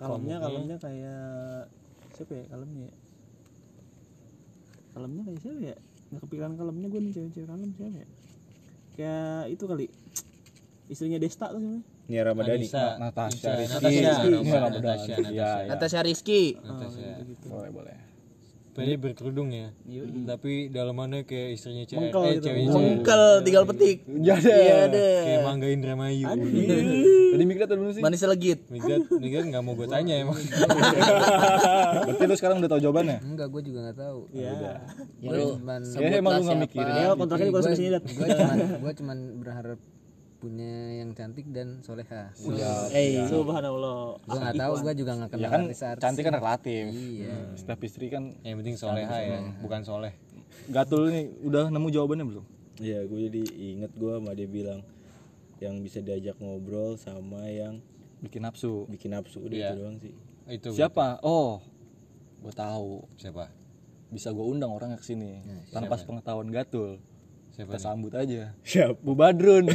kalemnya 0.00 0.36
kalemnya 0.40 0.76
kayak 0.80 1.68
siapa 2.16 2.32
ya 2.32 2.44
kalemnya 2.48 2.88
ya? 2.88 2.94
kalemnya 4.96 5.22
kayak 5.28 5.40
siapa 5.44 5.60
ya 5.60 5.76
nggak 6.10 6.20
kepikiran 6.26 6.52
kalemnya 6.56 6.88
gue 6.88 7.00
nih 7.04 7.12
cewek-cewek 7.14 7.48
kalem 7.52 7.70
siapa 7.76 7.96
ya 8.00 8.06
kayak 8.96 9.42
itu 9.52 9.64
kali 9.68 9.86
istrinya 10.90 11.18
Desta 11.20 11.52
tuh 11.52 11.60
siapa 11.60 11.80
Nia 12.10 12.26
Ramadhani. 12.26 12.66
Anissa. 12.66 12.98
Natasha. 12.98 13.54
Rizky. 13.54 13.70
Natasha. 13.70 13.94
Iya, 13.94 14.10
Natasha. 14.18 15.14
Ramadan. 15.22 15.50
Natasha. 15.70 15.98
Rizky. 16.02 16.42
Boleh 17.46 17.70
boleh 17.70 18.09
Dia 18.72 18.96
berkerudung 18.96 19.48
ya. 19.48 19.74
Tapi 20.24 20.68
dalamannya 20.68 21.22
kayak 21.22 21.48
istrinya 21.52 21.82
CR. 21.82 21.98
Mengkel 22.00 22.22
Eh, 22.22 22.32
gitu. 22.32 22.44
ceweknya 22.44 22.68
CR. 22.68 22.78
Mungkel 22.80 23.22
tinggal 23.42 23.64
petik. 23.66 23.96
jadi 24.06 24.46
Iya 24.46 24.78
deh. 24.86 25.16
Kayak 25.22 25.40
Mangga 25.42 25.68
Indramayu. 25.68 26.26
tadi 27.30 27.44
mikir 27.44 27.62
tadi 27.62 27.76
dulu 27.76 27.90
sih 27.90 28.00
Manis 28.00 28.22
legit. 28.24 28.60
Migat, 28.68 29.06
Migat 29.12 29.44
nggak 29.44 29.62
mau 29.62 29.72
gue 29.72 29.86
tanya 29.86 30.14
emang. 30.18 30.34
berarti 32.00 32.24
lu 32.24 32.34
sekarang 32.34 32.56
udah 32.58 32.68
tahu 32.68 32.80
jawabannya 32.80 33.18
enggak 33.22 33.48
gue 33.48 33.62
juga 33.62 33.78
nggak 33.82 33.98
tahu 33.98 34.20
iya 34.30 34.50
gue 35.20 35.44
cuman 35.54 35.80
Ya, 35.80 36.08
emang 36.16 36.32
lu 36.32 36.42
nggak 36.42 36.60
mikirin. 36.60 36.92
Ya, 36.92 37.08
kontraknya 37.12 37.46
di 37.46 37.54
kosan 37.54 37.72
sini, 37.72 37.88
gue 37.94 38.26
cuman 38.28 38.56
gue 38.78 38.92
cuman 38.94 39.16
berharap 39.36 39.78
punya 40.40 40.72
yang 40.96 41.12
cantik 41.12 41.44
dan 41.52 41.84
soleha. 41.84 42.32
Eh, 42.90 43.20
subhanallah. 43.28 44.16
Gue 44.18 44.38
nggak 44.40 44.56
tahu 44.56 44.72
gue 44.80 44.94
juga 44.96 45.12
nggak 45.14 45.28
ya 45.28 45.34
kenal 45.36 45.50
kan 45.50 45.60
artis-artis. 45.62 46.02
cantik 46.02 46.24
kan 46.24 46.34
relatif. 46.34 46.84
Iya. 46.88 47.34
Setiap 47.54 47.80
istri 47.84 48.06
kan 48.08 48.22
Yang 48.40 48.56
penting 48.58 48.76
soleha 48.76 49.16
ya, 49.20 49.38
bukan 49.60 49.80
soleh. 49.84 50.12
gatul 50.66 51.12
nih 51.12 51.28
udah 51.42 51.68
nemu 51.68 51.88
jawabannya 51.90 52.26
belum? 52.26 52.44
Iya, 52.80 53.04
gue 53.04 53.18
jadi 53.28 53.42
inget 53.76 53.92
gue 53.92 54.12
sama 54.16 54.32
dia 54.32 54.48
bilang 54.48 54.80
yang 55.60 55.76
bisa 55.78 56.00
diajak 56.00 56.40
ngobrol 56.40 56.96
sama 56.96 57.44
yang 57.46 57.84
bikin 58.18 58.40
nafsu. 58.40 58.88
bikin 58.88 59.12
nafsu 59.12 59.38
udah 59.38 59.52
Iya. 59.54 59.68
itu 59.68 59.76
doang 59.76 59.96
sih. 60.00 60.14
Itu 60.48 60.68
siapa? 60.72 61.20
Oh 61.20 61.60
gue 62.40 62.50
tahu. 62.50 63.04
Siapa? 63.14 63.52
bisa 64.10 64.34
gue 64.34 64.42
undang 64.42 64.74
orangnya 64.74 64.98
ke 64.98 65.06
sini 65.06 65.38
tanpa 65.70 65.94
sepengetahuan 65.94 66.50
gatul 66.50 66.98
Siapa? 67.50 67.66
kita 67.66 67.78
nih? 67.78 67.82
sambut 67.82 68.12
aja 68.14 68.54
Siap. 68.62 68.94
Bu 69.02 69.12
Badrun 69.18 69.66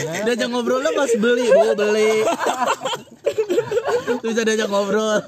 Diajak 0.00 0.48
ngobrolnya 0.48 0.90
pas 0.94 1.10
beli, 1.18 1.50
bawa 1.50 1.74
beli. 1.74 2.22
Terus 4.22 4.32
bisa 4.34 4.42
diajak 4.46 4.68
ngobrol. 4.70 5.18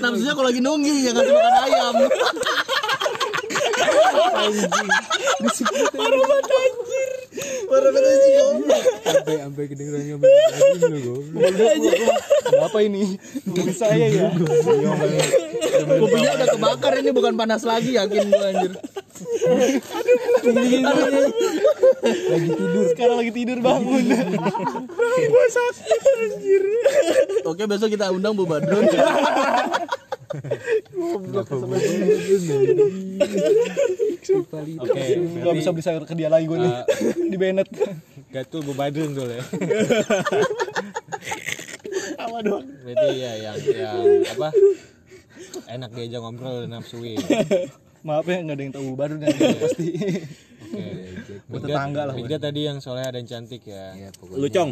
Nafsunya 0.00 0.32
kalau 0.32 0.48
lagi 0.48 0.60
nunggi 0.64 1.08
ya 1.08 1.12
kasih 1.12 1.32
makan 1.36 1.54
ayam. 1.68 1.94
Parah 5.92 6.22
banget 6.24 6.46
anjir. 6.50 6.81
Parah 7.72 7.88
banget 7.88 8.12
anjir. 8.12 8.32
goblok. 8.36 8.84
Sampai 9.02 9.36
sampai 9.40 9.64
kedengeran 9.64 10.20
apa 12.62 12.78
ini 12.84 13.16
saya 13.72 14.06
ya 14.12 14.28
Kopinya 15.96 16.30
udah 16.36 16.48
kebakar 16.52 16.92
ini 17.00 17.10
bukan 17.16 17.32
panas 17.32 17.64
lagi 17.64 17.96
yakin 17.96 18.28
gue 18.28 18.44
anjir. 18.44 18.72
lagi 22.28 22.48
tidur. 22.52 22.84
Sekarang 22.92 23.16
lagi 23.24 23.32
tidur 23.32 23.58
bangun. 23.64 24.04
Oke 27.48 27.62
besok 27.64 27.88
kita 27.88 28.12
undang 28.12 28.36
Bu 28.36 28.44
Badrun. 28.44 28.84
Oke, 34.78 35.02
nggak 35.18 35.54
bisa 35.54 35.68
beli 35.70 35.82
sayur 35.82 36.04
ke 36.04 36.14
dia 36.14 36.28
lagi 36.28 36.46
gue 36.46 36.54
nih 36.54 36.72
di 37.26 37.36
Bennett 37.36 37.68
Gatul 38.30 38.62
Bu 38.62 38.72
Badrun 38.72 39.12
tuh 39.12 39.26
ya. 39.26 39.42
apa 42.16 42.38
dong 42.40 42.62
Berarti 42.82 43.08
ya 43.14 43.32
yang 43.42 43.56
yang 43.58 43.98
apa? 44.30 44.48
Enak 45.68 45.90
diajak 45.92 46.20
ngobrol 46.20 46.64
dan 46.64 46.70
nafsuin. 46.72 47.18
maaf 48.02 48.24
ya 48.24 48.40
nggak 48.40 48.56
ada 48.56 48.62
yang 48.62 48.72
tahu 48.72 48.84
Bu 48.88 48.96
Badrun 48.96 49.20
yang 49.20 49.36
pasti 49.64 49.86
Oke. 50.62 50.84
Buat 51.46 51.60
tetangga 51.62 52.02
lah, 52.06 52.14
Migat 52.14 52.40
tadi 52.40 52.64
yang 52.64 52.78
soleha 52.78 53.10
dan 53.10 53.24
cantik 53.24 53.62
ya. 53.62 53.92
ya 53.92 54.08
pokoknya 54.14 54.38
Lu 54.38 54.48
cong. 54.48 54.70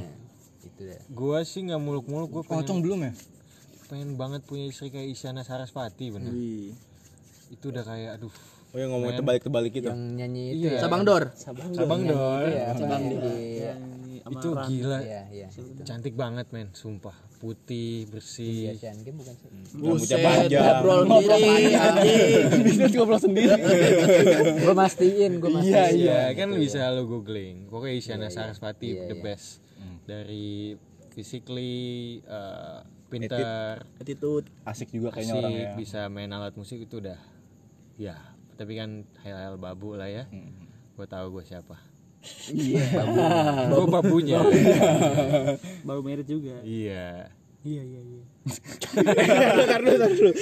itu 0.62 0.80
deh 0.82 1.00
Gua 1.08 1.38
sih 1.42 1.60
nggak 1.62 1.76
muluk-muluk, 1.76 2.28
gua 2.30 2.42
pocong 2.42 2.80
belum 2.80 3.00
ya 3.02 3.12
pengen 3.90 4.14
banget 4.14 4.46
punya 4.46 4.64
istri 4.64 4.88
kayak 4.88 5.10
Isyana 5.10 5.42
Sarasvati 5.42 6.06
bener. 6.08 6.30
Itu 7.50 7.68
udah 7.68 7.82
kayak 7.82 8.10
aduh. 8.16 8.30
Oh 8.70 8.78
yang 8.78 8.94
ngomong 8.94 9.18
terbalik-terbalik 9.18 9.74
gitu. 9.74 9.90
yang 9.90 10.14
nyanyi 10.14 10.54
itu 10.54 10.70
Iya. 10.70 10.78
ya 10.78 10.80
Sabang 10.80 11.02
Dor. 11.02 11.34
Sabang 11.34 12.00
dong. 12.06 12.46
ya 12.46 12.70
Sabang 12.70 13.02
iya 13.10 13.74
Itu 14.30 14.54
gila. 14.54 14.98
iya 15.02 15.22
iya 15.26 15.46
Cantik 15.82 16.14
banget 16.14 16.46
men, 16.54 16.70
sumpah. 16.70 17.10
Putih, 17.42 18.06
bersih. 18.06 18.70
Asian 18.70 19.00
Game 19.02 19.16
bukan 19.18 19.32
sih 19.34 19.48
Buset, 19.74 20.20
panjang. 20.22 20.60
ngobrol 20.60 21.00
diri 21.08 21.72
anjing. 21.74 22.42
bisnis 22.68 22.92
ngobrol 22.94 23.18
sendiri 23.18 23.58
gue 24.62 24.74
mastiin 24.76 25.32
gue 25.40 25.50
mastiin 25.50 25.74
Iya, 25.74 25.84
iya, 25.90 26.20
kan 26.38 26.54
bisa 26.54 26.94
lo 26.94 27.10
googling. 27.10 27.66
Pokoknya 27.66 27.96
Isyana 27.96 28.28
Sarasvati 28.30 29.10
the 29.10 29.18
best. 29.18 29.58
Dari 30.06 30.78
physically 31.10 31.74
uh, 32.22 32.86
pinter, 33.10 33.82
Attitude. 33.98 34.46
asik 34.62 34.94
juga 34.94 35.10
kayaknya 35.10 35.34
asik, 35.34 35.42
orangnya 35.42 35.66
bisa 35.74 36.00
main 36.06 36.30
alat 36.30 36.54
musik 36.54 36.78
itu 36.86 37.02
udah 37.02 37.18
ya 37.98 38.30
tapi 38.60 38.76
kan 38.76 39.08
hal-hal 39.24 39.56
babu 39.56 39.96
lah 39.96 40.04
ya. 40.12 40.28
Gue 40.92 41.08
tahu 41.08 41.40
gue 41.40 41.48
siapa. 41.48 41.80
Iya. 42.52 42.84
Gue 43.72 43.88
babunya. 43.88 44.36
Baru 45.80 46.04
merit 46.04 46.28
juga. 46.28 46.60
Iya. 46.60 47.32
Iya 47.64 47.82
iya 47.88 48.00
iya. 48.04 48.24
Dulu. 50.12 50.32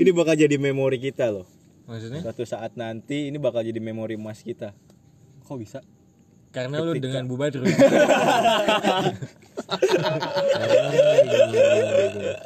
Ini 0.00 0.10
bakal 0.16 0.40
jadi 0.40 0.56
memori 0.56 0.96
kita 0.96 1.28
loh. 1.28 1.44
maksudnya? 1.84 2.24
Suatu 2.24 2.48
saat 2.48 2.72
nanti 2.80 3.28
ini 3.28 3.36
bakal 3.36 3.60
jadi 3.60 3.76
memori 3.76 4.16
emas 4.16 4.40
kita. 4.40 4.72
kok 5.44 5.60
bisa 5.60 5.84
karena 6.56 6.80
lu 6.80 6.96
dengan 6.96 7.28
Bu 7.28 7.36
Badrun 7.36 7.68